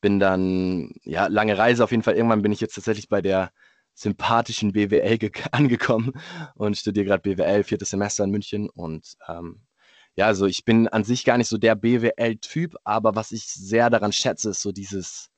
bin 0.00 0.18
dann, 0.18 0.92
ja, 1.04 1.28
lange 1.28 1.56
Reise 1.56 1.84
auf 1.84 1.92
jeden 1.92 2.02
Fall. 2.02 2.16
Irgendwann 2.16 2.42
bin 2.42 2.50
ich 2.50 2.60
jetzt 2.60 2.74
tatsächlich 2.74 3.08
bei 3.08 3.22
der 3.22 3.52
sympathischen 3.94 4.72
BWL 4.72 5.30
angekommen 5.52 6.14
und 6.56 6.76
studiere 6.76 7.06
gerade 7.06 7.22
BWL, 7.22 7.62
viertes 7.62 7.90
Semester 7.90 8.24
in 8.24 8.32
München. 8.32 8.68
Und 8.68 9.14
ähm, 9.28 9.60
ja, 10.16 10.26
also 10.26 10.46
ich 10.46 10.64
bin 10.64 10.88
an 10.88 11.04
sich 11.04 11.24
gar 11.24 11.38
nicht 11.38 11.48
so 11.48 11.58
der 11.58 11.76
BWL-Typ, 11.76 12.74
aber 12.82 13.14
was 13.14 13.30
ich 13.30 13.46
sehr 13.46 13.88
daran 13.88 14.10
schätze, 14.10 14.50
ist 14.50 14.62
so 14.62 14.72
dieses, 14.72 15.30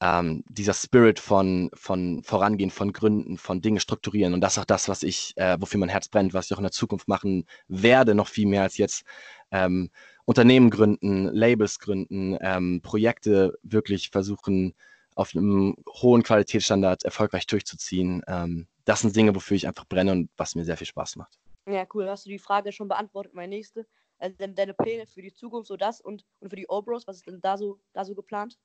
ähm, 0.00 0.44
dieser 0.48 0.74
Spirit 0.74 1.18
von, 1.18 1.70
von 1.74 2.22
Vorangehen, 2.22 2.70
von 2.70 2.92
Gründen, 2.92 3.36
von 3.36 3.60
Dinge 3.60 3.80
strukturieren. 3.80 4.34
Und 4.34 4.40
das 4.40 4.52
ist 4.52 4.58
auch 4.58 4.64
das, 4.64 4.88
was 4.88 5.02
ich, 5.02 5.32
äh, 5.36 5.56
wofür 5.60 5.80
mein 5.80 5.88
Herz 5.88 6.08
brennt, 6.08 6.34
was 6.34 6.46
ich 6.46 6.54
auch 6.54 6.58
in 6.58 6.64
der 6.64 6.72
Zukunft 6.72 7.08
machen 7.08 7.46
werde, 7.66 8.14
noch 8.14 8.28
viel 8.28 8.46
mehr 8.46 8.62
als 8.62 8.76
jetzt. 8.76 9.04
Ähm, 9.50 9.90
Unternehmen 10.24 10.70
gründen, 10.70 11.24
Labels 11.24 11.78
gründen, 11.78 12.36
ähm, 12.40 12.80
Projekte 12.82 13.58
wirklich 13.62 14.10
versuchen, 14.10 14.74
auf 15.14 15.34
einem 15.34 15.74
hohen 15.88 16.22
Qualitätsstandard 16.22 17.04
erfolgreich 17.04 17.46
durchzuziehen. 17.46 18.22
Ähm, 18.28 18.68
das 18.84 19.00
sind 19.00 19.16
Dinge, 19.16 19.34
wofür 19.34 19.56
ich 19.56 19.66
einfach 19.66 19.86
brenne 19.86 20.12
und 20.12 20.30
was 20.36 20.54
mir 20.54 20.64
sehr 20.64 20.76
viel 20.76 20.86
Spaß 20.86 21.16
macht. 21.16 21.38
Ja, 21.66 21.86
cool. 21.92 22.08
Hast 22.08 22.24
du 22.24 22.30
die 22.30 22.38
Frage 22.38 22.72
schon 22.72 22.88
beantwortet? 22.88 23.34
Meine 23.34 23.48
nächste. 23.48 23.86
Also 24.18 24.36
deine 24.38 24.74
Pläne 24.74 25.06
für 25.06 25.22
die 25.22 25.32
Zukunft, 25.32 25.68
so 25.68 25.76
das 25.76 26.00
und, 26.00 26.24
und 26.40 26.50
für 26.50 26.56
die 26.56 26.68
Obros, 26.68 27.06
was 27.06 27.16
ist 27.16 27.26
denn 27.26 27.40
da 27.40 27.56
so, 27.56 27.80
da 27.92 28.04
so 28.04 28.14
geplant? 28.14 28.58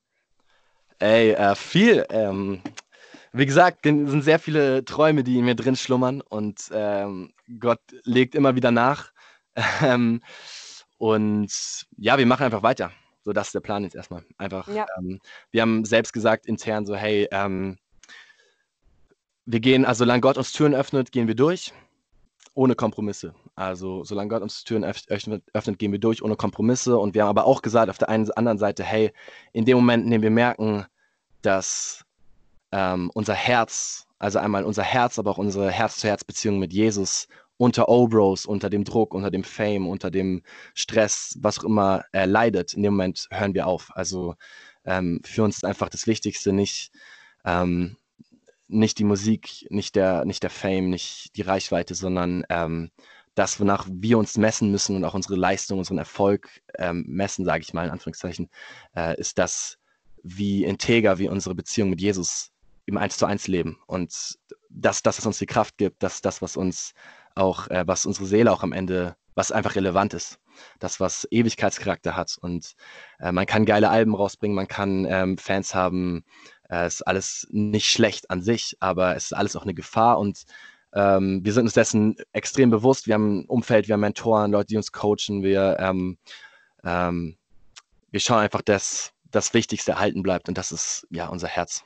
Ey, 0.98 1.32
äh, 1.32 1.54
viel. 1.54 2.06
Ähm, 2.10 2.62
wie 3.32 3.46
gesagt, 3.46 3.80
sind 3.84 4.22
sehr 4.22 4.38
viele 4.38 4.84
Träume, 4.84 5.24
die 5.24 5.38
in 5.38 5.44
mir 5.44 5.56
drin 5.56 5.76
schlummern 5.76 6.20
und 6.20 6.70
ähm, 6.72 7.32
Gott 7.58 7.80
legt 8.04 8.34
immer 8.34 8.56
wieder 8.56 8.70
nach. 8.70 9.12
Ähm, 9.82 10.20
und 10.98 11.52
ja, 11.96 12.18
wir 12.18 12.26
machen 12.26 12.42
einfach 12.42 12.64
weiter. 12.64 12.90
So, 13.22 13.32
das 13.32 13.48
ist 13.48 13.54
der 13.54 13.60
Plan 13.60 13.84
jetzt 13.84 13.94
erstmal. 13.94 14.24
Einfach, 14.36 14.66
ja. 14.66 14.84
ähm, 14.98 15.20
wir 15.52 15.62
haben 15.62 15.84
selbst 15.84 16.12
gesagt 16.12 16.46
intern 16.46 16.86
so, 16.86 16.96
hey, 16.96 17.28
ähm, 17.30 17.78
wir 19.46 19.60
gehen, 19.60 19.84
also 19.84 20.00
solange 20.00 20.22
Gott 20.22 20.38
uns 20.38 20.52
Türen 20.52 20.74
öffnet, 20.74 21.12
gehen 21.12 21.28
wir 21.28 21.36
durch, 21.36 21.72
ohne 22.54 22.74
Kompromisse. 22.74 23.34
Also 23.56 24.04
solange 24.04 24.28
Gott 24.28 24.42
uns 24.42 24.64
Türen 24.64 24.84
öffnet, 24.84 25.78
gehen 25.78 25.92
wir 25.92 25.98
durch, 25.98 26.22
ohne 26.22 26.36
Kompromisse. 26.36 26.98
Und 26.98 27.14
wir 27.14 27.22
haben 27.22 27.30
aber 27.30 27.46
auch 27.46 27.62
gesagt 27.62 27.90
auf 27.90 27.98
der 27.98 28.08
einen 28.08 28.30
anderen 28.32 28.58
Seite, 28.58 28.84
hey, 28.84 29.12
in 29.52 29.64
dem 29.64 29.76
Moment, 29.76 30.04
in 30.04 30.10
dem 30.10 30.22
wir 30.22 30.30
merken, 30.30 30.86
dass 31.42 32.04
ähm, 32.72 33.10
unser 33.14 33.34
Herz, 33.34 34.06
also 34.18 34.38
einmal 34.38 34.64
unser 34.64 34.82
Herz, 34.82 35.18
aber 35.18 35.32
auch 35.32 35.38
unsere 35.38 35.70
Herz-zu-Herz-Beziehung 35.70 36.58
mit 36.58 36.72
Jesus 36.72 37.28
unter 37.56 37.88
Obros, 37.88 38.46
unter 38.46 38.70
dem 38.70 38.84
Druck, 38.84 39.14
unter 39.14 39.30
dem 39.30 39.44
Fame, 39.44 39.88
unter 39.88 40.10
dem 40.10 40.42
Stress, 40.74 41.36
was 41.40 41.60
auch 41.60 41.64
immer 41.64 42.04
er 42.12 42.26
leidet, 42.26 42.74
in 42.74 42.82
dem 42.82 42.94
Moment 42.94 43.28
hören 43.30 43.54
wir 43.54 43.66
auf. 43.66 43.90
Also 43.94 44.34
ähm, 44.84 45.20
für 45.24 45.44
uns 45.44 45.56
ist 45.56 45.64
einfach 45.64 45.88
das 45.88 46.06
Wichtigste 46.06 46.52
nicht, 46.52 46.90
ähm, 47.44 47.96
nicht 48.68 48.98
die 48.98 49.04
Musik, 49.04 49.66
nicht 49.70 49.94
der, 49.96 50.24
nicht 50.24 50.42
der 50.42 50.50
Fame, 50.50 50.90
nicht 50.90 51.36
die 51.36 51.42
Reichweite, 51.42 51.94
sondern 51.94 52.44
ähm, 52.48 52.90
das, 53.34 53.60
wonach 53.60 53.86
wir 53.90 54.18
uns 54.18 54.36
messen 54.36 54.70
müssen 54.70 54.96
und 54.96 55.04
auch 55.04 55.14
unsere 55.14 55.36
Leistung, 55.36 55.78
unseren 55.78 55.98
Erfolg 55.98 56.48
ähm, 56.78 57.04
messen, 57.08 57.44
sage 57.44 57.62
ich 57.62 57.74
mal 57.74 57.86
in 57.86 57.90
Anführungszeichen, 57.90 58.48
äh, 58.96 59.18
ist 59.18 59.38
das, 59.38 59.78
wie 60.22 60.64
integer 60.64 61.18
wir 61.18 61.30
unsere 61.30 61.54
Beziehung 61.54 61.90
mit 61.90 62.00
Jesus 62.00 62.50
im 62.86 62.96
Eins 62.96 63.16
zu 63.16 63.26
eins 63.26 63.48
leben. 63.48 63.78
Und 63.86 64.38
das, 64.70 65.02
das, 65.02 65.18
was 65.18 65.26
uns 65.26 65.38
die 65.38 65.46
Kraft 65.46 65.76
gibt, 65.78 66.02
das, 66.02 66.20
das, 66.20 66.42
was 66.42 66.56
uns 66.56 66.94
auch, 67.34 67.68
äh, 67.68 67.84
was 67.86 68.06
unsere 68.06 68.26
Seele 68.26 68.52
auch 68.52 68.62
am 68.62 68.72
Ende, 68.72 69.16
was 69.34 69.52
einfach 69.52 69.74
relevant 69.74 70.14
ist. 70.14 70.38
Das, 70.78 71.00
was 71.00 71.26
Ewigkeitscharakter 71.30 72.16
hat. 72.16 72.36
Und 72.40 72.74
äh, 73.18 73.32
man 73.32 73.46
kann 73.46 73.64
geile 73.64 73.90
Alben 73.90 74.14
rausbringen, 74.14 74.54
man 74.54 74.68
kann 74.68 75.04
ähm, 75.08 75.36
Fans 75.36 75.74
haben. 75.74 76.24
Äh, 76.70 76.86
ist 76.86 77.02
alles 77.02 77.46
nicht 77.50 77.86
schlecht 77.86 78.30
an 78.30 78.42
sich, 78.42 78.76
aber 78.80 79.16
es 79.16 79.26
ist 79.26 79.32
alles 79.32 79.56
auch 79.56 79.62
eine 79.62 79.74
Gefahr 79.74 80.18
und 80.18 80.44
ähm, 80.94 81.44
wir 81.44 81.52
sind 81.52 81.64
uns 81.64 81.74
dessen 81.74 82.16
extrem 82.32 82.70
bewusst. 82.70 83.06
Wir 83.06 83.14
haben 83.14 83.40
ein 83.40 83.46
Umfeld, 83.46 83.88
wir 83.88 83.94
haben 83.94 84.00
Mentoren, 84.00 84.52
Leute, 84.52 84.68
die 84.68 84.76
uns 84.76 84.92
coachen. 84.92 85.42
Wir, 85.42 85.76
ähm, 85.80 86.18
ähm, 86.84 87.36
wir 88.10 88.20
schauen 88.20 88.38
einfach, 88.38 88.62
dass 88.62 89.12
das 89.24 89.52
Wichtigste 89.54 89.92
erhalten 89.92 90.22
bleibt 90.22 90.48
und 90.48 90.56
das 90.56 90.70
ist 90.70 91.06
ja 91.10 91.28
unser 91.28 91.48
Herz. 91.48 91.84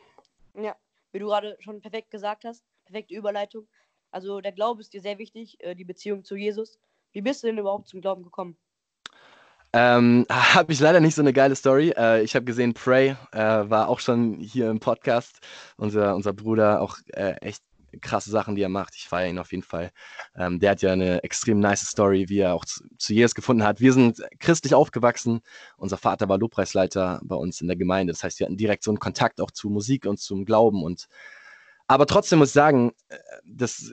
Ja, 0.54 0.76
wie 1.12 1.18
du 1.18 1.26
gerade 1.26 1.56
schon 1.60 1.80
perfekt 1.80 2.10
gesagt 2.10 2.44
hast, 2.44 2.62
perfekte 2.84 3.14
Überleitung. 3.14 3.66
Also 4.10 4.40
der 4.40 4.52
Glaube 4.52 4.80
ist 4.80 4.92
dir 4.92 5.00
sehr 5.00 5.18
wichtig, 5.18 5.56
äh, 5.60 5.74
die 5.74 5.84
Beziehung 5.84 6.24
zu 6.24 6.36
Jesus. 6.36 6.78
Wie 7.12 7.22
bist 7.22 7.42
du 7.42 7.46
denn 7.46 7.58
überhaupt 7.58 7.88
zum 7.88 8.02
Glauben 8.02 8.22
gekommen? 8.22 8.58
Ähm, 9.72 10.26
habe 10.30 10.72
ich 10.72 10.80
leider 10.80 11.00
nicht 11.00 11.14
so 11.14 11.22
eine 11.22 11.32
geile 11.32 11.56
Story. 11.56 11.90
Äh, 11.96 12.22
ich 12.22 12.34
habe 12.34 12.44
gesehen, 12.44 12.74
Prey 12.74 13.16
äh, 13.32 13.38
war 13.38 13.88
auch 13.88 14.00
schon 14.00 14.38
hier 14.40 14.70
im 14.70 14.80
Podcast. 14.80 15.40
Unser, 15.76 16.14
unser 16.14 16.32
Bruder, 16.32 16.80
auch 16.80 16.98
äh, 17.12 17.34
echt 17.40 17.62
krasse 18.00 18.30
Sachen, 18.30 18.54
die 18.54 18.62
er 18.62 18.68
macht. 18.68 18.94
Ich 18.96 19.08
feiere 19.08 19.30
ihn 19.30 19.38
auf 19.38 19.50
jeden 19.50 19.62
Fall. 19.62 19.90
Ähm, 20.36 20.60
der 20.60 20.72
hat 20.72 20.82
ja 20.82 20.92
eine 20.92 21.22
extrem 21.22 21.58
nice 21.58 21.86
Story, 21.86 22.28
wie 22.28 22.40
er 22.40 22.54
auch 22.54 22.64
zu, 22.64 22.84
zu 22.98 23.14
Jesus 23.14 23.34
gefunden 23.34 23.64
hat. 23.64 23.80
Wir 23.80 23.92
sind 23.92 24.22
christlich 24.38 24.74
aufgewachsen. 24.74 25.40
Unser 25.76 25.96
Vater 25.96 26.28
war 26.28 26.38
Lobpreisleiter 26.38 27.20
bei 27.24 27.36
uns 27.36 27.60
in 27.60 27.66
der 27.66 27.76
Gemeinde. 27.76 28.12
Das 28.12 28.22
heißt, 28.22 28.38
wir 28.40 28.46
hatten 28.46 28.56
direkt 28.56 28.84
so 28.84 28.90
einen 28.90 29.00
Kontakt 29.00 29.40
auch 29.40 29.50
zu 29.50 29.70
Musik 29.70 30.06
und 30.06 30.18
zum 30.20 30.44
Glauben 30.44 30.82
und 30.82 31.08
aber 31.90 32.04
trotzdem 32.04 32.38
muss 32.38 32.48
ich 32.48 32.54
sagen, 32.54 32.92
äh, 33.08 33.16
das 33.46 33.90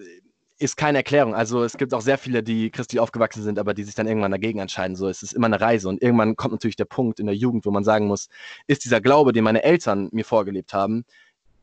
ist 0.58 0.78
keine 0.78 1.00
Erklärung. 1.00 1.36
Also 1.36 1.64
es 1.64 1.78
gibt 1.78 1.94
auch 1.94 2.02
sehr 2.02 2.18
viele, 2.18 2.42
die 2.42 2.70
christlich 2.72 3.00
aufgewachsen 3.00 3.44
sind, 3.44 3.60
aber 3.60 3.74
die 3.74 3.84
sich 3.84 3.96
dann 3.96 4.08
irgendwann 4.08 4.32
dagegen 4.32 4.60
entscheiden. 4.60 4.96
So, 4.96 5.10
es 5.10 5.22
ist 5.22 5.34
immer 5.34 5.48
eine 5.48 5.60
Reise 5.60 5.90
und 5.90 6.02
irgendwann 6.02 6.36
kommt 6.36 6.54
natürlich 6.54 6.78
der 6.78 6.86
Punkt 6.86 7.20
in 7.20 7.26
der 7.26 7.36
Jugend, 7.36 7.66
wo 7.66 7.72
man 7.72 7.84
sagen 7.84 8.08
muss, 8.08 8.30
ist 8.68 8.86
dieser 8.86 9.02
Glaube, 9.02 9.34
den 9.34 9.44
meine 9.44 9.64
Eltern 9.64 10.10
mir 10.12 10.24
vorgelebt 10.24 10.74
haben, 10.74 11.06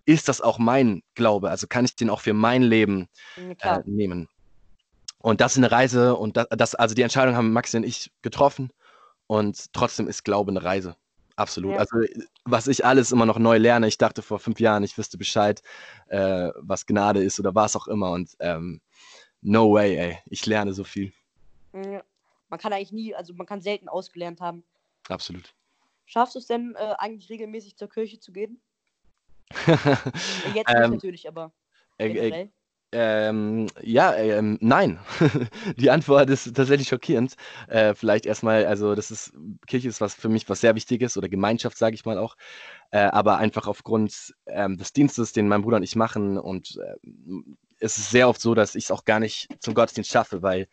ist 0.05 0.29
das 0.29 0.41
auch 0.41 0.59
mein 0.59 1.03
Glaube? 1.15 1.51
Also 1.51 1.67
kann 1.67 1.85
ich 1.85 1.97
den 1.97 2.11
auch 2.11 2.21
für 2.21 2.35
mein 2.35 2.63
Leben 2.63 3.09
äh, 3.37 3.79
nehmen? 3.87 4.29
Und 5.19 5.41
das 5.41 5.53
ist 5.53 5.59
eine 5.59 5.71
Reise 5.71 6.17
und 6.17 6.37
das, 6.37 6.47
das, 6.51 6.75
also 6.75 6.95
die 6.95 7.03
Entscheidung 7.03 7.37
haben 7.37 7.53
Maxi 7.53 7.77
und 7.77 7.85
ich 7.85 8.11
getroffen 8.23 8.71
und 9.27 9.73
trotzdem 9.73 10.09
ist 10.09 10.25
Glaube 10.25 10.51
eine 10.51 10.65
Reise. 10.65 10.97
Absolut. 11.37 11.73
Ja. 11.73 11.79
Also, 11.79 11.97
was 12.45 12.67
ich 12.69 12.85
alles 12.85 13.13
immer 13.13 13.27
noch 13.27 13.39
neu 13.39 13.59
lerne, 13.59 13.89
ich 13.89 13.99
dachte 13.99 14.23
vor 14.23 14.39
fünf 14.39 14.61
Jahren, 14.61 14.85
ich 14.85 14.97
wüsste 14.99 15.19
Bescheid, 15.19 15.63
äh, 16.09 16.51
was 16.57 16.87
Gnade 16.87 17.23
ist 17.23 17.41
oder 17.41 17.55
was 17.55 17.77
auch 17.77 17.89
immer. 17.89 18.11
Und 18.11 18.37
ähm, 18.41 18.81
no 19.41 19.73
way, 19.73 19.97
ey. 19.97 20.19
Ich 20.27 20.47
lerne 20.47 20.73
so 20.73 20.85
viel. 20.85 21.13
Ja. 21.73 22.03
Man 22.49 22.59
kann 22.61 22.73
eigentlich 22.73 22.93
nie, 22.93 23.15
also 23.15 23.33
man 23.33 23.47
kann 23.47 23.63
selten 23.63 23.89
ausgelernt 23.89 24.41
haben. 24.41 24.63
Absolut. 25.09 25.55
Schaffst 26.05 26.35
du 26.35 26.39
es 26.39 26.47
denn 26.47 26.75
äh, 26.77 26.95
eigentlich 26.99 27.31
regelmäßig 27.31 27.77
zur 27.77 27.89
Kirche 27.89 28.21
zu 28.21 28.33
gehen? 28.33 28.61
Jetzt 30.55 30.69
ähm, 30.69 30.91
natürlich, 30.93 31.27
aber. 31.29 31.53
Äh, 31.97 32.09
äh, 32.09 32.13
generell. 32.13 32.53
Ähm, 32.95 33.69
ja, 33.81 34.15
ähm, 34.17 34.59
nein. 34.61 34.99
Die 35.79 35.91
Antwort 35.91 36.29
ist 36.29 36.55
tatsächlich 36.55 36.89
schockierend. 36.89 37.37
Äh, 37.69 37.95
vielleicht 37.95 38.27
erstmal, 38.27 38.67
also 38.67 38.95
das 38.95 39.11
ist, 39.11 39.33
Kirche 39.67 39.89
ist 39.89 40.03
was 40.03 40.15
für 40.15 40.29
mich 40.29 40.47
was 40.51 40.61
sehr 40.61 40.75
Wichtiges 40.75 41.17
oder 41.17 41.31
Gemeinschaft, 41.31 41.79
sage 41.79 41.95
ich 41.95 42.05
mal 42.05 42.19
auch. 42.19 42.37
Äh, 42.91 42.99
aber 42.99 43.39
einfach 43.39 43.67
aufgrund 43.67 44.35
ähm, 44.47 44.77
des 44.77 44.93
Dienstes, 44.93 45.33
den 45.33 45.49
mein 45.49 45.63
Bruder 45.63 45.79
und 45.79 45.85
ich 45.85 45.97
machen 45.97 46.37
und 46.37 46.79
äh, 46.83 46.97
es 47.81 47.97
ist 47.99 48.11
sehr 48.11 48.29
oft 48.29 48.41
so, 48.41 48.55
dass 48.55 48.75
ich 48.75 48.85
es 48.85 48.91
auch 48.91 49.05
gar 49.05 49.21
nicht 49.21 49.49
zum 49.61 49.75
Gottesdienst 49.75 50.11
schaffe, 50.11 50.43
weil 50.43 50.69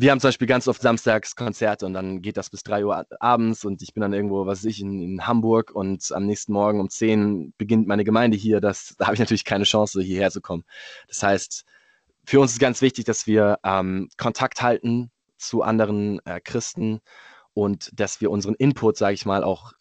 wir 0.00 0.12
haben 0.12 0.20
zum 0.20 0.28
Beispiel 0.28 0.46
ganz 0.46 0.68
oft 0.68 0.80
samstags 0.80 1.34
Konzerte 1.34 1.84
und 1.84 1.92
dann 1.92 2.22
geht 2.22 2.36
das 2.36 2.50
bis 2.50 2.62
3 2.62 2.84
Uhr 2.84 3.04
abends 3.18 3.64
und 3.64 3.82
ich 3.82 3.94
bin 3.94 4.00
dann 4.00 4.12
irgendwo, 4.12 4.46
was 4.46 4.60
weiß 4.60 4.66
ich, 4.66 4.80
in, 4.80 5.02
in 5.02 5.26
Hamburg 5.26 5.72
und 5.72 6.12
am 6.12 6.24
nächsten 6.24 6.52
Morgen 6.52 6.78
um 6.78 6.88
10 6.88 7.52
beginnt 7.58 7.88
meine 7.88 8.04
Gemeinde 8.04 8.36
hier. 8.36 8.60
Das, 8.60 8.94
da 8.96 9.06
habe 9.06 9.14
ich 9.14 9.20
natürlich 9.20 9.44
keine 9.44 9.64
Chance, 9.64 10.00
hierher 10.00 10.30
zu 10.30 10.40
kommen. 10.40 10.62
Das 11.08 11.24
heißt, 11.24 11.64
für 12.24 12.38
uns 12.38 12.52
ist 12.52 12.60
ganz 12.60 12.80
wichtig, 12.80 13.06
dass 13.06 13.26
wir 13.26 13.58
ähm, 13.64 14.08
Kontakt 14.16 14.62
halten 14.62 15.10
zu 15.36 15.62
anderen 15.62 16.24
äh, 16.26 16.40
Christen 16.40 17.00
und 17.52 17.90
dass 17.98 18.20
wir 18.20 18.30
unseren 18.30 18.54
Input, 18.54 18.96
sage 18.96 19.14
ich 19.14 19.26
mal, 19.26 19.42
auch 19.42 19.72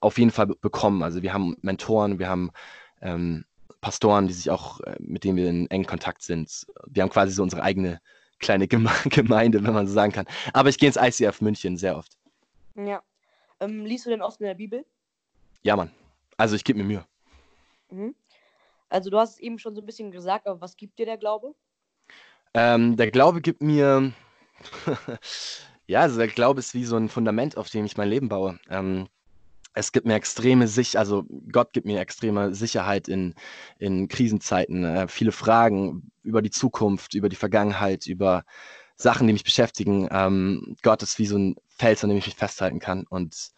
auf 0.00 0.18
jeden 0.18 0.32
Fall 0.32 0.46
bekommen. 0.46 1.04
Also 1.04 1.22
wir 1.22 1.32
haben 1.32 1.56
Mentoren, 1.62 2.18
wir 2.18 2.28
haben 2.28 2.50
ähm, 3.00 3.44
Pastoren, 3.80 4.26
die 4.26 4.34
sich 4.34 4.50
auch, 4.50 4.80
äh, 4.80 4.96
mit 4.98 5.22
denen 5.22 5.36
wir 5.36 5.48
in 5.48 5.70
engen 5.70 5.86
Kontakt 5.86 6.22
sind. 6.22 6.66
Wir 6.88 7.04
haben 7.04 7.10
quasi 7.10 7.32
so 7.32 7.44
unsere 7.44 7.62
eigene 7.62 8.00
kleine 8.42 8.68
Gemeinde, 8.68 9.64
wenn 9.64 9.72
man 9.72 9.86
so 9.86 9.94
sagen 9.94 10.12
kann. 10.12 10.26
Aber 10.52 10.68
ich 10.68 10.78
gehe 10.78 10.88
ins 10.88 10.96
ICF 10.96 11.40
München 11.40 11.78
sehr 11.78 11.96
oft. 11.96 12.18
Ja. 12.74 13.02
Ähm, 13.60 13.86
liest 13.86 14.04
du 14.04 14.10
denn 14.10 14.22
oft 14.22 14.40
in 14.40 14.46
der 14.46 14.54
Bibel? 14.54 14.84
Ja, 15.62 15.76
Mann. 15.76 15.90
Also 16.36 16.56
ich 16.56 16.64
gebe 16.64 16.78
mir 16.78 16.84
Mühe. 16.84 17.06
Mhm. 17.90 18.14
Also 18.88 19.08
du 19.08 19.18
hast 19.18 19.34
es 19.34 19.40
eben 19.40 19.58
schon 19.58 19.74
so 19.74 19.80
ein 19.80 19.86
bisschen 19.86 20.10
gesagt, 20.10 20.46
aber 20.46 20.60
was 20.60 20.76
gibt 20.76 20.98
dir 20.98 21.06
der 21.06 21.16
Glaube? 21.16 21.54
Ähm, 22.54 22.96
der 22.96 23.10
Glaube 23.10 23.40
gibt 23.40 23.62
mir, 23.62 24.12
ja, 25.86 26.00
also 26.00 26.18
der 26.18 26.28
Glaube 26.28 26.60
ist 26.60 26.74
wie 26.74 26.84
so 26.84 26.96
ein 26.96 27.08
Fundament, 27.08 27.56
auf 27.56 27.70
dem 27.70 27.86
ich 27.86 27.96
mein 27.96 28.10
Leben 28.10 28.28
baue. 28.28 28.58
Ähm, 28.68 29.08
es 29.74 29.92
gibt 29.92 30.06
mir 30.06 30.14
extreme 30.14 30.68
Sicherheit, 30.68 31.00
also 31.00 31.24
Gott 31.50 31.72
gibt 31.72 31.86
mir 31.86 32.00
extreme 32.00 32.54
Sicherheit 32.54 33.08
in, 33.08 33.34
in 33.78 34.08
Krisenzeiten, 34.08 34.84
äh, 34.84 35.08
viele 35.08 35.32
Fragen 35.32 36.10
über 36.22 36.42
die 36.42 36.50
Zukunft, 36.50 37.14
über 37.14 37.28
die 37.28 37.36
Vergangenheit, 37.36 38.06
über 38.06 38.44
Sachen, 38.96 39.26
die 39.26 39.32
mich 39.32 39.44
beschäftigen. 39.44 40.08
Ähm, 40.10 40.76
Gott 40.82 41.02
ist 41.02 41.18
wie 41.18 41.26
so 41.26 41.38
ein 41.38 41.56
Fels, 41.68 42.04
an 42.04 42.10
dem 42.10 42.18
ich 42.18 42.26
mich 42.26 42.36
festhalten 42.36 42.78
kann. 42.78 43.04
Und 43.08 43.50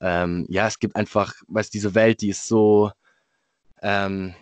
ähm, 0.00 0.46
ja, 0.48 0.66
es 0.66 0.78
gibt 0.78 0.96
einfach, 0.96 1.34
weißt 1.48 1.72
diese 1.72 1.94
Welt, 1.94 2.20
die 2.20 2.30
ist 2.30 2.46
so, 2.48 2.90
ähm, 3.82 4.34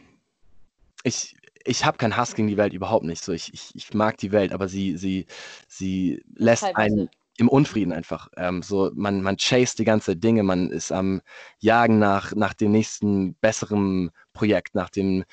ich, 1.02 1.36
ich 1.64 1.84
habe 1.84 1.98
keinen 1.98 2.16
Hass 2.16 2.34
gegen 2.34 2.48
die 2.48 2.56
Welt 2.56 2.72
überhaupt 2.72 3.04
nicht. 3.04 3.22
So, 3.22 3.32
ich, 3.32 3.52
ich, 3.52 3.70
ich 3.74 3.92
mag 3.94 4.16
die 4.16 4.32
Welt, 4.32 4.52
aber 4.52 4.68
sie, 4.68 4.96
sie, 4.96 5.26
sie 5.68 6.22
lässt 6.34 6.64
einen 6.64 7.10
im 7.40 7.48
Unfrieden 7.48 7.92
einfach. 7.92 8.28
Ähm, 8.36 8.62
so, 8.62 8.90
man, 8.94 9.22
man 9.22 9.36
chase 9.38 9.74
die 9.76 9.84
ganze 9.84 10.14
Dinge, 10.14 10.42
man 10.42 10.70
ist 10.70 10.92
am 10.92 11.22
Jagen 11.58 11.98
nach, 11.98 12.34
nach 12.34 12.52
dem 12.52 12.70
nächsten 12.70 13.34
besseren 13.34 14.10
Projekt, 14.34 14.74
nach 14.74 14.90
dem, 14.90 15.24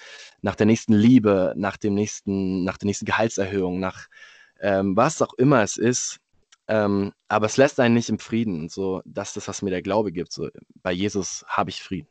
nach 0.41 0.55
der 0.55 0.65
nächsten 0.65 0.93
Liebe, 0.93 1.53
nach 1.57 1.75
dem 1.75 1.93
nächsten, 1.93 2.63
nach 2.63 2.77
der 2.77 2.87
nächsten 2.87 3.05
Gehaltserhöhung, 3.05 3.79
nach 3.79 4.07
ähm, 4.61 4.95
was 4.95 5.21
auch 5.21 5.33
immer 5.33 5.61
es 5.61 5.77
ist. 5.77 6.19
Ähm, 6.69 7.13
aber 7.27 7.45
es 7.45 7.57
lässt 7.57 7.79
einen 7.79 7.95
nicht 7.95 8.09
im 8.09 8.19
Frieden. 8.19 8.69
So, 8.69 9.01
das 9.05 9.29
ist 9.29 9.37
das, 9.37 9.47
was 9.49 9.61
mir 9.61 9.69
der 9.69 9.81
Glaube 9.81 10.11
gibt. 10.11 10.31
So, 10.31 10.49
bei 10.81 10.91
Jesus 10.91 11.45
habe 11.47 11.69
ich 11.69 11.83
Frieden. 11.83 12.07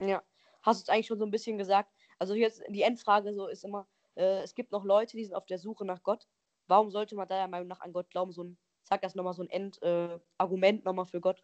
Ja, 0.00 0.22
hast 0.62 0.80
du 0.80 0.82
es 0.84 0.88
eigentlich 0.88 1.06
schon 1.08 1.18
so 1.18 1.24
ein 1.24 1.30
bisschen 1.30 1.58
gesagt? 1.58 1.90
Also 2.18 2.34
jetzt 2.34 2.62
die 2.68 2.82
Endfrage 2.82 3.34
so 3.34 3.48
ist 3.48 3.64
immer, 3.64 3.86
äh, 4.14 4.42
es 4.42 4.54
gibt 4.54 4.72
noch 4.72 4.84
Leute, 4.84 5.16
die 5.16 5.24
sind 5.24 5.34
auf 5.34 5.46
der 5.46 5.58
Suche 5.58 5.84
nach 5.84 6.02
Gott. 6.02 6.26
Warum 6.68 6.90
sollte 6.90 7.14
man 7.14 7.28
deiner 7.28 7.48
Meinung 7.48 7.68
nach 7.68 7.80
an 7.80 7.92
Gott 7.92 8.10
glauben? 8.10 8.32
So 8.32 8.44
ein, 8.44 8.56
sag 8.88 9.02
das 9.02 9.14
nochmal, 9.14 9.34
so 9.34 9.42
ein 9.42 9.50
Endargument 9.50 10.80
äh, 10.80 10.84
nochmal 10.84 11.06
für 11.06 11.20
Gott. 11.20 11.42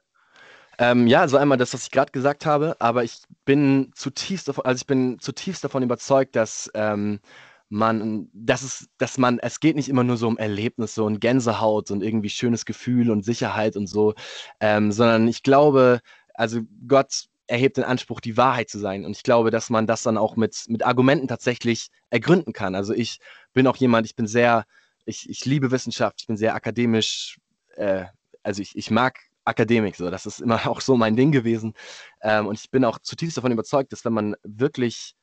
Ähm, 0.78 1.06
ja, 1.06 1.28
so 1.28 1.36
einmal 1.36 1.58
das, 1.58 1.74
was 1.74 1.84
ich 1.84 1.90
gerade 1.90 2.12
gesagt 2.12 2.46
habe, 2.46 2.76
aber 2.78 3.04
ich 3.04 3.18
bin 3.44 3.92
zutiefst 3.94 4.48
davon, 4.48 4.64
also 4.64 4.80
ich 4.80 4.86
bin 4.86 5.18
zutiefst 5.18 5.62
davon 5.62 5.82
überzeugt, 5.82 6.34
dass 6.34 6.70
ähm, 6.74 7.20
man, 7.68 8.28
das 8.32 8.62
ist, 8.62 8.88
dass 8.98 9.18
man, 9.18 9.38
es 9.38 9.60
geht 9.60 9.76
nicht 9.76 9.88
immer 9.88 10.04
nur 10.04 10.16
so 10.16 10.28
um 10.28 10.38
Erlebnis, 10.38 10.94
so 10.94 11.06
ein 11.06 11.20
Gänsehaut 11.20 11.90
und 11.90 12.02
irgendwie 12.02 12.30
schönes 12.30 12.64
Gefühl 12.64 13.10
und 13.10 13.24
Sicherheit 13.24 13.76
und 13.76 13.86
so, 13.86 14.14
ähm, 14.60 14.92
sondern 14.92 15.28
ich 15.28 15.42
glaube, 15.42 16.00
also 16.34 16.60
Gott 16.86 17.26
erhebt 17.46 17.76
den 17.76 17.84
Anspruch, 17.84 18.20
die 18.20 18.36
Wahrheit 18.36 18.70
zu 18.70 18.78
sein. 18.78 19.04
Und 19.04 19.16
ich 19.16 19.22
glaube, 19.22 19.50
dass 19.50 19.68
man 19.68 19.86
das 19.86 20.02
dann 20.02 20.16
auch 20.16 20.36
mit, 20.36 20.64
mit 20.68 20.84
Argumenten 20.84 21.28
tatsächlich 21.28 21.88
ergründen 22.08 22.52
kann. 22.52 22.74
Also 22.74 22.94
ich 22.94 23.20
bin 23.52 23.66
auch 23.66 23.76
jemand, 23.76 24.06
ich 24.06 24.16
bin 24.16 24.26
sehr, 24.26 24.64
ich, 25.04 25.28
ich 25.28 25.44
liebe 25.44 25.70
Wissenschaft, 25.70 26.20
ich 26.20 26.26
bin 26.26 26.36
sehr 26.36 26.54
akademisch, 26.54 27.38
äh, 27.76 28.04
also 28.42 28.62
ich, 28.62 28.76
ich 28.76 28.90
mag 28.90 29.18
Akademik, 29.44 29.96
so, 29.96 30.10
das 30.10 30.26
ist 30.26 30.40
immer 30.40 30.66
auch 30.68 30.80
so 30.80 30.96
mein 30.96 31.16
Ding 31.16 31.32
gewesen. 31.32 31.74
Ähm, 32.22 32.46
und 32.46 32.58
ich 32.58 32.70
bin 32.70 32.84
auch 32.84 32.98
zutiefst 32.98 33.36
davon 33.36 33.52
überzeugt, 33.52 33.92
dass 33.92 34.04
wenn 34.04 34.12
man 34.12 34.36
wirklich 34.42 35.14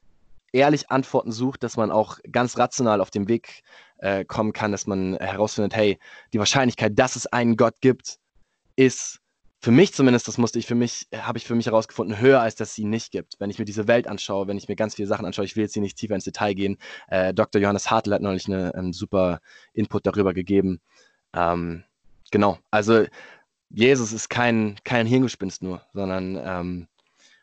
ehrlich 0.51 0.89
Antworten 0.89 1.31
sucht, 1.31 1.63
dass 1.63 1.77
man 1.77 1.91
auch 1.91 2.17
ganz 2.31 2.57
rational 2.57 3.01
auf 3.01 3.11
den 3.11 3.27
Weg 3.27 3.61
äh, 3.99 4.25
kommen 4.25 4.51
kann, 4.51 4.71
dass 4.71 4.87
man 4.87 5.15
herausfindet, 5.17 5.75
hey, 5.75 5.99
die 6.33 6.39
Wahrscheinlichkeit, 6.39 6.97
dass 6.97 7.15
es 7.15 7.27
einen 7.27 7.55
Gott 7.55 7.75
gibt, 7.81 8.17
ist 8.75 9.19
für 9.61 9.71
mich 9.71 9.93
zumindest, 9.93 10.27
das 10.27 10.37
musste 10.37 10.57
ich 10.57 10.65
für 10.65 10.75
mich, 10.75 11.07
habe 11.13 11.37
ich 11.37 11.45
für 11.45 11.55
mich 11.55 11.65
herausgefunden, 11.65 12.19
höher 12.19 12.39
als 12.41 12.55
dass 12.55 12.77
ihn 12.77 12.89
nicht 12.89 13.11
gibt. 13.11 13.35
Wenn 13.39 13.49
ich 13.49 13.59
mir 13.59 13.65
diese 13.65 13.87
Welt 13.87 14.07
anschaue, 14.07 14.47
wenn 14.47 14.57
ich 14.57 14.69
mir 14.69 14.77
ganz 14.77 14.95
viele 14.95 15.07
Sachen 15.07 15.25
anschaue, 15.25 15.43
ich 15.43 15.57
will 15.57 15.63
jetzt 15.63 15.73
hier 15.73 15.81
nicht 15.81 15.97
tiefer 15.97 16.15
ins 16.15 16.23
Detail 16.23 16.53
gehen. 16.53 16.77
Äh, 17.09 17.33
Dr. 17.33 17.61
Johannes 17.61 17.91
Hartl 17.91 18.13
hat 18.13 18.21
neulich 18.21 18.47
einen 18.47 18.71
ähm, 18.73 18.93
super 18.93 19.41
Input 19.73 20.07
darüber 20.07 20.33
gegeben. 20.33 20.79
Ähm, 21.33 21.83
genau, 22.31 22.57
also 22.71 23.05
Jesus 23.69 24.13
ist 24.13 24.29
kein, 24.29 24.77
kein 24.85 25.05
Hirngespinst 25.05 25.61
nur, 25.61 25.81
sondern 25.93 26.39
ähm, 26.41 26.87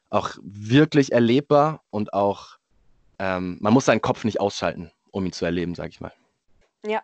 auch 0.09 0.31
wirklich 0.42 1.12
erlebbar 1.12 1.83
und 1.90 2.14
auch 2.14 2.57
ähm, 3.18 3.59
man 3.61 3.74
muss 3.74 3.85
seinen 3.85 4.00
Kopf 4.00 4.24
nicht 4.24 4.40
ausschalten, 4.40 4.90
um 5.11 5.26
ihn 5.26 5.33
zu 5.33 5.44
erleben, 5.44 5.74
sage 5.74 5.90
ich 5.90 6.00
mal. 6.00 6.12
Ja, 6.87 7.02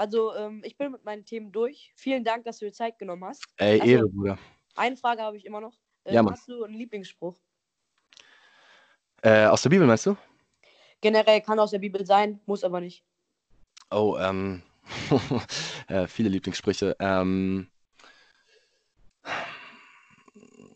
also 0.00 0.34
ähm, 0.34 0.62
ich 0.64 0.78
bin 0.78 0.90
mit 0.92 1.04
meinen 1.04 1.26
Themen 1.26 1.52
durch. 1.52 1.92
Vielen 1.94 2.24
Dank, 2.24 2.44
dass 2.44 2.58
du 2.58 2.64
dir 2.64 2.72
Zeit 2.72 2.98
genommen 2.98 3.22
hast. 3.26 3.44
Ey, 3.58 3.78
also, 3.78 3.92
Ehre, 3.92 4.08
Bruder. 4.08 4.38
Eine 4.74 4.96
Frage 4.96 5.20
habe 5.20 5.36
ich 5.36 5.44
immer 5.44 5.60
noch. 5.60 5.74
Äh, 6.04 6.14
ja, 6.14 6.22
Mann. 6.22 6.32
Hast 6.32 6.48
du 6.48 6.64
einen 6.64 6.72
Lieblingsspruch? 6.72 7.36
Äh, 9.20 9.44
aus 9.44 9.60
der 9.60 9.68
Bibel 9.68 9.86
meinst 9.86 10.06
du? 10.06 10.16
Generell 11.02 11.42
kann 11.42 11.58
aus 11.58 11.72
der 11.72 11.80
Bibel 11.80 12.06
sein, 12.06 12.40
muss 12.46 12.64
aber 12.64 12.80
nicht. 12.80 13.04
Oh, 13.90 14.16
ähm, 14.18 14.62
äh, 15.88 16.06
viele 16.06 16.30
Lieblingssprüche. 16.30 16.96
Ähm, 16.98 17.68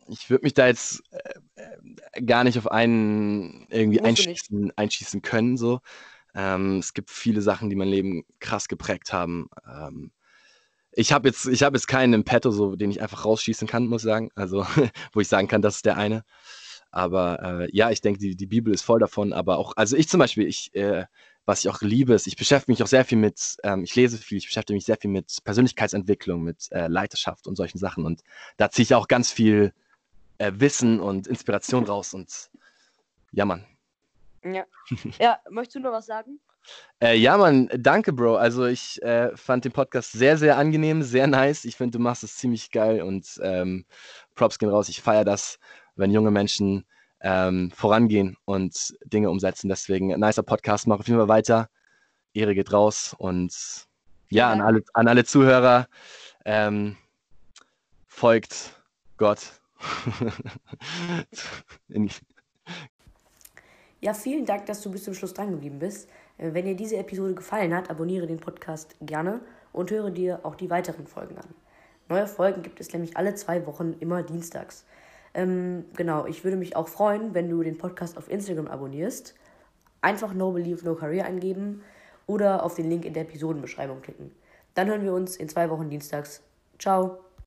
ich 0.08 0.28
würde 0.28 0.44
mich 0.44 0.52
da 0.52 0.66
jetzt 0.66 1.02
äh, 1.56 2.22
gar 2.22 2.44
nicht 2.44 2.58
auf 2.58 2.70
einen 2.70 3.66
irgendwie 3.70 4.02
einschießen, 4.02 4.70
einschießen 4.76 5.22
können. 5.22 5.56
So. 5.56 5.80
Ähm, 6.34 6.78
es 6.78 6.94
gibt 6.94 7.10
viele 7.10 7.40
Sachen, 7.40 7.70
die 7.70 7.76
mein 7.76 7.88
Leben 7.88 8.24
krass 8.40 8.68
geprägt 8.68 9.12
haben. 9.12 9.48
Ähm, 9.66 10.10
ich 10.92 11.12
habe 11.12 11.28
jetzt, 11.28 11.46
habe 11.46 11.76
jetzt 11.76 11.88
keinen 11.88 12.12
im 12.12 12.24
Petto, 12.24 12.50
so, 12.50 12.76
den 12.76 12.90
ich 12.90 13.02
einfach 13.02 13.24
rausschießen 13.24 13.68
kann, 13.68 13.86
muss 13.86 14.02
ich 14.02 14.06
sagen. 14.06 14.30
Also, 14.34 14.66
wo 15.12 15.20
ich 15.20 15.28
sagen 15.28 15.48
kann, 15.48 15.62
das 15.62 15.76
ist 15.76 15.86
der 15.86 15.96
eine. 15.96 16.24
Aber 16.90 17.42
äh, 17.42 17.68
ja, 17.72 17.90
ich 17.90 18.00
denke, 18.00 18.20
die, 18.20 18.36
die 18.36 18.46
Bibel 18.46 18.72
ist 18.72 18.82
voll 18.82 19.00
davon. 19.00 19.32
Aber 19.32 19.58
auch, 19.58 19.72
also 19.76 19.96
ich 19.96 20.08
zum 20.08 20.20
Beispiel, 20.20 20.46
ich, 20.46 20.74
äh, 20.74 21.06
was 21.44 21.64
ich 21.64 21.68
auch 21.68 21.82
liebe, 21.82 22.14
ist, 22.14 22.26
ich 22.26 22.36
beschäftige 22.36 22.72
mich 22.72 22.82
auch 22.82 22.88
sehr 22.88 23.04
viel 23.04 23.18
mit, 23.18 23.56
ähm, 23.64 23.82
ich 23.82 23.94
lese 23.96 24.16
viel, 24.16 24.38
ich 24.38 24.46
beschäftige 24.46 24.76
mich 24.76 24.84
sehr 24.84 24.96
viel 24.96 25.10
mit 25.10 25.38
Persönlichkeitsentwicklung, 25.44 26.42
mit 26.42 26.70
äh, 26.70 26.86
Leiterschaft 26.86 27.46
und 27.48 27.56
solchen 27.56 27.78
Sachen. 27.78 28.06
Und 28.06 28.22
da 28.56 28.70
ziehe 28.70 28.84
ich 28.84 28.94
auch 28.94 29.08
ganz 29.08 29.32
viel 29.32 29.72
äh, 30.38 30.52
Wissen 30.54 31.00
und 31.00 31.26
Inspiration 31.26 31.84
raus 31.84 32.14
und 32.14 32.50
ja, 33.32 33.44
Mann. 33.44 33.66
Ja. 34.44 34.64
ja, 35.18 35.38
möchtest 35.50 35.76
du 35.76 35.80
noch 35.80 35.92
was 35.92 36.06
sagen? 36.06 36.40
Äh, 37.00 37.16
ja, 37.16 37.36
Mann, 37.36 37.68
danke, 37.76 38.12
Bro. 38.12 38.36
Also 38.36 38.66
ich 38.66 39.02
äh, 39.02 39.36
fand 39.36 39.64
den 39.64 39.72
Podcast 39.72 40.12
sehr, 40.12 40.38
sehr 40.38 40.56
angenehm, 40.56 41.02
sehr 41.02 41.26
nice. 41.26 41.64
Ich 41.64 41.76
finde, 41.76 41.98
du 41.98 42.02
machst 42.02 42.24
es 42.24 42.36
ziemlich 42.36 42.70
geil 42.70 43.02
und 43.02 43.40
ähm, 43.42 43.84
Props 44.34 44.58
gehen 44.58 44.70
raus. 44.70 44.88
Ich 44.88 45.02
feiere 45.02 45.24
das, 45.24 45.58
wenn 45.96 46.10
junge 46.10 46.30
Menschen 46.30 46.86
ähm, 47.20 47.70
vorangehen 47.70 48.36
und 48.44 48.94
Dinge 49.04 49.30
umsetzen. 49.30 49.68
Deswegen, 49.68 50.08
nicer 50.18 50.42
Podcast, 50.42 50.86
mach 50.86 51.00
auf 51.00 51.06
jeden 51.06 51.18
Fall 51.18 51.28
weiter. 51.28 51.68
Ehre 52.32 52.54
geht 52.54 52.72
raus 52.72 53.14
und 53.16 53.86
ja, 54.30 54.48
ja. 54.48 54.52
An, 54.52 54.60
alle, 54.60 54.82
an 54.94 55.08
alle 55.08 55.24
Zuhörer, 55.24 55.86
ähm, 56.44 56.96
folgt 58.06 58.74
Gott 59.16 59.60
ja, 64.04 64.12
vielen 64.12 64.44
Dank, 64.44 64.66
dass 64.66 64.82
du 64.82 64.90
bis 64.90 65.04
zum 65.04 65.14
Schluss 65.14 65.32
dran 65.32 65.50
geblieben 65.50 65.78
bist. 65.78 66.10
Äh, 66.36 66.52
wenn 66.52 66.66
dir 66.66 66.76
diese 66.76 66.98
Episode 66.98 67.34
gefallen 67.34 67.74
hat, 67.74 67.90
abonniere 67.90 68.26
den 68.26 68.38
Podcast 68.38 68.96
gerne 69.00 69.40
und 69.72 69.90
höre 69.90 70.10
dir 70.10 70.40
auch 70.42 70.56
die 70.56 70.68
weiteren 70.68 71.06
Folgen 71.06 71.38
an. 71.38 71.48
Neue 72.10 72.26
Folgen 72.26 72.62
gibt 72.62 72.80
es 72.80 72.92
nämlich 72.92 73.16
alle 73.16 73.34
zwei 73.34 73.66
Wochen, 73.66 73.94
immer 74.00 74.22
dienstags. 74.22 74.84
Ähm, 75.32 75.86
genau, 75.96 76.26
ich 76.26 76.44
würde 76.44 76.58
mich 76.58 76.76
auch 76.76 76.88
freuen, 76.88 77.32
wenn 77.32 77.48
du 77.48 77.62
den 77.62 77.78
Podcast 77.78 78.18
auf 78.18 78.30
Instagram 78.30 78.68
abonnierst. 78.68 79.34
Einfach 80.02 80.34
No 80.34 80.52
Believe 80.52 80.84
No 80.84 80.94
Career 80.94 81.24
eingeben 81.24 81.80
oder 82.26 82.62
auf 82.62 82.74
den 82.74 82.90
Link 82.90 83.06
in 83.06 83.14
der 83.14 83.22
Episodenbeschreibung 83.22 84.02
klicken. 84.02 84.32
Dann 84.74 84.88
hören 84.88 85.02
wir 85.02 85.14
uns 85.14 85.36
in 85.36 85.48
zwei 85.48 85.70
Wochen 85.70 85.88
dienstags. 85.88 86.42
Ciao. 86.78 87.23